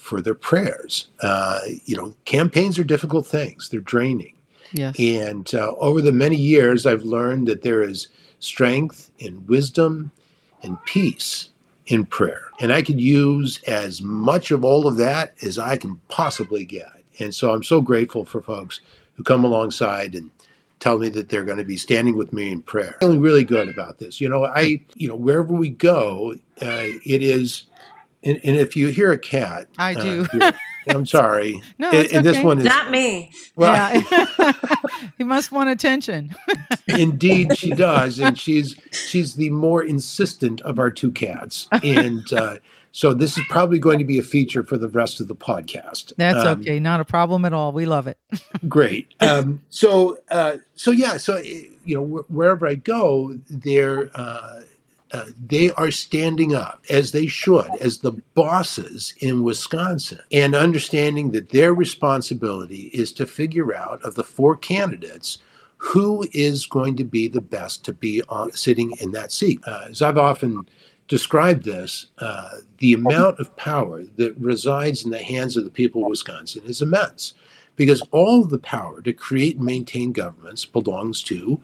for 0.09 0.21
their 0.21 0.33
prayers. 0.33 1.07
Uh, 1.21 1.59
you 1.85 1.95
know, 1.95 2.15
campaigns 2.25 2.79
are 2.79 2.83
difficult 2.83 3.27
things, 3.27 3.69
they're 3.69 3.79
draining. 3.79 4.33
Yes. 4.71 4.95
And 4.99 5.53
uh, 5.53 5.73
over 5.77 6.01
the 6.01 6.11
many 6.11 6.35
years, 6.35 6.85
I've 6.85 7.03
learned 7.03 7.47
that 7.47 7.61
there 7.61 7.83
is 7.83 8.07
strength 8.39 9.11
and 9.21 9.47
wisdom 9.47 10.11
and 10.63 10.83
peace 10.85 11.49
in 11.87 12.05
prayer. 12.05 12.45
And 12.59 12.73
I 12.73 12.81
could 12.81 12.99
use 12.99 13.61
as 13.67 14.01
much 14.01 14.51
of 14.51 14.63
all 14.63 14.87
of 14.87 14.97
that 14.97 15.35
as 15.43 15.57
I 15.59 15.77
can 15.77 15.99
possibly 16.07 16.65
get. 16.65 16.91
And 17.19 17.33
so 17.33 17.53
I'm 17.53 17.63
so 17.63 17.81
grateful 17.81 18.25
for 18.25 18.41
folks 18.41 18.81
who 19.15 19.23
come 19.23 19.43
alongside 19.43 20.15
and 20.15 20.31
tell 20.79 20.97
me 20.97 21.09
that 21.09 21.29
they're 21.29 21.45
going 21.45 21.57
to 21.57 21.63
be 21.65 21.77
standing 21.77 22.15
with 22.17 22.31
me 22.31 22.51
in 22.51 22.61
prayer. 22.61 22.95
Feeling 22.99 23.21
really 23.21 23.43
good 23.43 23.69
about 23.69 23.99
this. 23.99 24.21
You 24.21 24.29
know, 24.29 24.45
I, 24.45 24.81
you 24.95 25.07
know, 25.07 25.15
wherever 25.15 25.53
we 25.53 25.69
go, 25.69 26.35
uh, 26.61 26.87
it 27.05 27.21
is, 27.23 27.63
and, 28.23 28.39
and 28.43 28.57
if 28.57 28.75
you 28.75 28.87
hear 28.89 29.11
a 29.11 29.17
cat, 29.17 29.67
I 29.77 29.95
uh, 29.95 30.01
do. 30.01 30.27
you're- 30.33 30.51
I'm 30.87 31.05
sorry. 31.05 31.61
No, 31.77 31.89
And- 31.89 31.97
it's 31.99 32.13
and 32.13 32.25
this 32.25 32.37
okay. 32.37 32.45
one 32.45 32.59
is 32.59 32.65
Not 32.65 32.89
me. 32.89 33.31
well, 33.55 33.73
yeah. 33.73 34.53
he 35.17 35.23
must 35.23 35.51
want 35.51 35.69
attention. 35.69 36.35
Indeed, 36.87 37.57
she 37.57 37.71
does, 37.71 38.19
and 38.19 38.37
she's 38.39 38.75
she's 38.91 39.35
the 39.35 39.49
more 39.51 39.83
insistent 39.83 40.61
of 40.61 40.79
our 40.79 40.89
two 40.89 41.11
cats, 41.11 41.67
and 41.83 42.31
uh, 42.33 42.55
so 42.91 43.13
this 43.13 43.37
is 43.37 43.43
probably 43.49 43.77
going 43.77 43.99
to 43.99 44.05
be 44.05 44.17
a 44.17 44.23
feature 44.23 44.63
for 44.63 44.77
the 44.77 44.87
rest 44.89 45.19
of 45.21 45.27
the 45.27 45.35
podcast. 45.35 46.11
That's 46.17 46.43
Um, 46.43 46.61
okay. 46.61 46.79
Not 46.79 46.99
a 47.01 47.05
problem 47.05 47.45
at 47.45 47.53
all. 47.53 47.71
We 47.71 47.85
love 47.85 48.07
it. 48.07 48.17
Great. 48.67 49.13
Um, 49.19 49.61
so 49.69 50.17
uh, 50.31 50.57
so 50.75 50.89
yeah, 50.91 51.17
so 51.17 51.35
uh, 51.35 51.41
you 51.85 51.95
know 51.95 52.05
wh- 52.23 52.31
wherever 52.31 52.65
I 52.67 52.75
go, 52.75 53.37
they're 53.49 54.09
uh, 55.11 55.25
they 55.47 55.71
are 55.71 55.91
standing 55.91 56.53
up 56.53 56.83
as 56.89 57.11
they 57.11 57.27
should 57.27 57.67
as 57.81 57.97
the 57.97 58.11
bosses 58.35 59.13
in 59.19 59.43
Wisconsin 59.43 60.19
and 60.31 60.55
understanding 60.55 61.31
that 61.31 61.49
their 61.49 61.73
responsibility 61.73 62.91
is 62.93 63.11
to 63.13 63.25
figure 63.25 63.73
out 63.75 64.03
of 64.03 64.15
the 64.15 64.23
four 64.23 64.55
candidates 64.55 65.39
who 65.77 66.27
is 66.33 66.65
going 66.65 66.95
to 66.97 67.03
be 67.03 67.27
the 67.27 67.41
best 67.41 67.83
to 67.85 67.93
be 67.93 68.21
on, 68.29 68.51
sitting 68.51 68.93
in 68.99 69.11
that 69.11 69.31
seat. 69.31 69.59
Uh, 69.65 69.85
as 69.89 70.01
I've 70.01 70.17
often 70.17 70.67
described 71.07 71.63
this, 71.63 72.07
uh, 72.19 72.57
the 72.77 72.93
amount 72.93 73.39
of 73.39 73.55
power 73.55 74.03
that 74.17 74.37
resides 74.37 75.05
in 75.05 75.11
the 75.11 75.23
hands 75.23 75.57
of 75.57 75.63
the 75.63 75.71
people 75.71 76.03
of 76.03 76.09
Wisconsin 76.09 76.63
is 76.65 76.81
immense 76.81 77.33
because 77.75 78.01
all 78.11 78.43
the 78.43 78.59
power 78.59 79.01
to 79.01 79.13
create 79.13 79.55
and 79.55 79.65
maintain 79.65 80.11
governments 80.11 80.65
belongs 80.65 81.23
to 81.23 81.59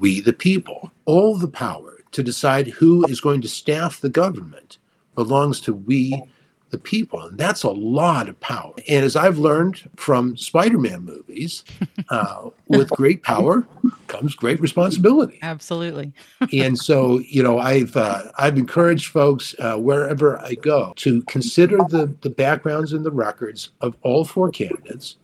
we 0.00 0.20
the 0.20 0.32
people. 0.32 0.90
All 1.04 1.36
the 1.36 1.48
power 1.48 1.99
to 2.12 2.22
decide 2.22 2.68
who 2.68 3.04
is 3.06 3.20
going 3.20 3.40
to 3.42 3.48
staff 3.48 4.00
the 4.00 4.08
government 4.08 4.78
belongs 5.14 5.60
to 5.60 5.74
we 5.74 6.22
the 6.70 6.78
people. 6.78 7.20
And 7.20 7.36
that's 7.36 7.62
a 7.62 7.70
lot 7.70 8.28
of 8.28 8.38
power. 8.40 8.72
And 8.88 9.04
as 9.04 9.16
I've 9.16 9.38
learned 9.38 9.88
from 9.96 10.36
Spider 10.36 10.78
Man 10.78 11.02
movies, 11.02 11.64
uh, 12.08 12.50
with 12.68 12.88
great 12.90 13.22
power 13.22 13.66
comes 14.06 14.34
great 14.34 14.60
responsibility. 14.60 15.38
Absolutely. 15.42 16.12
and 16.52 16.78
so, 16.78 17.18
you 17.20 17.42
know, 17.42 17.58
I've 17.58 17.96
uh, 17.96 18.24
I've 18.38 18.56
encouraged 18.56 19.08
folks 19.08 19.54
uh, 19.58 19.76
wherever 19.76 20.38
I 20.38 20.54
go 20.54 20.92
to 20.96 21.22
consider 21.22 21.78
the 21.88 22.14
the 22.20 22.30
backgrounds 22.30 22.92
and 22.92 23.04
the 23.04 23.10
records 23.10 23.70
of 23.80 23.96
all 24.02 24.24
four 24.24 24.50
candidates, 24.50 25.16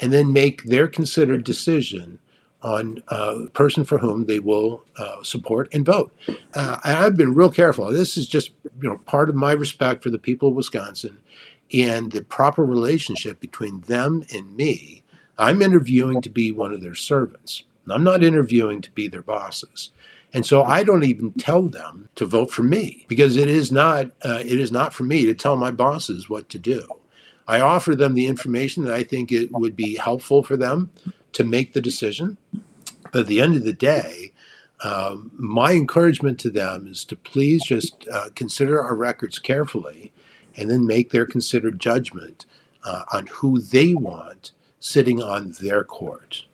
and 0.00 0.12
then 0.12 0.32
make 0.32 0.64
their 0.64 0.88
considered 0.88 1.44
decision 1.44 2.18
on 2.62 3.02
a 3.08 3.46
person 3.48 3.84
for 3.84 3.98
whom 3.98 4.26
they 4.26 4.38
will 4.38 4.84
uh, 4.98 5.22
support 5.22 5.68
and 5.72 5.84
vote. 5.84 6.14
Uh, 6.54 6.78
I've 6.84 7.16
been 7.16 7.34
real 7.34 7.50
careful. 7.50 7.90
This 7.90 8.16
is 8.16 8.28
just 8.28 8.50
you 8.82 8.88
know 8.88 8.98
part 8.98 9.28
of 9.28 9.34
my 9.34 9.52
respect 9.52 10.02
for 10.02 10.10
the 10.10 10.18
people 10.18 10.48
of 10.48 10.54
Wisconsin 10.54 11.18
and 11.72 12.10
the 12.10 12.22
proper 12.24 12.64
relationship 12.64 13.40
between 13.40 13.80
them 13.82 14.24
and 14.34 14.56
me. 14.56 15.02
I'm 15.38 15.62
interviewing 15.62 16.20
to 16.22 16.30
be 16.30 16.52
one 16.52 16.72
of 16.72 16.82
their 16.82 16.94
servants. 16.94 17.64
I'm 17.88 18.04
not 18.04 18.22
interviewing 18.22 18.82
to 18.82 18.90
be 18.90 19.08
their 19.08 19.22
bosses. 19.22 19.90
And 20.32 20.46
so 20.46 20.62
I 20.62 20.84
don't 20.84 21.04
even 21.04 21.32
tell 21.32 21.62
them 21.62 22.08
to 22.14 22.26
vote 22.26 22.52
for 22.52 22.62
me 22.62 23.04
because 23.08 23.36
it 23.36 23.48
is 23.48 23.72
not 23.72 24.06
uh, 24.22 24.42
it 24.44 24.60
is 24.60 24.70
not 24.70 24.94
for 24.94 25.04
me 25.04 25.24
to 25.26 25.34
tell 25.34 25.56
my 25.56 25.70
bosses 25.70 26.28
what 26.28 26.48
to 26.50 26.58
do. 26.58 26.86
I 27.48 27.60
offer 27.60 27.96
them 27.96 28.14
the 28.14 28.28
information 28.28 28.84
that 28.84 28.94
I 28.94 29.02
think 29.02 29.32
it 29.32 29.50
would 29.50 29.74
be 29.74 29.96
helpful 29.96 30.44
for 30.44 30.56
them 30.56 30.90
to 31.32 31.44
make 31.44 31.72
the 31.72 31.80
decision. 31.80 32.36
But 33.12 33.20
at 33.20 33.26
the 33.26 33.40
end 33.40 33.56
of 33.56 33.64
the 33.64 33.72
day, 33.72 34.32
um, 34.82 35.30
my 35.34 35.72
encouragement 35.72 36.38
to 36.40 36.50
them 36.50 36.86
is 36.86 37.04
to 37.06 37.16
please 37.16 37.62
just 37.62 38.06
uh, 38.08 38.28
consider 38.34 38.82
our 38.82 38.94
records 38.94 39.38
carefully 39.38 40.12
and 40.56 40.70
then 40.70 40.86
make 40.86 41.10
their 41.10 41.26
considered 41.26 41.78
judgment 41.78 42.46
uh, 42.84 43.02
on 43.12 43.26
who 43.26 43.60
they 43.60 43.94
want 43.94 44.52
sitting 44.80 45.22
on 45.22 45.54
their 45.60 45.84
court. 45.84 46.44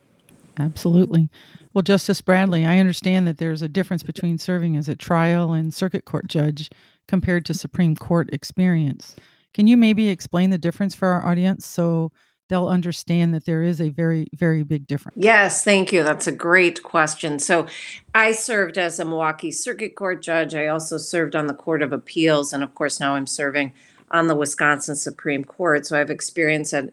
Absolutely. 0.58 1.28
Well, 1.72 1.82
Justice 1.82 2.20
Bradley, 2.20 2.64
I 2.64 2.78
understand 2.78 3.26
that 3.26 3.38
there's 3.38 3.62
a 3.62 3.68
difference 3.68 4.02
between 4.02 4.38
serving 4.38 4.76
as 4.76 4.88
a 4.88 4.96
trial 4.96 5.52
and 5.52 5.72
circuit 5.72 6.04
court 6.06 6.26
judge 6.26 6.70
compared 7.06 7.44
to 7.46 7.54
Supreme 7.54 7.94
Court 7.94 8.30
experience. 8.32 9.14
Can 9.54 9.66
you 9.66 9.76
maybe 9.76 10.08
explain 10.08 10.50
the 10.50 10.58
difference 10.58 10.94
for 10.94 11.08
our 11.08 11.26
audience 11.26 11.66
so 11.66 12.10
they'll 12.48 12.68
understand 12.68 13.34
that 13.34 13.44
there 13.44 13.62
is 13.62 13.80
a 13.80 13.90
very, 13.90 14.28
very 14.34 14.62
big 14.62 14.86
difference? 14.86 15.18
Yes, 15.18 15.64
thank 15.64 15.92
you. 15.92 16.02
That's 16.02 16.26
a 16.26 16.32
great 16.32 16.82
question. 16.82 17.38
So, 17.38 17.66
I 18.14 18.32
served 18.32 18.78
as 18.78 18.98
a 18.98 19.04
Milwaukee 19.04 19.52
Circuit 19.52 19.94
Court 19.96 20.22
judge. 20.22 20.54
I 20.54 20.68
also 20.68 20.98
served 20.98 21.36
on 21.36 21.46
the 21.46 21.54
Court 21.54 21.82
of 21.82 21.92
Appeals. 21.92 22.52
And 22.52 22.62
of 22.62 22.74
course, 22.74 23.00
now 23.00 23.14
I'm 23.14 23.26
serving 23.26 23.72
on 24.10 24.28
the 24.28 24.36
Wisconsin 24.36 24.96
Supreme 24.96 25.44
Court. 25.44 25.86
So, 25.86 25.96
I 25.96 25.98
have 25.98 26.10
experience 26.10 26.72
at 26.72 26.90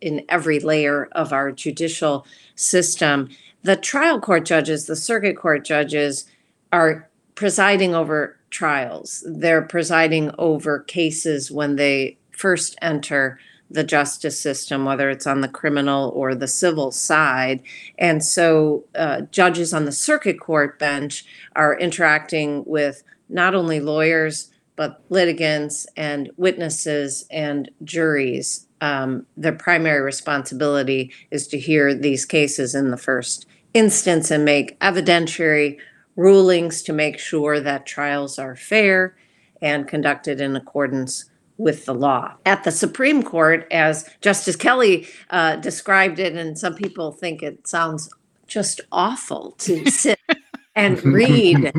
in 0.00 0.24
every 0.28 0.60
layer 0.60 1.08
of 1.12 1.32
our 1.32 1.52
judicial 1.52 2.26
system. 2.54 3.28
The 3.62 3.76
trial 3.76 4.20
court 4.20 4.44
judges, 4.44 4.86
the 4.86 4.96
circuit 4.96 5.36
court 5.36 5.64
judges, 5.64 6.26
are 6.72 7.08
presiding 7.34 7.94
over 7.94 8.36
trials. 8.50 9.24
They're 9.26 9.62
presiding 9.62 10.30
over 10.38 10.80
cases 10.80 11.50
when 11.50 11.76
they 11.76 12.16
first 12.30 12.76
enter 12.82 13.38
the 13.70 13.84
justice 13.84 14.40
system, 14.40 14.84
whether 14.84 15.10
it's 15.10 15.26
on 15.26 15.40
the 15.40 15.48
criminal 15.48 16.10
or 16.14 16.34
the 16.34 16.48
civil 16.48 16.90
side. 16.90 17.62
And 17.98 18.24
so 18.24 18.84
uh, 18.94 19.22
judges 19.30 19.72
on 19.72 19.84
the 19.84 19.92
circuit 19.92 20.38
court 20.38 20.78
bench 20.78 21.24
are 21.56 21.78
interacting 21.78 22.64
with 22.66 23.02
not 23.28 23.54
only 23.54 23.80
lawyers, 23.80 24.50
but 24.76 25.02
litigants 25.08 25.86
and 25.96 26.30
witnesses 26.36 27.26
and 27.30 27.70
juries. 27.84 28.66
Um, 28.80 29.26
their 29.36 29.52
primary 29.52 30.02
responsibility 30.02 31.12
is 31.30 31.46
to 31.48 31.58
hear 31.58 31.94
these 31.94 32.24
cases 32.24 32.74
in 32.74 32.90
the 32.90 32.96
first 32.96 33.46
instance 33.72 34.30
and 34.30 34.44
make 34.44 34.78
evidentiary 34.80 35.78
rulings 36.16 36.82
to 36.82 36.92
make 36.92 37.18
sure 37.18 37.60
that 37.60 37.86
trials 37.86 38.38
are 38.38 38.54
fair 38.54 39.16
and 39.60 39.88
conducted 39.88 40.40
in 40.40 40.54
accordance 40.54 41.30
with 41.56 41.86
the 41.86 41.94
law. 41.94 42.34
At 42.44 42.64
the 42.64 42.72
Supreme 42.72 43.22
Court, 43.22 43.66
as 43.70 44.08
Justice 44.20 44.56
Kelly 44.56 45.06
uh, 45.30 45.56
described 45.56 46.18
it, 46.18 46.34
and 46.34 46.58
some 46.58 46.74
people 46.74 47.12
think 47.12 47.42
it 47.42 47.66
sounds 47.66 48.10
just 48.46 48.80
awful 48.90 49.52
to 49.52 49.90
sit 49.90 50.18
and 50.76 51.02
read 51.04 51.72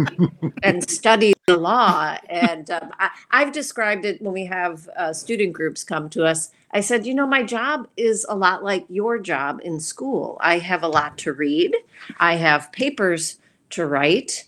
and 0.64 0.90
study 0.90 1.34
the 1.48 1.58
law. 1.58 2.18
And 2.30 2.70
um, 2.72 2.92
I, 3.00 3.42
have 3.42 3.52
described 3.52 4.06
it 4.06 4.22
when 4.22 4.34
we 4.34 4.46
have 4.46 4.88
uh, 4.96 5.14
student 5.14 5.54
groups 5.54 5.84
come 5.84 6.10
to 6.12 6.26
us. 6.26 6.52
I 6.72 6.80
said, 6.80 7.06
you 7.06 7.14
know, 7.14 7.28
my 7.28 7.44
job 7.44 7.88
is 7.98 8.26
a 8.30 8.36
lot 8.36 8.64
like 8.64 8.86
your 8.90 9.20
job 9.20 9.60
in 9.64 9.80
school. 9.80 10.38
I 10.40 10.60
have 10.60 10.84
a 10.84 10.88
lot 10.88 11.18
to 11.20 11.34
read, 11.34 11.76
I 12.20 12.36
have 12.36 12.72
papers 12.72 13.40
to 13.72 13.86
write 13.86 14.46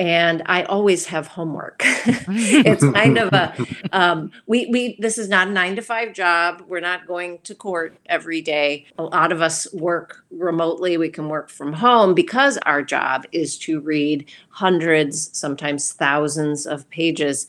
and 0.00 0.42
I 0.46 0.62
always 0.62 1.04
have 1.06 1.26
homework. 1.26 1.82
it's 1.84 2.82
kind 2.94 3.18
of 3.18 3.32
a 3.34 3.54
um, 3.92 4.32
we 4.46 4.66
we 4.66 4.96
this 4.98 5.18
is 5.18 5.28
not 5.28 5.48
a 5.48 5.50
nine 5.50 5.76
to 5.76 5.82
five 5.82 6.14
job. 6.14 6.64
We're 6.66 6.80
not 6.80 7.06
going 7.06 7.38
to 7.40 7.54
court 7.54 7.98
every 8.06 8.40
day. 8.40 8.86
A 8.98 9.02
lot 9.02 9.30
of 9.30 9.42
us 9.42 9.72
work 9.74 10.24
remotely. 10.30 10.96
We 10.96 11.10
can 11.10 11.28
work 11.28 11.50
from 11.50 11.74
home 11.74 12.14
because 12.14 12.56
our 12.64 12.82
job 12.82 13.26
is 13.30 13.58
to 13.58 13.78
read 13.80 14.26
hundreds, 14.48 15.36
sometimes 15.36 15.92
thousands 15.92 16.66
of 16.66 16.88
pages 16.88 17.46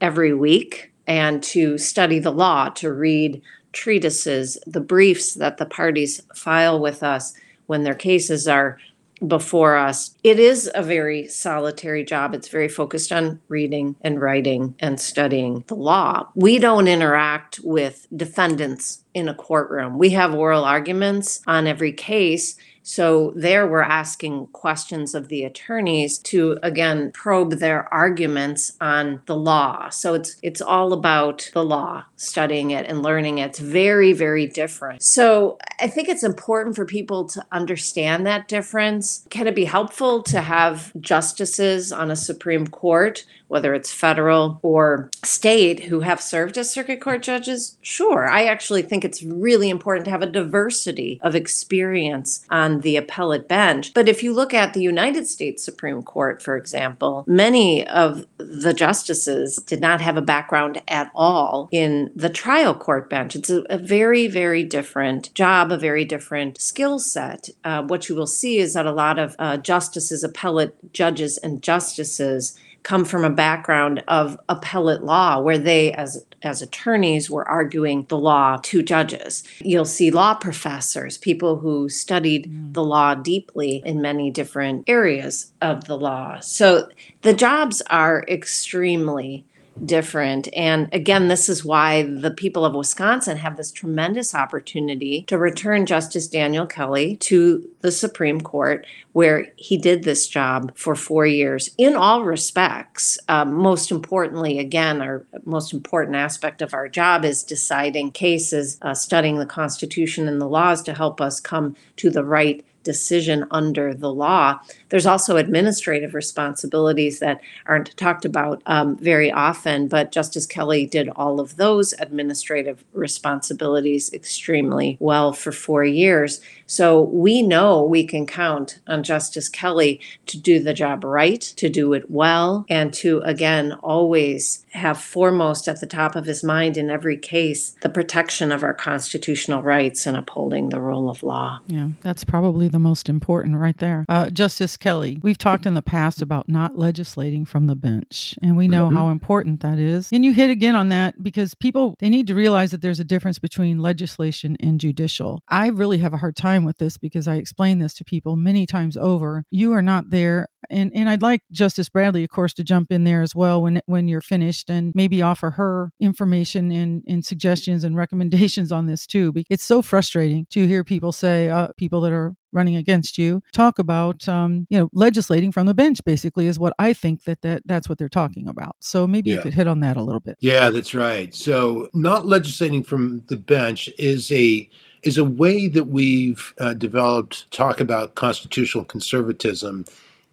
every 0.00 0.34
week, 0.34 0.92
and 1.06 1.40
to 1.44 1.78
study 1.78 2.18
the 2.18 2.32
law, 2.32 2.68
to 2.70 2.92
read 2.92 3.40
treatises, 3.72 4.58
the 4.66 4.80
briefs 4.80 5.34
that 5.34 5.58
the 5.58 5.66
parties 5.66 6.20
file 6.34 6.80
with 6.80 7.04
us 7.04 7.32
when 7.66 7.84
their 7.84 7.94
cases 7.94 8.48
are 8.48 8.78
before 9.26 9.76
us. 9.76 10.14
It 10.22 10.38
is 10.38 10.70
a 10.74 10.82
very 10.82 11.28
solitary 11.28 12.04
job. 12.04 12.34
It's 12.34 12.48
very 12.48 12.68
focused 12.68 13.12
on 13.12 13.40
reading 13.48 13.96
and 14.02 14.20
writing 14.20 14.74
and 14.80 15.00
studying 15.00 15.64
the 15.66 15.74
law. 15.74 16.28
We 16.34 16.58
don't 16.58 16.88
interact 16.88 17.60
with 17.62 18.06
defendants 18.14 19.04
in 19.14 19.28
a 19.28 19.34
courtroom. 19.34 19.98
We 19.98 20.10
have 20.10 20.34
oral 20.34 20.64
arguments 20.64 21.40
on 21.46 21.66
every 21.66 21.92
case 21.92 22.56
so 22.82 23.32
there 23.36 23.66
we're 23.66 23.82
asking 23.82 24.48
questions 24.48 25.14
of 25.14 25.28
the 25.28 25.44
attorneys 25.44 26.18
to 26.18 26.58
again 26.62 27.12
probe 27.12 27.54
their 27.54 27.92
arguments 27.92 28.72
on 28.80 29.22
the 29.26 29.36
law. 29.36 29.88
So 29.88 30.14
it's 30.14 30.36
it's 30.42 30.60
all 30.60 30.92
about 30.92 31.48
the 31.54 31.64
law, 31.64 32.04
studying 32.16 32.72
it 32.72 32.86
and 32.86 33.02
learning 33.02 33.38
it. 33.38 33.50
It's 33.50 33.58
very 33.60 34.12
very 34.12 34.46
different. 34.46 35.02
So 35.02 35.58
I 35.80 35.86
think 35.86 36.08
it's 36.08 36.24
important 36.24 36.76
for 36.76 36.84
people 36.84 37.24
to 37.28 37.44
understand 37.52 38.26
that 38.26 38.48
difference. 38.48 39.26
Can 39.30 39.46
it 39.46 39.54
be 39.54 39.64
helpful 39.64 40.22
to 40.24 40.40
have 40.40 40.92
justices 41.00 41.92
on 41.92 42.10
a 42.10 42.16
Supreme 42.16 42.66
Court 42.66 43.24
whether 43.52 43.74
it's 43.74 43.92
federal 43.92 44.58
or 44.62 45.10
state, 45.22 45.84
who 45.84 46.00
have 46.00 46.22
served 46.22 46.56
as 46.56 46.72
circuit 46.72 47.02
court 47.02 47.20
judges? 47.20 47.76
Sure. 47.82 48.26
I 48.26 48.44
actually 48.44 48.80
think 48.80 49.04
it's 49.04 49.22
really 49.22 49.68
important 49.68 50.06
to 50.06 50.10
have 50.10 50.22
a 50.22 50.26
diversity 50.26 51.20
of 51.22 51.34
experience 51.34 52.46
on 52.48 52.80
the 52.80 52.96
appellate 52.96 53.48
bench. 53.48 53.92
But 53.92 54.08
if 54.08 54.22
you 54.22 54.32
look 54.32 54.54
at 54.54 54.72
the 54.72 54.80
United 54.80 55.26
States 55.26 55.62
Supreme 55.62 56.02
Court, 56.02 56.40
for 56.40 56.56
example, 56.56 57.24
many 57.26 57.86
of 57.88 58.24
the 58.38 58.72
justices 58.72 59.56
did 59.56 59.82
not 59.82 60.00
have 60.00 60.16
a 60.16 60.22
background 60.22 60.80
at 60.88 61.10
all 61.14 61.68
in 61.70 62.10
the 62.16 62.30
trial 62.30 62.74
court 62.74 63.10
bench. 63.10 63.36
It's 63.36 63.50
a, 63.50 63.64
a 63.68 63.76
very, 63.76 64.28
very 64.28 64.64
different 64.64 65.34
job, 65.34 65.70
a 65.70 65.76
very 65.76 66.06
different 66.06 66.58
skill 66.58 66.98
set. 66.98 67.50
Uh, 67.64 67.82
what 67.82 68.08
you 68.08 68.14
will 68.14 68.26
see 68.26 68.56
is 68.56 68.72
that 68.72 68.86
a 68.86 68.92
lot 68.92 69.18
of 69.18 69.36
uh, 69.38 69.58
justices, 69.58 70.24
appellate 70.24 70.94
judges, 70.94 71.36
and 71.36 71.62
justices 71.62 72.58
come 72.82 73.04
from 73.04 73.24
a 73.24 73.30
background 73.30 74.02
of 74.08 74.38
appellate 74.48 75.02
law 75.02 75.40
where 75.40 75.58
they 75.58 75.92
as 75.92 76.24
as 76.42 76.60
attorneys 76.60 77.30
were 77.30 77.48
arguing 77.48 78.04
the 78.08 78.18
law 78.18 78.58
to 78.62 78.82
judges. 78.82 79.44
You'll 79.60 79.84
see 79.84 80.10
law 80.10 80.34
professors, 80.34 81.16
people 81.16 81.56
who 81.58 81.88
studied 81.88 82.50
mm. 82.50 82.74
the 82.74 82.82
law 82.82 83.14
deeply 83.14 83.82
in 83.84 84.02
many 84.02 84.30
different 84.30 84.84
areas 84.88 85.52
of 85.60 85.84
the 85.84 85.96
law. 85.96 86.40
So 86.40 86.88
the 87.22 87.32
jobs 87.32 87.80
are 87.90 88.24
extremely 88.28 89.46
different. 89.84 90.48
And 90.54 90.88
again, 90.92 91.28
this 91.28 91.48
is 91.48 91.64
why 91.64 92.02
the 92.02 92.30
people 92.30 92.64
of 92.64 92.74
Wisconsin 92.74 93.36
have 93.36 93.56
this 93.56 93.72
tremendous 93.72 94.34
opportunity 94.34 95.22
to 95.24 95.38
return 95.38 95.86
Justice 95.86 96.28
Daniel 96.28 96.66
Kelly 96.66 97.16
to 97.16 97.68
the 97.80 97.92
Supreme 97.92 98.40
Court, 98.40 98.86
where 99.12 99.48
he 99.56 99.76
did 99.76 100.04
this 100.04 100.28
job 100.28 100.72
for 100.76 100.94
four 100.94 101.26
years 101.26 101.70
in 101.78 101.94
all 101.94 102.24
respects. 102.24 103.18
Um, 103.28 103.54
most 103.54 103.90
importantly, 103.90 104.58
again, 104.58 105.00
our 105.00 105.24
most 105.44 105.72
important 105.72 106.16
aspect 106.16 106.62
of 106.62 106.74
our 106.74 106.88
job 106.88 107.24
is 107.24 107.42
deciding 107.42 108.12
cases, 108.12 108.78
uh, 108.82 108.94
studying 108.94 109.38
the 109.38 109.46
Constitution 109.46 110.28
and 110.28 110.40
the 110.40 110.48
laws 110.48 110.82
to 110.82 110.94
help 110.94 111.20
us 111.20 111.40
come 111.40 111.76
to 111.96 112.10
the 112.10 112.24
right 112.24 112.64
decision 112.82 113.46
under 113.50 113.94
the 113.94 114.12
law. 114.12 114.58
There's 114.88 115.06
also 115.06 115.36
administrative 115.36 116.14
responsibilities 116.14 117.18
that 117.20 117.40
aren't 117.66 117.96
talked 117.96 118.24
about 118.24 118.62
um, 118.66 118.96
very 118.96 119.30
often, 119.30 119.88
but 119.88 120.12
Justice 120.12 120.46
Kelly 120.46 120.86
did 120.86 121.08
all 121.10 121.40
of 121.40 121.56
those 121.56 121.94
administrative 121.98 122.84
responsibilities 122.92 124.12
extremely 124.12 124.96
well 125.00 125.32
for 125.32 125.52
four 125.52 125.84
years. 125.84 126.40
So 126.72 127.02
we 127.02 127.42
know 127.42 127.82
we 127.82 128.02
can 128.02 128.26
count 128.26 128.80
on 128.86 129.02
Justice 129.02 129.50
Kelly 129.50 130.00
to 130.24 130.38
do 130.38 130.58
the 130.58 130.72
job 130.72 131.04
right, 131.04 131.42
to 131.42 131.68
do 131.68 131.92
it 131.92 132.10
well, 132.10 132.64
and 132.66 132.94
to, 132.94 133.20
again, 133.26 133.72
always 133.82 134.64
have 134.70 134.98
foremost 134.98 135.68
at 135.68 135.80
the 135.80 135.86
top 135.86 136.16
of 136.16 136.24
his 136.24 136.42
mind 136.42 136.78
in 136.78 136.88
every 136.88 137.18
case 137.18 137.76
the 137.82 137.90
protection 137.90 138.50
of 138.50 138.62
our 138.62 138.72
constitutional 138.72 139.62
rights 139.62 140.06
and 140.06 140.16
upholding 140.16 140.70
the 140.70 140.80
rule 140.80 141.10
of 141.10 141.22
law. 141.22 141.60
Yeah, 141.66 141.88
that's 142.00 142.24
probably 142.24 142.68
the 142.68 142.78
most 142.78 143.10
important 143.10 143.58
right 143.58 143.76
there. 143.76 144.06
Uh, 144.08 144.30
Justice 144.30 144.78
Kelly, 144.78 145.20
we've 145.22 145.36
talked 145.36 145.66
in 145.66 145.74
the 145.74 145.82
past 145.82 146.22
about 146.22 146.48
not 146.48 146.78
legislating 146.78 147.44
from 147.44 147.66
the 147.66 147.76
bench, 147.76 148.34
and 148.40 148.56
we 148.56 148.66
know 148.66 148.86
mm-hmm. 148.86 148.96
how 148.96 149.10
important 149.10 149.60
that 149.60 149.78
is. 149.78 150.08
And 150.10 150.24
you 150.24 150.32
hit 150.32 150.48
again 150.48 150.74
on 150.74 150.88
that 150.88 151.22
because 151.22 151.54
people 151.54 151.96
they 151.98 152.08
need 152.08 152.28
to 152.28 152.34
realize 152.34 152.70
that 152.70 152.80
there's 152.80 153.00
a 153.00 153.04
difference 153.04 153.38
between 153.38 153.78
legislation 153.78 154.56
and 154.58 154.80
judicial. 154.80 155.42
I 155.48 155.66
really 155.66 155.98
have 155.98 156.14
a 156.14 156.16
hard 156.16 156.34
time 156.34 156.61
with 156.64 156.78
this 156.78 156.96
because 156.96 157.28
I 157.28 157.36
explain 157.36 157.78
this 157.78 157.94
to 157.94 158.04
people 158.04 158.36
many 158.36 158.66
times 158.66 158.96
over. 158.96 159.44
You 159.50 159.72
are 159.72 159.82
not 159.82 160.10
there 160.10 160.48
and 160.70 160.90
and 160.94 161.08
I'd 161.08 161.22
like 161.22 161.42
Justice 161.50 161.88
Bradley, 161.88 162.24
of 162.24 162.30
course, 162.30 162.54
to 162.54 162.64
jump 162.64 162.92
in 162.92 163.04
there 163.04 163.22
as 163.22 163.34
well 163.34 163.62
when 163.62 163.80
when 163.86 164.08
you're 164.08 164.20
finished 164.20 164.70
and 164.70 164.92
maybe 164.94 165.22
offer 165.22 165.50
her 165.50 165.92
information 166.00 166.70
and, 166.70 167.02
and 167.06 167.24
suggestions 167.24 167.84
and 167.84 167.96
recommendations 168.02 168.72
on 168.72 168.86
this 168.86 169.06
too. 169.06 169.32
Because 169.32 169.48
it's 169.50 169.64
so 169.64 169.82
frustrating 169.82 170.46
to 170.50 170.66
hear 170.66 170.84
people 170.84 171.12
say, 171.12 171.48
uh, 171.48 171.68
people 171.76 172.00
that 172.02 172.12
are 172.12 172.34
running 172.54 172.76
against 172.76 173.16
you 173.16 173.42
talk 173.52 173.78
about 173.78 174.28
um, 174.28 174.66
you 174.68 174.78
know 174.78 174.90
legislating 174.92 175.50
from 175.50 175.66
the 175.66 175.72
bench 175.72 176.04
basically 176.04 176.46
is 176.46 176.58
what 176.58 176.74
i 176.78 176.92
think 176.92 177.24
that, 177.24 177.40
that 177.40 177.62
that's 177.64 177.88
what 177.88 177.96
they're 177.96 178.10
talking 178.10 178.46
about 178.46 178.76
so 178.78 179.06
maybe 179.06 179.30
yeah. 179.30 179.36
you 179.36 179.42
could 179.42 179.54
hit 179.54 179.66
on 179.66 179.80
that 179.80 179.96
a 179.96 180.02
little 180.02 180.20
bit 180.20 180.36
yeah 180.40 180.68
that's 180.68 180.94
right 180.94 181.34
so 181.34 181.88
not 181.94 182.26
legislating 182.26 182.82
from 182.82 183.22
the 183.28 183.38
bench 183.38 183.88
is 183.98 184.30
a 184.32 184.68
is 185.02 185.18
a 185.18 185.24
way 185.24 185.68
that 185.68 185.84
we've 185.84 186.54
uh, 186.58 186.74
developed 186.74 187.50
talk 187.50 187.80
about 187.80 188.14
constitutional 188.14 188.84
conservatism 188.84 189.84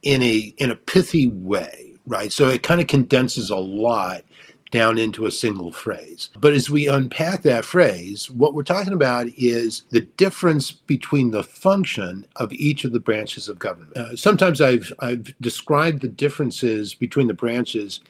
in 0.03 0.21
a 0.21 0.53
in 0.57 0.71
a 0.71 0.75
pithy 0.75 1.27
way, 1.27 1.93
right? 2.05 2.31
So 2.31 2.49
it 2.49 2.63
kind 2.63 2.81
of 2.81 2.87
condenses 2.87 3.49
a 3.49 3.57
lot 3.57 4.23
down 4.71 4.97
into 4.97 5.25
a 5.25 5.31
single 5.31 5.71
phrase. 5.71 6.29
But 6.39 6.53
as 6.53 6.69
we 6.69 6.87
unpack 6.87 7.41
that 7.41 7.65
phrase, 7.65 8.29
what 8.29 8.53
we're 8.53 8.63
talking 8.63 8.93
about 8.93 9.27
is 9.35 9.83
the 9.89 10.01
difference 10.01 10.71
between 10.71 11.31
the 11.31 11.43
function 11.43 12.25
of 12.35 12.53
each 12.53 12.83
of 12.85 12.91
the 12.91 12.99
branches 12.99 13.49
of 13.49 13.57
government. 13.57 13.97
Uh, 13.97 14.15
sometimes 14.15 14.61
I've, 14.61 14.93
I've 14.99 15.33
described 15.41 16.01
the 16.01 16.07
differences 16.07 16.93
between 16.93 17.27
the 17.27 17.33
branches 17.33 18.01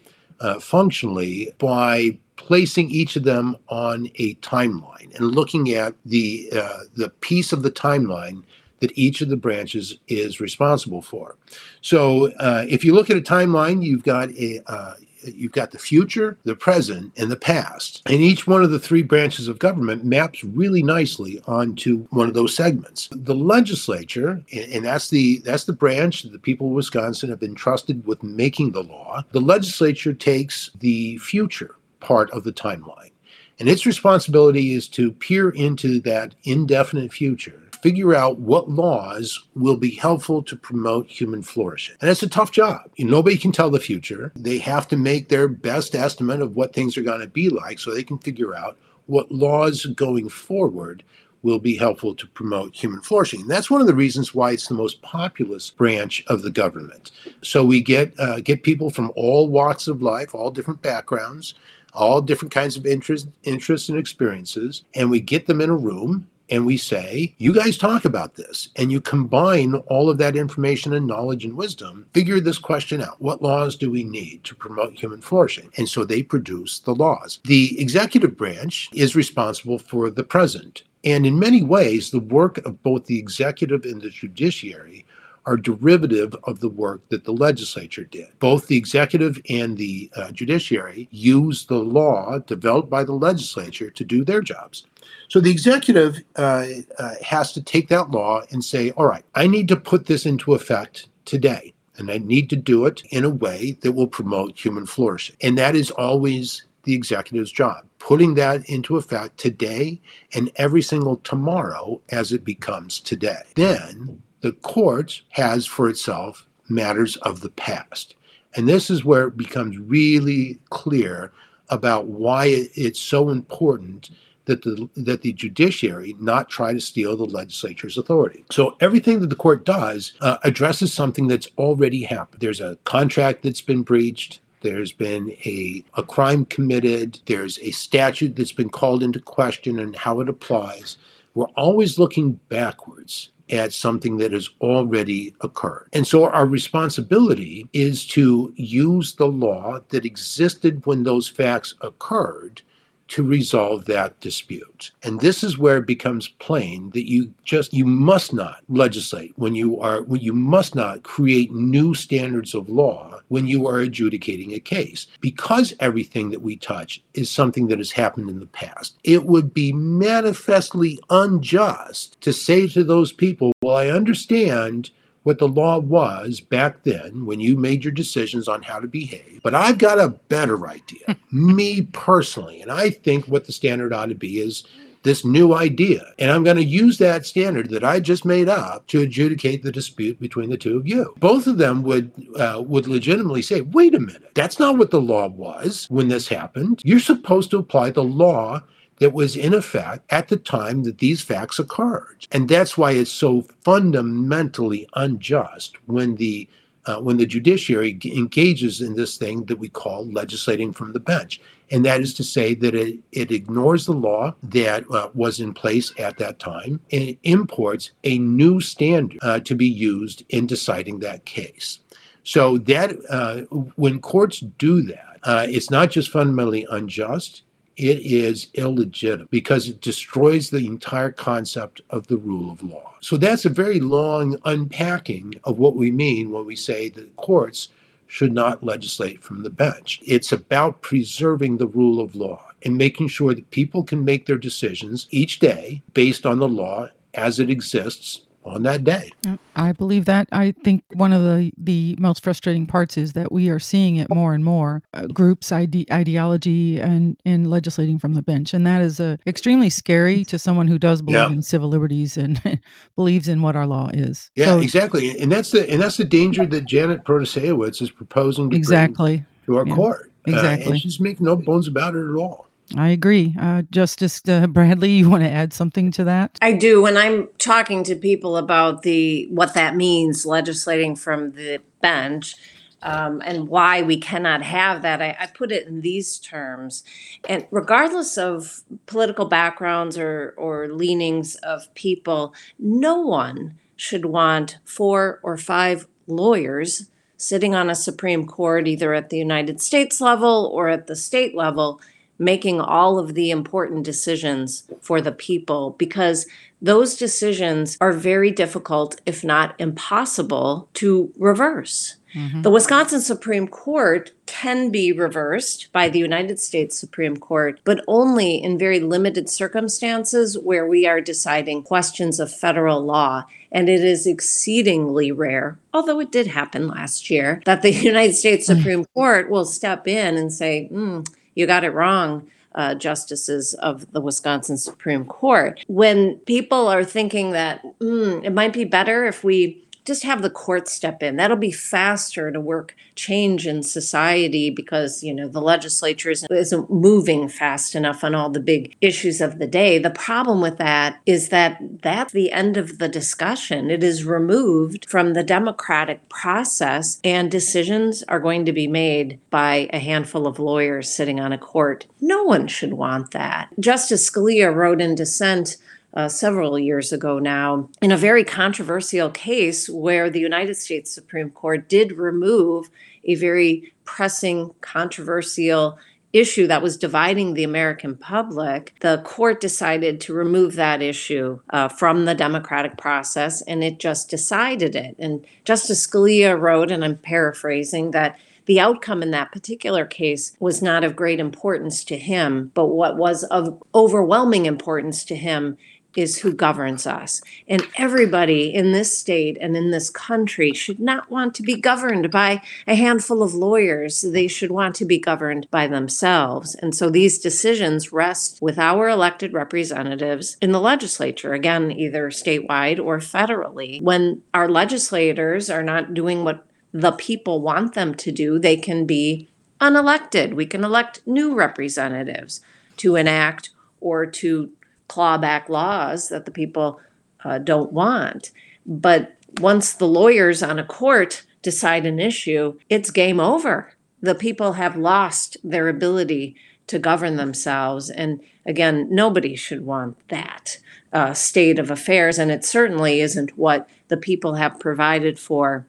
uh, 0.41 0.59
functionally 0.59 1.53
by 1.57 2.17
placing 2.35 2.89
each 2.89 3.15
of 3.15 3.23
them 3.23 3.57
on 3.67 4.09
a 4.15 4.35
timeline 4.35 5.13
and 5.15 5.35
looking 5.35 5.73
at 5.73 5.93
the 6.05 6.49
uh, 6.55 6.79
the 6.95 7.09
piece 7.21 7.51
of 7.51 7.63
the 7.63 7.71
timeline 7.71 8.43
that 8.79 8.97
each 8.97 9.21
of 9.21 9.29
the 9.29 9.35
branches 9.35 9.97
is 10.07 10.39
responsible 10.39 11.01
for. 11.01 11.35
So, 11.81 12.31
uh, 12.33 12.65
if 12.67 12.85
you 12.85 12.93
look 12.93 13.09
at 13.09 13.17
a 13.17 13.21
timeline, 13.21 13.83
you've 13.83 14.03
got 14.03 14.29
a 14.31 14.61
uh, 14.67 14.93
you've 15.23 15.51
got 15.51 15.71
the 15.71 15.79
future, 15.79 16.37
the 16.43 16.55
present, 16.55 17.13
and 17.17 17.31
the 17.31 17.35
past. 17.35 18.01
And 18.05 18.21
each 18.21 18.47
one 18.47 18.63
of 18.63 18.71
the 18.71 18.79
three 18.79 19.03
branches 19.03 19.47
of 19.47 19.59
government 19.59 20.03
maps 20.03 20.43
really 20.43 20.83
nicely 20.83 21.41
onto 21.47 22.05
one 22.09 22.27
of 22.27 22.33
those 22.33 22.55
segments. 22.55 23.09
The 23.11 23.35
legislature, 23.35 24.43
and 24.51 24.85
that's 24.85 25.09
the 25.09 25.39
that's 25.39 25.65
the 25.65 25.73
branch 25.73 26.23
that 26.23 26.31
the 26.31 26.39
people 26.39 26.67
of 26.67 26.73
Wisconsin 26.73 27.29
have 27.29 27.39
been 27.39 27.55
trusted 27.55 28.05
with 28.05 28.23
making 28.23 28.71
the 28.71 28.83
law. 28.83 29.23
The 29.31 29.41
legislature 29.41 30.13
takes 30.13 30.71
the 30.79 31.17
future 31.17 31.75
part 31.99 32.31
of 32.31 32.43
the 32.43 32.53
timeline. 32.53 33.11
And 33.59 33.67
its 33.67 33.85
responsibility 33.85 34.73
is 34.73 34.87
to 34.89 35.11
peer 35.11 35.49
into 35.49 35.99
that 36.01 36.33
indefinite 36.45 37.11
future, 37.11 37.61
figure 37.81 38.13
out 38.13 38.39
what 38.39 38.69
laws 38.69 39.41
will 39.55 39.77
be 39.77 39.91
helpful 39.91 40.43
to 40.43 40.55
promote 40.55 41.07
human 41.07 41.41
flourishing. 41.41 41.95
And 42.01 42.09
it's 42.09 42.23
a 42.23 42.29
tough 42.29 42.51
job. 42.51 42.91
Nobody 42.97 43.37
can 43.37 43.51
tell 43.51 43.69
the 43.69 43.79
future. 43.79 44.31
They 44.35 44.57
have 44.59 44.87
to 44.89 44.97
make 44.97 45.29
their 45.29 45.47
best 45.47 45.95
estimate 45.95 46.41
of 46.41 46.55
what 46.55 46.73
things 46.73 46.97
are 46.97 47.03
going 47.03 47.21
to 47.21 47.27
be 47.27 47.49
like 47.49 47.79
so 47.79 47.93
they 47.93 48.03
can 48.03 48.17
figure 48.17 48.55
out 48.55 48.77
what 49.05 49.31
laws 49.31 49.85
going 49.85 50.29
forward 50.29 51.03
will 51.41 51.59
be 51.59 51.75
helpful 51.75 52.13
to 52.13 52.27
promote 52.27 52.75
human 52.75 53.01
flourishing. 53.01 53.41
And 53.41 53.49
that's 53.49 53.71
one 53.71 53.81
of 53.81 53.87
the 53.87 53.95
reasons 53.95 54.35
why 54.35 54.51
it's 54.51 54.67
the 54.67 54.73
most 54.73 55.01
populous 55.01 55.69
branch 55.69 56.23
of 56.27 56.41
the 56.41 56.51
government. 56.51 57.11
So 57.41 57.63
we 57.63 57.81
get 57.81 58.13
uh, 58.19 58.41
get 58.41 58.63
people 58.63 58.89
from 58.89 59.11
all 59.15 59.47
walks 59.47 59.87
of 59.87 60.01
life, 60.01 60.35
all 60.35 60.51
different 60.51 60.81
backgrounds, 60.81 61.53
all 61.93 62.21
different 62.21 62.53
kinds 62.53 62.75
of 62.75 62.85
interest, 62.85 63.29
interests 63.43 63.89
and 63.89 63.97
experiences, 63.97 64.83
and 64.95 65.09
we 65.09 65.21
get 65.21 65.47
them 65.47 65.61
in 65.61 65.69
a 65.69 65.77
room 65.77 66.27
and 66.49 66.65
we 66.65 66.77
say, 66.77 67.35
you 67.37 67.53
guys 67.53 67.77
talk 67.77 68.05
about 68.05 68.35
this, 68.35 68.69
and 68.75 68.91
you 68.91 69.01
combine 69.01 69.75
all 69.87 70.09
of 70.09 70.17
that 70.17 70.35
information 70.35 70.93
and 70.93 71.07
knowledge 71.07 71.45
and 71.45 71.55
wisdom, 71.55 72.05
figure 72.13 72.39
this 72.39 72.57
question 72.57 73.01
out. 73.01 73.21
What 73.21 73.41
laws 73.41 73.75
do 73.75 73.91
we 73.91 74.03
need 74.03 74.43
to 74.45 74.55
promote 74.55 74.99
human 74.99 75.21
flourishing? 75.21 75.71
And 75.77 75.87
so 75.87 76.03
they 76.03 76.23
produce 76.23 76.79
the 76.79 76.95
laws. 76.95 77.39
The 77.45 77.79
executive 77.79 78.37
branch 78.37 78.89
is 78.93 79.15
responsible 79.15 79.79
for 79.79 80.09
the 80.09 80.23
present. 80.23 80.83
And 81.03 81.25
in 81.25 81.39
many 81.39 81.63
ways, 81.63 82.11
the 82.11 82.19
work 82.19 82.57
of 82.65 82.81
both 82.83 83.05
the 83.05 83.19
executive 83.19 83.85
and 83.85 84.01
the 84.01 84.09
judiciary 84.09 85.05
are 85.45 85.57
derivative 85.57 86.35
of 86.43 86.59
the 86.59 86.69
work 86.69 87.01
that 87.09 87.23
the 87.23 87.31
legislature 87.31 88.03
did. 88.03 88.27
Both 88.39 88.67
the 88.67 88.77
executive 88.77 89.41
and 89.49 89.77
the 89.77 90.11
uh, 90.15 90.31
judiciary 90.31 91.07
use 91.11 91.65
the 91.65 91.79
law 91.79 92.39
developed 92.39 92.89
by 92.89 93.03
the 93.03 93.13
legislature 93.13 93.89
to 93.89 94.03
do 94.03 94.23
their 94.23 94.41
jobs. 94.41 94.85
So 95.29 95.39
the 95.39 95.51
executive 95.51 96.23
uh, 96.35 96.65
uh, 96.97 97.13
has 97.23 97.53
to 97.53 97.61
take 97.61 97.87
that 97.89 98.09
law 98.09 98.41
and 98.49 98.65
say, 98.65 98.91
all 98.91 99.05
right, 99.05 99.23
I 99.35 99.45
need 99.45 99.67
to 99.67 99.77
put 99.77 100.07
this 100.07 100.25
into 100.25 100.55
effect 100.55 101.07
today. 101.25 101.73
And 101.97 102.09
I 102.09 102.17
need 102.17 102.49
to 102.49 102.55
do 102.55 102.85
it 102.85 103.03
in 103.11 103.25
a 103.25 103.29
way 103.29 103.77
that 103.81 103.91
will 103.91 104.07
promote 104.07 104.57
human 104.57 104.87
flourishing. 104.87 105.35
And 105.41 105.57
that 105.57 105.75
is 105.75 105.91
always 105.91 106.63
the 106.83 106.95
executive's 106.95 107.51
job, 107.51 107.85
putting 107.99 108.33
that 108.35 108.67
into 108.67 108.97
effect 108.97 109.37
today 109.37 110.01
and 110.33 110.49
every 110.55 110.81
single 110.81 111.17
tomorrow 111.17 112.01
as 112.09 112.31
it 112.31 112.43
becomes 112.43 112.99
today. 112.99 113.43
Then 113.55 114.23
the 114.41 114.53
court 114.53 115.21
has 115.29 115.65
for 115.65 115.89
itself 115.89 116.47
matters 116.69 117.17
of 117.17 117.41
the 117.41 117.49
past. 117.51 118.15
And 118.55 118.67
this 118.67 118.89
is 118.89 119.05
where 119.05 119.27
it 119.27 119.37
becomes 119.37 119.77
really 119.77 120.57
clear 120.69 121.31
about 121.67 122.07
why 122.07 122.67
it's 122.73 122.99
so 122.99 123.29
important 123.29 124.09
that 124.49 124.63
the 124.63 124.89
that 124.95 125.21
the 125.21 125.31
judiciary 125.31 126.15
not 126.19 126.49
try 126.49 126.73
to 126.73 126.81
steal 126.81 127.15
the 127.15 127.23
legislature's 127.23 127.97
authority. 127.97 128.43
So 128.51 128.75
everything 128.81 129.19
that 129.21 129.29
the 129.29 129.35
court 129.35 129.63
does 129.63 130.13
uh, 130.21 130.37
addresses 130.43 130.91
something 130.91 131.27
that's 131.27 131.47
already 131.57 132.03
happened. 132.03 132.41
There's 132.41 132.59
a 132.59 132.77
contract 132.83 133.43
that's 133.43 133.61
been 133.61 133.83
breached. 133.83 134.41
There's 134.61 134.91
been 134.91 135.31
a, 135.45 135.83
a 135.93 136.03
crime 136.03 136.45
committed. 136.45 137.19
There's 137.27 137.59
a 137.59 137.71
statute 137.71 138.35
that's 138.35 138.51
been 138.51 138.69
called 138.69 139.03
into 139.03 139.19
question 139.19 139.79
and 139.79 139.95
how 139.95 140.19
it 140.19 140.27
applies. 140.27 140.97
We're 141.35 141.55
always 141.55 141.99
looking 141.99 142.33
backwards 142.49 143.29
at 143.51 143.73
something 143.73 144.17
that 144.17 144.31
has 144.31 144.49
already 144.61 145.33
occurred. 145.41 145.89
And 145.93 146.05
so 146.05 146.25
our 146.25 146.45
responsibility 146.45 147.67
is 147.73 148.05
to 148.07 148.53
use 148.55 149.13
the 149.13 149.27
law 149.27 149.79
that 149.89 150.05
existed 150.05 150.85
when 150.85 151.03
those 151.03 151.27
facts 151.27 151.73
occurred 151.81 152.61
to 153.09 153.23
resolve 153.23 153.85
that 153.85 154.19
dispute. 154.19 154.91
And 155.03 155.19
this 155.19 155.43
is 155.43 155.57
where 155.57 155.77
it 155.77 155.87
becomes 155.87 156.27
plain 156.27 156.91
that 156.91 157.09
you 157.09 157.33
just 157.43 157.73
you 157.73 157.85
must 157.85 158.33
not 158.33 158.59
legislate 158.69 159.33
when 159.35 159.55
you 159.55 159.79
are 159.81 160.03
when 160.03 160.21
you 160.21 160.33
must 160.33 160.75
not 160.75 161.03
create 161.03 161.51
new 161.51 161.93
standards 161.93 162.53
of 162.53 162.69
law 162.69 163.19
when 163.29 163.47
you 163.47 163.67
are 163.67 163.79
adjudicating 163.79 164.53
a 164.53 164.59
case 164.59 165.07
because 165.21 165.73
everything 165.79 166.29
that 166.29 166.41
we 166.41 166.55
touch 166.55 167.01
is 167.15 167.29
something 167.29 167.67
that 167.67 167.79
has 167.79 167.91
happened 167.91 168.29
in 168.29 168.39
the 168.39 168.45
past. 168.47 168.97
It 169.03 169.25
would 169.25 169.53
be 169.53 169.73
manifestly 169.73 170.99
unjust 171.09 172.19
to 172.21 172.31
say 172.31 172.67
to 172.67 172.83
those 172.83 173.11
people, 173.11 173.51
well 173.61 173.75
I 173.75 173.89
understand 173.89 174.91
what 175.29 175.37
the 175.37 175.47
law 175.47 175.77
was 175.77 176.39
back 176.39 176.81
then 176.81 177.23
when 177.23 177.39
you 177.39 177.55
made 177.55 177.83
your 177.83 177.93
decisions 177.93 178.47
on 178.47 178.63
how 178.63 178.79
to 178.79 178.87
behave. 178.87 179.41
But 179.43 179.53
I've 179.53 179.77
got 179.77 179.99
a 179.99 180.09
better 180.09 180.67
idea, 180.67 181.15
me 181.31 181.83
personally. 181.83 182.63
And 182.63 182.71
I 182.71 182.89
think 182.89 183.27
what 183.27 183.45
the 183.45 183.51
standard 183.51 183.93
ought 183.93 184.09
to 184.09 184.15
be 184.15 184.39
is 184.39 184.63
this 185.03 185.23
new 185.23 185.53
idea. 185.53 186.13
And 186.17 186.31
I'm 186.31 186.43
going 186.43 186.57
to 186.57 186.63
use 186.63 186.97
that 186.97 187.27
standard 187.27 187.69
that 187.69 187.83
I 187.83 187.99
just 187.99 188.25
made 188.25 188.49
up 188.49 188.87
to 188.87 189.01
adjudicate 189.01 189.61
the 189.61 189.71
dispute 189.71 190.19
between 190.19 190.49
the 190.49 190.57
two 190.57 190.75
of 190.75 190.87
you. 190.87 191.13
Both 191.19 191.45
of 191.45 191.59
them 191.59 191.83
would 191.83 192.11
uh, 192.35 192.63
would 192.65 192.87
legitimately 192.87 193.43
say, 193.43 193.61
wait 193.61 193.93
a 193.93 193.99
minute, 193.99 194.31
that's 194.33 194.57
not 194.57 194.79
what 194.79 194.89
the 194.89 194.99
law 194.99 195.27
was 195.27 195.85
when 195.91 196.07
this 196.07 196.27
happened. 196.27 196.81
You're 196.83 196.99
supposed 196.99 197.51
to 197.51 197.59
apply 197.59 197.91
the 197.91 198.03
law 198.03 198.63
that 198.99 199.13
was 199.13 199.35
in 199.35 199.53
effect 199.53 200.03
at 200.11 200.27
the 200.27 200.37
time 200.37 200.83
that 200.83 200.99
these 200.99 201.21
facts 201.21 201.59
occurred. 201.59 202.27
And 202.31 202.47
that's 202.47 202.77
why 202.77 202.91
it's 202.91 203.11
so 203.11 203.45
fundamentally 203.63 204.87
unjust 204.93 205.77
when 205.87 206.15
the 206.15 206.47
uh, 206.85 206.99
when 206.99 207.17
the 207.17 207.25
judiciary 207.25 207.99
engages 208.05 208.81
in 208.81 208.95
this 208.95 209.17
thing 209.17 209.43
that 209.45 209.59
we 209.59 209.69
call 209.69 210.05
legislating 210.11 210.71
from 210.73 210.93
the 210.93 210.99
bench. 210.99 211.39
And 211.71 211.85
that 211.85 212.01
is 212.01 212.13
to 212.15 212.23
say 212.23 212.55
that 212.55 212.73
it, 212.73 212.99
it 213.11 213.31
ignores 213.31 213.85
the 213.85 213.93
law 213.93 214.33
that 214.43 214.89
uh, 214.89 215.09
was 215.13 215.39
in 215.39 215.53
place 215.53 215.93
at 215.99 216.17
that 216.17 216.39
time 216.39 216.79
and 216.91 217.15
imports 217.23 217.91
a 218.05 218.17
new 218.17 218.59
standard 218.59 219.19
uh, 219.21 219.39
to 219.41 219.55
be 219.55 219.67
used 219.67 220.23
in 220.29 220.47
deciding 220.47 220.99
that 220.99 221.25
case. 221.25 221.79
So 222.23 222.57
that 222.59 222.95
uh, 223.09 223.41
when 223.75 223.99
courts 223.99 224.39
do 224.39 224.81
that, 224.83 225.17
uh, 225.23 225.45
it's 225.47 225.69
not 225.69 225.91
just 225.91 226.09
fundamentally 226.09 226.65
unjust, 226.71 227.43
it 227.79 227.99
is 227.99 228.47
illegitimate 228.55 229.31
because 229.31 229.69
it 229.69 229.79
destroys 229.79 230.49
the 230.49 230.65
entire 230.67 231.11
concept 231.11 231.79
of 231.89 232.05
the 232.07 232.17
rule 232.17 232.51
of 232.51 232.61
law. 232.61 232.93
So 232.99 233.15
that's 233.15 233.45
a 233.45 233.49
very 233.49 233.79
long 233.79 234.37
unpacking 234.43 235.35
of 235.45 235.59
what 235.59 235.77
we 235.77 235.89
mean 235.89 236.29
when 236.29 236.45
we 236.45 236.57
say 236.57 236.89
that 236.89 237.15
courts 237.15 237.69
should 238.07 238.33
not 238.33 238.63
legislate 238.63 239.23
from 239.23 239.43
the 239.43 239.49
bench. 239.49 240.01
It's 240.05 240.33
about 240.33 240.81
preserving 240.81 241.57
the 241.57 241.67
rule 241.67 242.01
of 242.01 242.15
law 242.15 242.43
and 242.63 242.77
making 242.77 243.07
sure 243.07 243.33
that 243.33 243.49
people 243.51 243.83
can 243.83 244.03
make 244.03 244.25
their 244.25 244.37
decisions 244.37 245.07
each 245.11 245.39
day 245.39 245.81
based 245.93 246.25
on 246.25 246.39
the 246.39 246.49
law 246.49 246.89
as 247.13 247.39
it 247.39 247.49
exists 247.49 248.21
on 248.45 248.63
that 248.63 248.83
day. 248.83 249.11
I 249.55 249.73
believe 249.73 250.05
that. 250.05 250.27
I 250.31 250.53
think 250.63 250.83
one 250.93 251.13
of 251.13 251.21
the 251.23 251.51
the 251.57 251.95
most 251.99 252.23
frustrating 252.23 252.65
parts 252.65 252.97
is 252.97 253.13
that 253.13 253.31
we 253.31 253.49
are 253.49 253.59
seeing 253.59 253.97
it 253.97 254.09
more 254.09 254.33
and 254.33 254.43
more 254.43 254.81
uh, 254.93 255.05
groups 255.07 255.51
ide- 255.51 255.85
ideology 255.91 256.79
and 256.79 257.17
in 257.25 257.49
legislating 257.49 257.99
from 257.99 258.13
the 258.13 258.21
bench 258.21 258.53
and 258.53 258.65
that 258.65 258.81
is 258.81 258.99
uh, 258.99 259.17
extremely 259.27 259.69
scary 259.69 260.23
to 260.25 260.39
someone 260.39 260.67
who 260.67 260.79
does 260.79 261.01
believe 261.01 261.19
Yeah. 261.19 261.31
in 261.31 261.41
civil 261.41 261.69
liberties 261.69 262.17
and 262.17 262.41
believes 262.95 263.27
in 263.27 263.41
what 263.41 263.55
our 263.55 263.67
law 263.67 263.89
is. 263.93 264.31
Yeah, 264.35 264.45
So- 264.45 264.59
exactly. 264.59 265.19
And 265.19 265.31
that's 265.31 265.51
the 265.51 265.69
and 265.69 265.81
that's 265.81 265.97
the 265.97 266.05
danger 266.05 266.45
that 266.45 266.65
Janet 266.65 267.03
Protasiewicz 267.03 267.81
is 267.81 267.91
proposing 267.91 268.45
to 268.45 268.49
bring 268.49 268.59
exactly. 268.59 269.25
to 269.45 269.57
our 269.57 269.67
Yeah, 269.67 269.75
court. 269.75 270.11
Uh, 270.27 270.31
exactly. 270.31 270.71
and 270.73 270.81
she's 270.81 270.99
making 270.99 271.25
no 271.25 271.35
bones 271.35 271.67
about 271.67 271.95
it 271.95 272.09
at 272.09 272.15
all. 272.15 272.47
I 272.75 272.89
agree. 272.89 273.35
Uh, 273.39 273.63
Justice 273.71 274.21
uh, 274.27 274.47
Bradley, 274.47 274.91
you 274.91 275.09
want 275.09 275.23
to 275.23 275.29
add 275.29 275.53
something 275.53 275.91
to 275.93 276.03
that? 276.03 276.37
I 276.41 276.53
do. 276.53 276.81
When 276.81 276.97
I'm 276.97 277.27
talking 277.37 277.83
to 277.85 277.95
people 277.95 278.37
about 278.37 278.83
the 278.83 279.27
what 279.31 279.53
that 279.55 279.75
means, 279.75 280.25
legislating 280.25 280.95
from 280.95 281.31
the 281.31 281.61
bench, 281.81 282.35
um, 282.81 283.21
and 283.25 283.47
why 283.47 283.81
we 283.81 283.97
cannot 283.97 284.41
have 284.41 284.81
that. 284.83 285.01
I, 285.01 285.15
I 285.19 285.25
put 285.27 285.51
it 285.51 285.67
in 285.67 285.81
these 285.81 286.19
terms. 286.19 286.83
And 287.27 287.45
regardless 287.51 288.17
of 288.17 288.61
political 288.85 289.25
backgrounds 289.25 289.97
or, 289.97 290.33
or 290.37 290.69
leanings 290.69 291.35
of 291.37 291.73
people, 291.75 292.33
no 292.57 292.99
one 292.99 293.57
should 293.75 294.05
want 294.05 294.57
four 294.63 295.19
or 295.23 295.37
five 295.37 295.87
lawyers 296.07 296.89
sitting 297.17 297.53
on 297.53 297.69
a 297.69 297.75
Supreme 297.75 298.25
Court, 298.25 298.67
either 298.67 298.93
at 298.93 299.09
the 299.09 299.17
United 299.17 299.61
States 299.61 299.99
level 299.99 300.49
or 300.53 300.69
at 300.69 300.87
the 300.87 300.95
state 300.95 301.35
level, 301.35 301.81
making 302.19 302.59
all 302.59 302.99
of 302.99 303.15
the 303.15 303.31
important 303.31 303.83
decisions 303.83 304.63
for 304.81 305.01
the 305.01 305.11
people 305.11 305.75
because 305.77 306.27
those 306.61 306.97
decisions 306.97 307.77
are 307.79 307.93
very 307.93 308.31
difficult, 308.31 308.99
if 309.05 309.23
not 309.23 309.55
impossible, 309.59 310.67
to 310.73 311.11
reverse. 311.17 311.95
Mhm. 312.15 312.43
The 312.43 312.49
Wisconsin 312.49 313.01
Supreme 313.01 313.47
Court 313.47 314.11
can 314.25 314.69
be 314.69 314.91
reversed 314.91 315.71
by 315.71 315.89
the 315.89 315.99
United 315.99 316.39
States 316.39 316.77
Supreme 316.77 317.17
Court, 317.17 317.59
but 317.63 317.83
only 317.87 318.35
in 318.35 318.57
very 318.57 318.79
limited 318.79 319.29
circumstances 319.29 320.37
where 320.37 320.65
we 320.65 320.87
are 320.87 321.01
deciding 321.01 321.63
questions 321.63 322.19
of 322.19 322.33
federal 322.33 322.81
law. 322.81 323.25
And 323.51 323.69
it 323.69 323.83
is 323.83 324.05
exceedingly 324.05 325.11
rare, 325.11 325.57
although 325.73 325.99
it 325.99 326.11
did 326.11 326.27
happen 326.27 326.67
last 326.67 327.09
year, 327.09 327.41
that 327.45 327.61
the 327.61 327.71
United 327.91 328.15
States 328.15 328.45
Supreme 328.53 328.85
Court 328.95 329.29
will 329.29 329.45
step 329.45 329.87
in 329.87 330.17
and 330.17 330.33
say, 330.33 330.67
"Hmm, 330.67 331.01
you 331.39 331.47
got 331.47 331.63
it 331.63 331.71
wrong. 331.71 332.27
Uh, 332.55 332.73
justices 332.73 333.53
of 333.55 333.89
the 333.93 334.01
Wisconsin 334.01 334.57
Supreme 334.57 335.05
Court. 335.05 335.63
When 335.67 336.17
people 336.25 336.67
are 336.67 336.83
thinking 336.83 337.31
that 337.31 337.61
"Hmm, 337.79 338.19
it 338.23 338.33
might 338.33 338.53
be 338.53 338.65
better 338.65 339.05
if 339.05 339.23
we 339.23 339.63
just 339.89 340.03
have 340.03 340.21
the 340.21 340.29
courts 340.29 340.71
step 340.71 341.01
in. 341.01 341.15
That'll 341.15 341.35
be 341.35 341.51
faster 341.51 342.31
to 342.31 342.39
work 342.39 342.75
change 342.93 343.47
in 343.47 343.63
society 343.63 344.51
because, 344.51 345.03
you 345.03 345.11
know, 345.11 345.27
the 345.27 345.41
legislature 345.41 346.11
isn't, 346.11 346.31
isn't 346.31 346.69
moving 346.69 347.27
fast 347.27 347.73
enough 347.73 348.03
on 348.03 348.13
all 348.13 348.29
the 348.29 348.39
big 348.39 348.75
issues 348.81 349.19
of 349.19 349.39
the 349.39 349.47
day. 349.47 349.79
The 349.79 349.89
problem 349.89 350.41
with 350.41 350.59
that 350.59 350.99
is 351.07 351.29
that 351.29 351.57
that's 351.81 352.13
the 352.13 352.31
end 352.31 352.55
of 352.55 352.77
the 352.77 352.87
discussion. 352.87 353.71
It 353.71 353.83
is 353.83 354.05
removed 354.05 354.87
from 354.87 355.13
the 355.13 355.23
democratic 355.23 356.07
process, 356.07 356.99
and 357.03 357.31
decisions 357.31 358.03
are 358.03 358.19
going 358.19 358.45
to 358.45 358.53
be 358.53 358.67
made 358.67 359.19
by 359.31 359.69
a 359.73 359.79
handful 359.79 360.27
of 360.27 360.37
lawyers 360.37 360.93
sitting 360.93 361.19
on 361.19 361.33
a 361.33 361.37
court. 361.39 361.87
No 361.99 362.23
one 362.25 362.47
should 362.47 362.73
want 362.73 363.09
that. 363.11 363.49
Justice 363.59 364.07
Scalia 364.07 364.53
wrote 364.53 364.81
in 364.81 364.93
dissent 364.93 365.57
uh, 365.93 366.07
several 366.07 366.59
years 366.59 366.91
ago 366.91 367.19
now 367.19 367.69
in 367.81 367.91
a 367.91 367.97
very 367.97 368.23
controversial 368.23 369.09
case 369.09 369.69
where 369.69 370.09
the 370.09 370.19
United 370.19 370.55
States 370.55 370.91
Supreme 370.91 371.31
Court 371.31 371.67
did 371.67 371.93
remove 371.93 372.69
a 373.03 373.15
very 373.15 373.73
pressing, 373.85 374.53
controversial 374.61 375.79
issue 376.11 376.47
that 376.47 376.61
was 376.61 376.77
dividing 376.77 377.33
the 377.33 377.43
American 377.43 377.95
public. 377.95 378.73
The 378.81 379.01
court 379.05 379.41
decided 379.41 380.01
to 380.01 380.13
remove 380.13 380.55
that 380.55 380.81
issue 380.81 381.39
uh, 381.51 381.67
from 381.67 382.05
the 382.05 382.15
democratic 382.15 382.77
process 382.77 383.41
and 383.43 383.63
it 383.63 383.79
just 383.79 384.09
decided 384.09 384.75
it. 384.75 384.95
And 384.97 385.25
Justice 385.45 385.85
Scalia 385.85 386.39
wrote, 386.39 386.71
and 386.71 386.83
I'm 386.83 386.97
paraphrasing, 386.97 387.91
that 387.91 388.19
the 388.45 388.59
outcome 388.59 389.03
in 389.03 389.11
that 389.11 389.31
particular 389.31 389.85
case 389.85 390.35
was 390.39 390.63
not 390.63 390.83
of 390.83 390.95
great 390.95 391.19
importance 391.19 391.83
to 391.83 391.97
him, 391.97 392.51
but 392.55 392.65
what 392.65 392.97
was 392.97 393.23
of 393.25 393.61
overwhelming 393.75 394.47
importance 394.47 395.05
to 395.05 395.15
him 395.15 395.55
is 395.95 396.19
who 396.19 396.31
governs 396.31 396.85
us. 396.85 397.21
And 397.47 397.67
everybody 397.77 398.53
in 398.53 398.71
this 398.71 398.97
state 398.97 399.37
and 399.41 399.57
in 399.57 399.71
this 399.71 399.89
country 399.89 400.53
should 400.53 400.79
not 400.79 401.09
want 401.09 401.33
to 401.35 401.43
be 401.43 401.55
governed 401.55 402.11
by 402.11 402.41
a 402.67 402.75
handful 402.75 403.23
of 403.23 403.33
lawyers. 403.33 404.01
They 404.01 404.27
should 404.27 404.51
want 404.51 404.75
to 404.75 404.85
be 404.85 404.99
governed 404.99 405.47
by 405.51 405.67
themselves. 405.67 406.55
And 406.55 406.75
so 406.75 406.89
these 406.89 407.19
decisions 407.19 407.91
rest 407.91 408.39
with 408.41 408.59
our 408.59 408.87
elected 408.89 409.33
representatives 409.33 410.37
in 410.41 410.51
the 410.51 410.61
legislature, 410.61 411.33
again, 411.33 411.71
either 411.71 412.09
statewide 412.09 412.79
or 412.79 412.99
federally. 412.99 413.81
When 413.81 414.21
our 414.33 414.47
legislators 414.47 415.49
are 415.49 415.63
not 415.63 415.93
doing 415.93 416.23
what 416.23 416.45
the 416.71 416.91
people 416.91 417.41
want 417.41 417.73
them 417.73 417.95
to 417.95 418.11
do, 418.11 418.37
they 418.37 418.55
can 418.55 418.85
be 418.85 419.27
unelected. 419.59 420.33
We 420.33 420.45
can 420.45 420.63
elect 420.63 421.01
new 421.05 421.33
representatives 421.33 422.41
to 422.77 422.95
enact 422.95 423.49
or 423.81 424.05
to 424.05 424.51
claw 424.89 425.17
back 425.17 425.47
laws 425.47 426.09
that 426.09 426.25
the 426.25 426.31
people 426.31 426.81
uh, 427.23 427.37
don't 427.37 427.71
want. 427.71 428.31
But 428.65 429.15
once 429.39 429.73
the 429.73 429.87
lawyers 429.87 430.43
on 430.43 430.59
a 430.59 430.65
court 430.65 431.23
decide 431.41 431.85
an 431.85 431.99
issue, 431.99 432.57
it's 432.69 432.91
game 432.91 433.19
over. 433.19 433.73
The 434.01 434.15
people 434.15 434.53
have 434.53 434.75
lost 434.75 435.37
their 435.43 435.69
ability 435.69 436.35
to 436.67 436.79
govern 436.79 437.15
themselves. 437.15 437.89
And 437.89 438.21
again, 438.45 438.87
nobody 438.89 439.35
should 439.35 439.65
want 439.65 439.97
that 440.09 440.57
uh, 440.93 441.13
state 441.13 441.59
of 441.59 441.71
affairs. 441.71 442.19
And 442.19 442.31
it 442.31 442.45
certainly 442.45 443.01
isn't 443.01 443.37
what 443.37 443.67
the 443.87 443.97
people 443.97 444.35
have 444.35 444.59
provided 444.59 445.17
for 445.19 445.67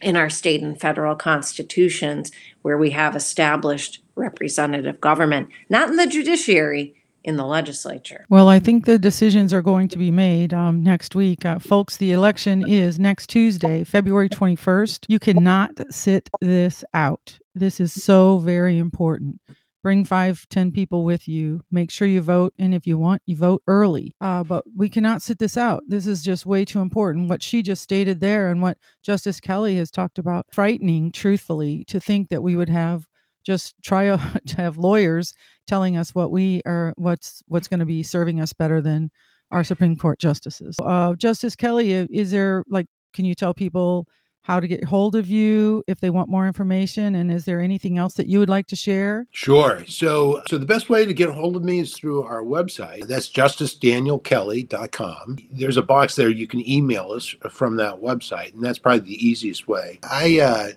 in 0.00 0.16
our 0.16 0.30
state 0.30 0.62
and 0.62 0.80
federal 0.80 1.16
constitutions, 1.16 2.30
where 2.62 2.78
we 2.78 2.90
have 2.90 3.16
established 3.16 4.00
representative 4.14 5.00
government, 5.00 5.48
not 5.68 5.88
in 5.88 5.96
the 5.96 6.06
judiciary, 6.06 6.94
in 7.24 7.36
the 7.36 7.44
legislature. 7.44 8.24
Well, 8.28 8.48
I 8.48 8.58
think 8.58 8.84
the 8.84 8.98
decisions 8.98 9.52
are 9.52 9.62
going 9.62 9.88
to 9.88 9.98
be 9.98 10.10
made 10.10 10.54
um, 10.54 10.82
next 10.82 11.14
week. 11.14 11.44
Uh, 11.44 11.58
folks, 11.58 11.96
the 11.96 12.12
election 12.12 12.66
is 12.68 12.98
next 12.98 13.28
Tuesday, 13.28 13.84
February 13.84 14.28
21st. 14.28 15.06
You 15.08 15.18
cannot 15.18 15.72
sit 15.90 16.28
this 16.40 16.84
out. 16.94 17.38
This 17.54 17.80
is 17.80 17.92
so 17.92 18.38
very 18.38 18.78
important. 18.78 19.40
Bring 19.82 20.04
five, 20.04 20.44
ten 20.50 20.72
people 20.72 21.04
with 21.04 21.28
you. 21.28 21.62
Make 21.70 21.90
sure 21.90 22.08
you 22.08 22.20
vote. 22.20 22.52
And 22.58 22.74
if 22.74 22.86
you 22.86 22.98
want, 22.98 23.22
you 23.26 23.36
vote 23.36 23.62
early. 23.68 24.14
Uh, 24.20 24.42
but 24.42 24.64
we 24.76 24.88
cannot 24.88 25.22
sit 25.22 25.38
this 25.38 25.56
out. 25.56 25.84
This 25.86 26.06
is 26.06 26.22
just 26.22 26.46
way 26.46 26.64
too 26.64 26.80
important. 26.80 27.28
What 27.28 27.42
she 27.42 27.62
just 27.62 27.82
stated 27.82 28.20
there 28.20 28.50
and 28.50 28.60
what 28.60 28.76
Justice 29.02 29.38
Kelly 29.38 29.76
has 29.76 29.90
talked 29.90 30.18
about, 30.18 30.46
frightening, 30.52 31.12
truthfully, 31.12 31.84
to 31.84 32.00
think 32.00 32.28
that 32.28 32.42
we 32.42 32.56
would 32.56 32.68
have 32.68 33.06
just 33.48 33.74
try 33.82 34.04
to 34.46 34.56
have 34.56 34.76
lawyers 34.76 35.32
telling 35.66 35.96
us 35.96 36.14
what 36.14 36.30
we 36.30 36.60
are 36.66 36.92
what's 36.96 37.42
what's 37.48 37.66
going 37.66 37.80
to 37.80 37.86
be 37.86 38.02
serving 38.02 38.40
us 38.40 38.52
better 38.52 38.82
than 38.82 39.10
our 39.50 39.64
supreme 39.64 39.96
court 39.96 40.18
justices 40.18 40.76
uh, 40.84 41.14
justice 41.14 41.56
kelly 41.56 41.92
is 41.92 42.30
there 42.30 42.62
like 42.68 42.86
can 43.14 43.24
you 43.24 43.34
tell 43.34 43.54
people 43.54 44.06
how 44.42 44.60
to 44.60 44.68
get 44.68 44.84
hold 44.84 45.16
of 45.16 45.26
you 45.28 45.82
if 45.86 46.00
they 46.00 46.10
want 46.10 46.28
more 46.28 46.46
information 46.46 47.14
and 47.14 47.32
is 47.32 47.46
there 47.46 47.60
anything 47.60 47.96
else 47.98 48.14
that 48.14 48.28
you 48.28 48.38
would 48.38 48.50
like 48.50 48.66
to 48.66 48.76
share 48.76 49.26
Sure. 49.30 49.84
So, 49.86 50.42
so 50.48 50.56
the 50.56 50.64
best 50.64 50.88
way 50.88 51.04
to 51.04 51.12
get 51.12 51.28
hold 51.28 51.54
of 51.56 51.64
me 51.64 51.80
is 51.80 51.92
through 51.92 52.22
our 52.22 52.42
website. 52.42 53.06
That's 53.06 53.28
justicedanielkelly.com. 53.28 55.38
There's 55.50 55.76
a 55.76 55.82
box 55.82 56.16
there 56.16 56.30
you 56.30 56.46
can 56.46 56.66
email 56.66 57.12
us 57.12 57.34
from 57.50 57.76
that 57.76 58.00
website, 58.00 58.54
and 58.54 58.64
that's 58.64 58.78
probably 58.78 59.00
the 59.00 59.26
easiest 59.26 59.68
way. 59.68 59.98
I 60.02 60.40
uh, 60.40 60.70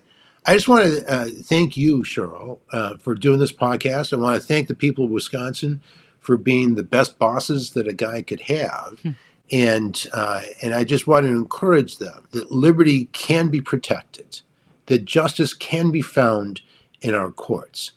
I 0.44 0.54
just 0.54 0.68
want 0.68 0.84
to 0.84 1.12
uh, 1.12 1.28
thank 1.42 1.76
you, 1.76 2.02
Cheryl, 2.02 2.58
uh, 2.72 2.96
for 2.96 3.14
doing 3.14 3.38
this 3.38 3.52
podcast. 3.52 4.12
I 4.12 4.16
want 4.16 4.40
to 4.40 4.46
thank 4.46 4.66
the 4.66 4.74
people 4.74 5.04
of 5.04 5.10
Wisconsin 5.10 5.80
for 6.18 6.36
being 6.36 6.74
the 6.74 6.82
best 6.82 7.18
bosses 7.18 7.70
that 7.70 7.86
a 7.86 7.92
guy 7.92 8.22
could 8.22 8.40
have. 8.40 8.98
Hmm. 9.02 9.10
And 9.50 10.06
uh, 10.12 10.42
and 10.62 10.74
I 10.74 10.82
just 10.82 11.06
want 11.06 11.26
to 11.26 11.30
encourage 11.30 11.98
them 11.98 12.26
that 12.30 12.50
liberty 12.50 13.06
can 13.12 13.48
be 13.48 13.60
protected, 13.60 14.40
that 14.86 15.04
justice 15.04 15.52
can 15.52 15.90
be 15.90 16.02
found 16.02 16.62
in 17.02 17.14
our 17.14 17.30
courts, 17.30 17.92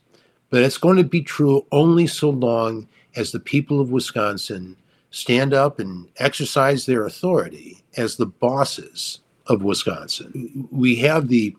but 0.50 0.64
it's 0.64 0.78
going 0.78 0.98
to 0.98 1.04
be 1.04 1.22
true 1.22 1.66
only 1.72 2.08
so 2.08 2.30
long 2.30 2.88
as 3.16 3.32
the 3.32 3.40
people 3.40 3.80
of 3.80 3.92
Wisconsin 3.92 4.76
stand 5.12 5.54
up 5.54 5.80
and 5.80 6.08
exercise 6.18 6.86
their 6.86 7.06
authority 7.06 7.82
as 7.96 8.18
the 8.18 8.26
bosses 8.26 9.20
of 9.48 9.64
Wisconsin. 9.64 10.68
We 10.72 10.96
have 10.98 11.30
the 11.30 11.56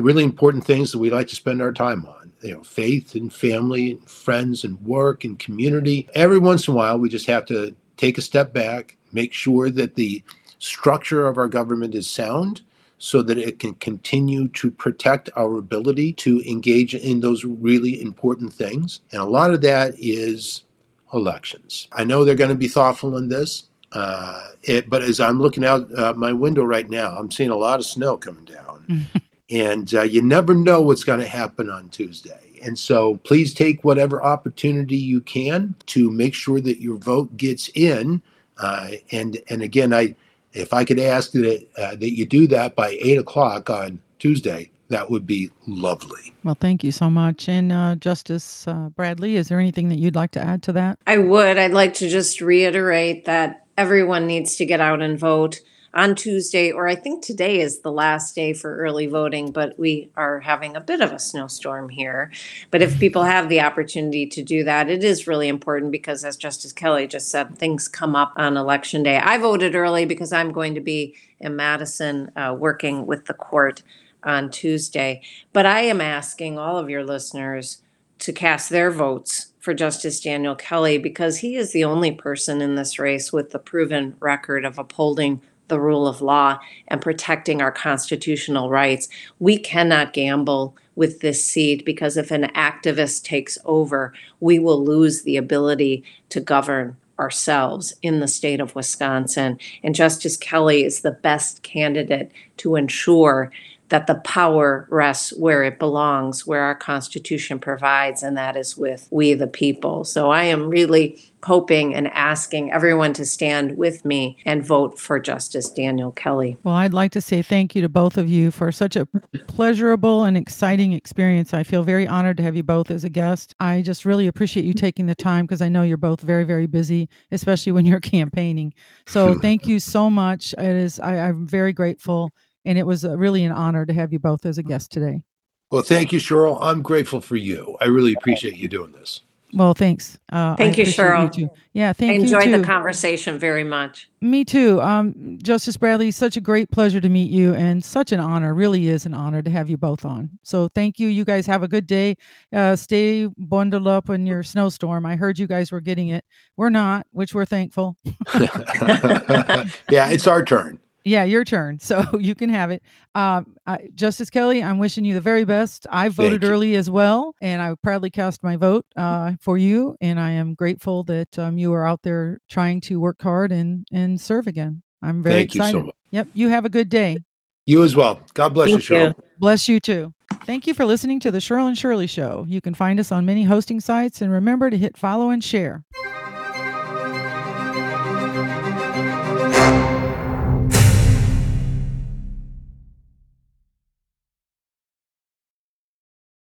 the 0.00 0.04
really 0.04 0.24
important 0.24 0.64
things 0.64 0.90
that 0.90 0.98
we 0.98 1.10
like 1.10 1.28
to 1.28 1.36
spend 1.36 1.60
our 1.60 1.72
time 1.72 2.06
on 2.06 2.32
you 2.40 2.54
know 2.54 2.62
faith 2.62 3.14
and 3.14 3.30
family 3.30 3.92
and 3.92 4.10
friends 4.10 4.64
and 4.64 4.80
work 4.80 5.24
and 5.24 5.38
community. 5.38 6.08
Every 6.14 6.38
once 6.38 6.66
in 6.66 6.72
a 6.72 6.76
while 6.76 6.98
we 6.98 7.10
just 7.10 7.26
have 7.26 7.44
to 7.46 7.76
take 7.98 8.16
a 8.16 8.22
step 8.22 8.54
back 8.54 8.96
make 9.12 9.34
sure 9.34 9.68
that 9.68 9.96
the 9.96 10.22
structure 10.58 11.26
of 11.26 11.36
our 11.36 11.48
government 11.48 11.94
is 11.94 12.08
sound 12.08 12.62
so 12.96 13.20
that 13.22 13.36
it 13.36 13.58
can 13.58 13.74
continue 13.74 14.48
to 14.48 14.70
protect 14.70 15.28
our 15.36 15.58
ability 15.58 16.14
to 16.14 16.40
engage 16.48 16.94
in 16.94 17.20
those 17.20 17.44
really 17.44 18.00
important 18.00 18.52
things. 18.52 19.00
And 19.12 19.20
a 19.20 19.24
lot 19.26 19.52
of 19.52 19.60
that 19.62 19.94
is 19.98 20.64
elections. 21.12 21.88
I 21.92 22.04
know 22.04 22.24
they're 22.24 22.34
going 22.34 22.50
to 22.50 22.56
be 22.56 22.68
thoughtful 22.68 23.18
in 23.18 23.28
this 23.28 23.64
uh, 23.92 24.50
it, 24.62 24.88
but 24.88 25.02
as 25.02 25.20
i'm 25.20 25.40
looking 25.40 25.64
out 25.64 25.92
uh, 25.98 26.14
my 26.14 26.32
window 26.32 26.62
right 26.62 26.88
now 26.88 27.16
i'm 27.18 27.30
seeing 27.30 27.50
a 27.50 27.56
lot 27.56 27.80
of 27.80 27.86
snow 27.86 28.16
coming 28.16 28.44
down 28.44 29.08
and 29.50 29.92
uh, 29.94 30.02
you 30.02 30.22
never 30.22 30.54
know 30.54 30.80
what's 30.80 31.04
going 31.04 31.20
to 31.20 31.26
happen 31.26 31.68
on 31.70 31.88
Tuesday. 31.88 32.38
And 32.62 32.78
so 32.78 33.16
please 33.18 33.54
take 33.54 33.84
whatever 33.84 34.22
opportunity 34.22 34.96
you 34.96 35.20
can 35.20 35.74
to 35.86 36.10
make 36.10 36.34
sure 36.34 36.60
that 36.60 36.80
your 36.80 36.96
vote 36.96 37.36
gets 37.36 37.70
in. 37.74 38.22
Uh, 38.58 38.90
and 39.10 39.40
and 39.48 39.62
again, 39.62 39.94
I 39.94 40.14
if 40.52 40.74
I 40.74 40.84
could 40.84 40.98
ask 40.98 41.32
that 41.32 41.66
uh, 41.78 41.96
that 41.96 42.16
you 42.16 42.26
do 42.26 42.46
that 42.48 42.76
by 42.76 42.98
eight 43.00 43.18
o'clock 43.18 43.70
on 43.70 43.98
Tuesday, 44.18 44.70
that 44.88 45.10
would 45.10 45.26
be 45.26 45.50
lovely. 45.66 46.34
Well, 46.44 46.56
thank 46.60 46.84
you 46.84 46.92
so 46.92 47.08
much. 47.08 47.48
And 47.48 47.72
uh, 47.72 47.94
Justice 47.96 48.68
uh, 48.68 48.90
Bradley, 48.94 49.36
is 49.36 49.48
there 49.48 49.58
anything 49.58 49.88
that 49.88 49.98
you'd 49.98 50.16
like 50.16 50.32
to 50.32 50.40
add 50.40 50.62
to 50.64 50.72
that? 50.72 50.98
I 51.06 51.18
would. 51.18 51.56
I'd 51.56 51.72
like 51.72 51.94
to 51.94 52.08
just 52.08 52.40
reiterate 52.40 53.24
that 53.24 53.64
everyone 53.78 54.26
needs 54.26 54.56
to 54.56 54.66
get 54.66 54.80
out 54.80 55.00
and 55.00 55.18
vote 55.18 55.60
on 55.92 56.14
Tuesday, 56.14 56.70
or 56.70 56.86
I 56.86 56.94
think 56.94 57.24
today 57.24 57.60
is 57.60 57.80
the 57.80 57.90
last 57.90 58.34
day 58.34 58.52
for 58.52 58.76
early 58.76 59.06
voting, 59.06 59.50
but 59.50 59.78
we 59.78 60.10
are 60.16 60.38
having 60.38 60.76
a 60.76 60.80
bit 60.80 61.00
of 61.00 61.12
a 61.12 61.18
snowstorm 61.18 61.88
here. 61.88 62.30
But 62.70 62.82
if 62.82 63.00
people 63.00 63.24
have 63.24 63.48
the 63.48 63.60
opportunity 63.60 64.26
to 64.26 64.42
do 64.42 64.62
that, 64.64 64.88
it 64.88 65.02
is 65.02 65.26
really 65.26 65.48
important 65.48 65.90
because, 65.90 66.24
as 66.24 66.36
Justice 66.36 66.72
Kelly 66.72 67.06
just 67.06 67.28
said, 67.28 67.58
things 67.58 67.88
come 67.88 68.14
up 68.14 68.32
on 68.36 68.56
election 68.56 69.02
day. 69.02 69.18
I 69.18 69.38
voted 69.38 69.74
early 69.74 70.04
because 70.04 70.32
I'm 70.32 70.52
going 70.52 70.74
to 70.74 70.80
be 70.80 71.16
in 71.40 71.56
Madison 71.56 72.30
uh, 72.36 72.54
working 72.56 73.06
with 73.06 73.26
the 73.26 73.34
court 73.34 73.82
on 74.22 74.50
Tuesday. 74.50 75.22
But 75.52 75.66
I 75.66 75.80
am 75.80 76.00
asking 76.00 76.58
all 76.58 76.78
of 76.78 76.90
your 76.90 77.04
listeners 77.04 77.82
to 78.20 78.32
cast 78.32 78.70
their 78.70 78.90
votes 78.90 79.52
for 79.58 79.74
Justice 79.74 80.20
Daniel 80.20 80.54
Kelly 80.54 80.98
because 80.98 81.38
he 81.38 81.56
is 81.56 81.72
the 81.72 81.84
only 81.84 82.12
person 82.12 82.60
in 82.60 82.74
this 82.74 82.98
race 82.98 83.32
with 83.32 83.50
the 83.50 83.58
proven 83.58 84.16
record 84.20 84.64
of 84.64 84.78
upholding 84.78 85.40
the 85.70 85.80
rule 85.80 86.06
of 86.06 86.20
law 86.20 86.58
and 86.88 87.00
protecting 87.00 87.62
our 87.62 87.72
constitutional 87.72 88.68
rights. 88.68 89.08
We 89.38 89.56
cannot 89.56 90.12
gamble 90.12 90.76
with 90.96 91.20
this 91.20 91.42
seat 91.42 91.86
because 91.86 92.18
if 92.18 92.30
an 92.30 92.50
activist 92.54 93.24
takes 93.24 93.56
over, 93.64 94.12
we 94.40 94.58
will 94.58 94.84
lose 94.84 95.22
the 95.22 95.38
ability 95.38 96.04
to 96.28 96.40
govern 96.40 96.94
ourselves 97.18 97.94
in 98.02 98.20
the 98.20 98.28
state 98.28 98.60
of 98.60 98.74
Wisconsin. 98.74 99.58
And 99.82 99.94
Justice 99.94 100.36
Kelly 100.36 100.84
is 100.84 101.00
the 101.00 101.10
best 101.12 101.62
candidate 101.62 102.32
to 102.58 102.76
ensure 102.76 103.50
that 103.90 104.06
the 104.06 104.16
power 104.16 104.86
rests 104.90 105.32
where 105.36 105.62
it 105.62 105.78
belongs, 105.78 106.46
where 106.46 106.62
our 106.62 106.74
Constitution 106.74 107.58
provides, 107.58 108.22
and 108.22 108.36
that 108.36 108.56
is 108.56 108.76
with 108.76 109.08
we 109.10 109.34
the 109.34 109.46
people. 109.46 110.04
So 110.04 110.30
I 110.30 110.44
am 110.44 110.68
really 110.68 111.20
hoping 111.42 111.94
and 111.94 112.08
asking 112.08 112.70
everyone 112.70 113.12
to 113.14 113.24
stand 113.24 113.76
with 113.76 114.04
me 114.04 114.36
and 114.44 114.64
vote 114.64 114.98
for 114.98 115.18
Justice 115.18 115.70
Daniel 115.70 116.12
Kelly. 116.12 116.56
Well, 116.64 116.74
I'd 116.74 116.92
like 116.92 117.12
to 117.12 117.20
say 117.20 117.42
thank 117.42 117.74
you 117.74 117.82
to 117.82 117.88
both 117.88 118.18
of 118.18 118.28
you 118.28 118.50
for 118.50 118.70
such 118.70 118.96
a 118.96 119.06
pleasurable 119.46 120.24
and 120.24 120.36
exciting 120.36 120.92
experience. 120.92 121.54
I 121.54 121.62
feel 121.62 121.82
very 121.82 122.06
honored 122.06 122.36
to 122.38 122.42
have 122.42 122.56
you 122.56 122.62
both 122.62 122.90
as 122.90 123.04
a 123.04 123.08
guest. 123.08 123.54
I 123.60 123.82
just 123.82 124.04
really 124.04 124.26
appreciate 124.26 124.66
you 124.66 124.74
taking 124.74 125.06
the 125.06 125.14
time 125.14 125.46
because 125.46 125.62
I 125.62 125.68
know 125.68 125.82
you're 125.82 125.96
both 125.96 126.20
very, 126.20 126.44
very 126.44 126.66
busy, 126.66 127.08
especially 127.32 127.72
when 127.72 127.86
you're 127.86 128.00
campaigning. 128.10 128.74
So 129.06 129.38
thank 129.38 129.66
you 129.66 129.80
so 129.80 130.10
much. 130.10 130.52
It 130.54 130.76
is 130.76 131.00
I, 131.00 131.18
I'm 131.18 131.46
very 131.46 131.72
grateful, 131.72 132.30
and 132.64 132.78
it 132.78 132.86
was 132.86 133.04
uh, 133.04 133.16
really 133.16 133.44
an 133.44 133.52
honor 133.52 133.86
to 133.86 133.92
have 133.92 134.12
you 134.12 134.18
both 134.18 134.46
as 134.46 134.58
a 134.58 134.62
guest 134.62 134.90
today. 134.90 135.22
Well, 135.70 135.82
thank 135.82 136.12
you, 136.12 136.18
Cheryl. 136.18 136.58
I'm 136.60 136.82
grateful 136.82 137.20
for 137.20 137.36
you. 137.36 137.76
I 137.80 137.86
really 137.86 138.12
appreciate 138.12 138.56
you 138.56 138.68
doing 138.68 138.92
this. 138.92 139.20
Well, 139.52 139.74
thanks. 139.74 140.18
Uh, 140.32 140.52
I 140.52 140.56
Thank 140.56 140.78
you, 140.78 140.84
Cheryl. 140.84 141.32
too. 141.32 141.50
Yeah, 141.72 141.92
thank 141.92 142.10
I 142.10 142.14
you 142.14 142.22
enjoyed 142.22 142.44
too. 142.44 142.58
the 142.58 142.64
conversation 142.64 143.38
very 143.38 143.64
much. 143.64 144.08
Me 144.20 144.44
too. 144.44 144.80
Um, 144.80 145.38
Justice 145.42 145.76
Bradley, 145.76 146.10
such 146.12 146.36
a 146.36 146.40
great 146.40 146.70
pleasure 146.70 147.00
to 147.00 147.08
meet 147.08 147.30
you 147.30 147.54
and 147.54 147.84
such 147.84 148.12
an 148.12 148.20
honor, 148.20 148.54
really 148.54 148.88
is 148.88 149.06
an 149.06 149.14
honor 149.14 149.42
to 149.42 149.50
have 149.50 149.68
you 149.68 149.76
both 149.76 150.04
on. 150.04 150.30
So 150.42 150.68
thank 150.74 151.00
you. 151.00 151.08
You 151.08 151.24
guys 151.24 151.46
have 151.46 151.62
a 151.62 151.68
good 151.68 151.86
day. 151.86 152.16
Uh, 152.52 152.76
stay 152.76 153.26
bundled 153.38 153.88
up 153.88 154.08
in 154.10 154.26
your 154.26 154.42
snowstorm. 154.42 155.04
I 155.04 155.16
heard 155.16 155.38
you 155.38 155.46
guys 155.46 155.72
were 155.72 155.80
getting 155.80 156.08
it. 156.08 156.24
We're 156.56 156.70
not, 156.70 157.06
which 157.10 157.34
we're 157.34 157.44
thankful. 157.44 157.96
yeah, 158.34 160.10
it's 160.10 160.26
our 160.26 160.44
turn. 160.44 160.78
Yeah, 161.04 161.24
your 161.24 161.44
turn. 161.44 161.78
So 161.90 162.04
you 162.18 162.34
can 162.34 162.50
have 162.50 162.70
it. 162.70 162.82
Um, 163.14 163.56
I, 163.66 163.88
Justice 163.94 164.30
Kelly, 164.30 164.62
I'm 164.62 164.78
wishing 164.78 165.04
you 165.04 165.14
the 165.14 165.20
very 165.20 165.44
best. 165.44 165.86
I 165.90 166.08
voted 166.08 166.44
early 166.44 166.76
as 166.76 166.88
well, 166.90 167.34
and 167.40 167.60
I 167.60 167.74
proudly 167.82 168.10
cast 168.10 168.42
my 168.42 168.56
vote 168.56 168.84
uh, 168.96 169.32
for 169.40 169.58
you. 169.58 169.96
And 170.00 170.20
I 170.20 170.30
am 170.32 170.54
grateful 170.54 171.02
that 171.04 171.36
um, 171.38 171.58
you 171.58 171.72
are 171.72 171.86
out 171.86 172.02
there 172.02 172.38
trying 172.48 172.80
to 172.82 173.00
work 173.00 173.20
hard 173.22 173.50
and 173.50 173.86
and 173.92 174.20
serve 174.20 174.46
again. 174.46 174.82
I'm 175.02 175.22
very 175.22 175.34
Thank 175.36 175.54
you 175.54 175.60
excited. 175.62 175.78
so 175.80 175.86
much. 175.86 175.94
Yep. 176.10 176.28
You 176.34 176.48
have 176.48 176.64
a 176.64 176.68
good 176.68 176.88
day. 176.88 177.18
You 177.66 177.82
as 177.84 177.96
well. 177.96 178.20
God 178.34 178.54
bless 178.54 178.68
Thank 178.70 178.88
you, 178.88 178.96
Cheryl. 178.96 179.16
you. 179.16 179.24
Bless 179.38 179.68
you 179.68 179.80
too. 179.80 180.12
Thank 180.44 180.66
you 180.66 180.74
for 180.74 180.84
listening 180.84 181.20
to 181.20 181.30
the 181.30 181.38
Cheryl 181.38 181.68
and 181.68 181.76
Shirley 181.78 182.06
Show. 182.06 182.44
You 182.48 182.60
can 182.60 182.74
find 182.74 182.98
us 183.00 183.10
on 183.12 183.24
many 183.26 183.44
hosting 183.44 183.80
sites 183.80 184.22
and 184.22 184.32
remember 184.32 184.70
to 184.70 184.76
hit 184.78 184.96
follow 184.96 185.30
and 185.30 185.42
share. 185.42 185.84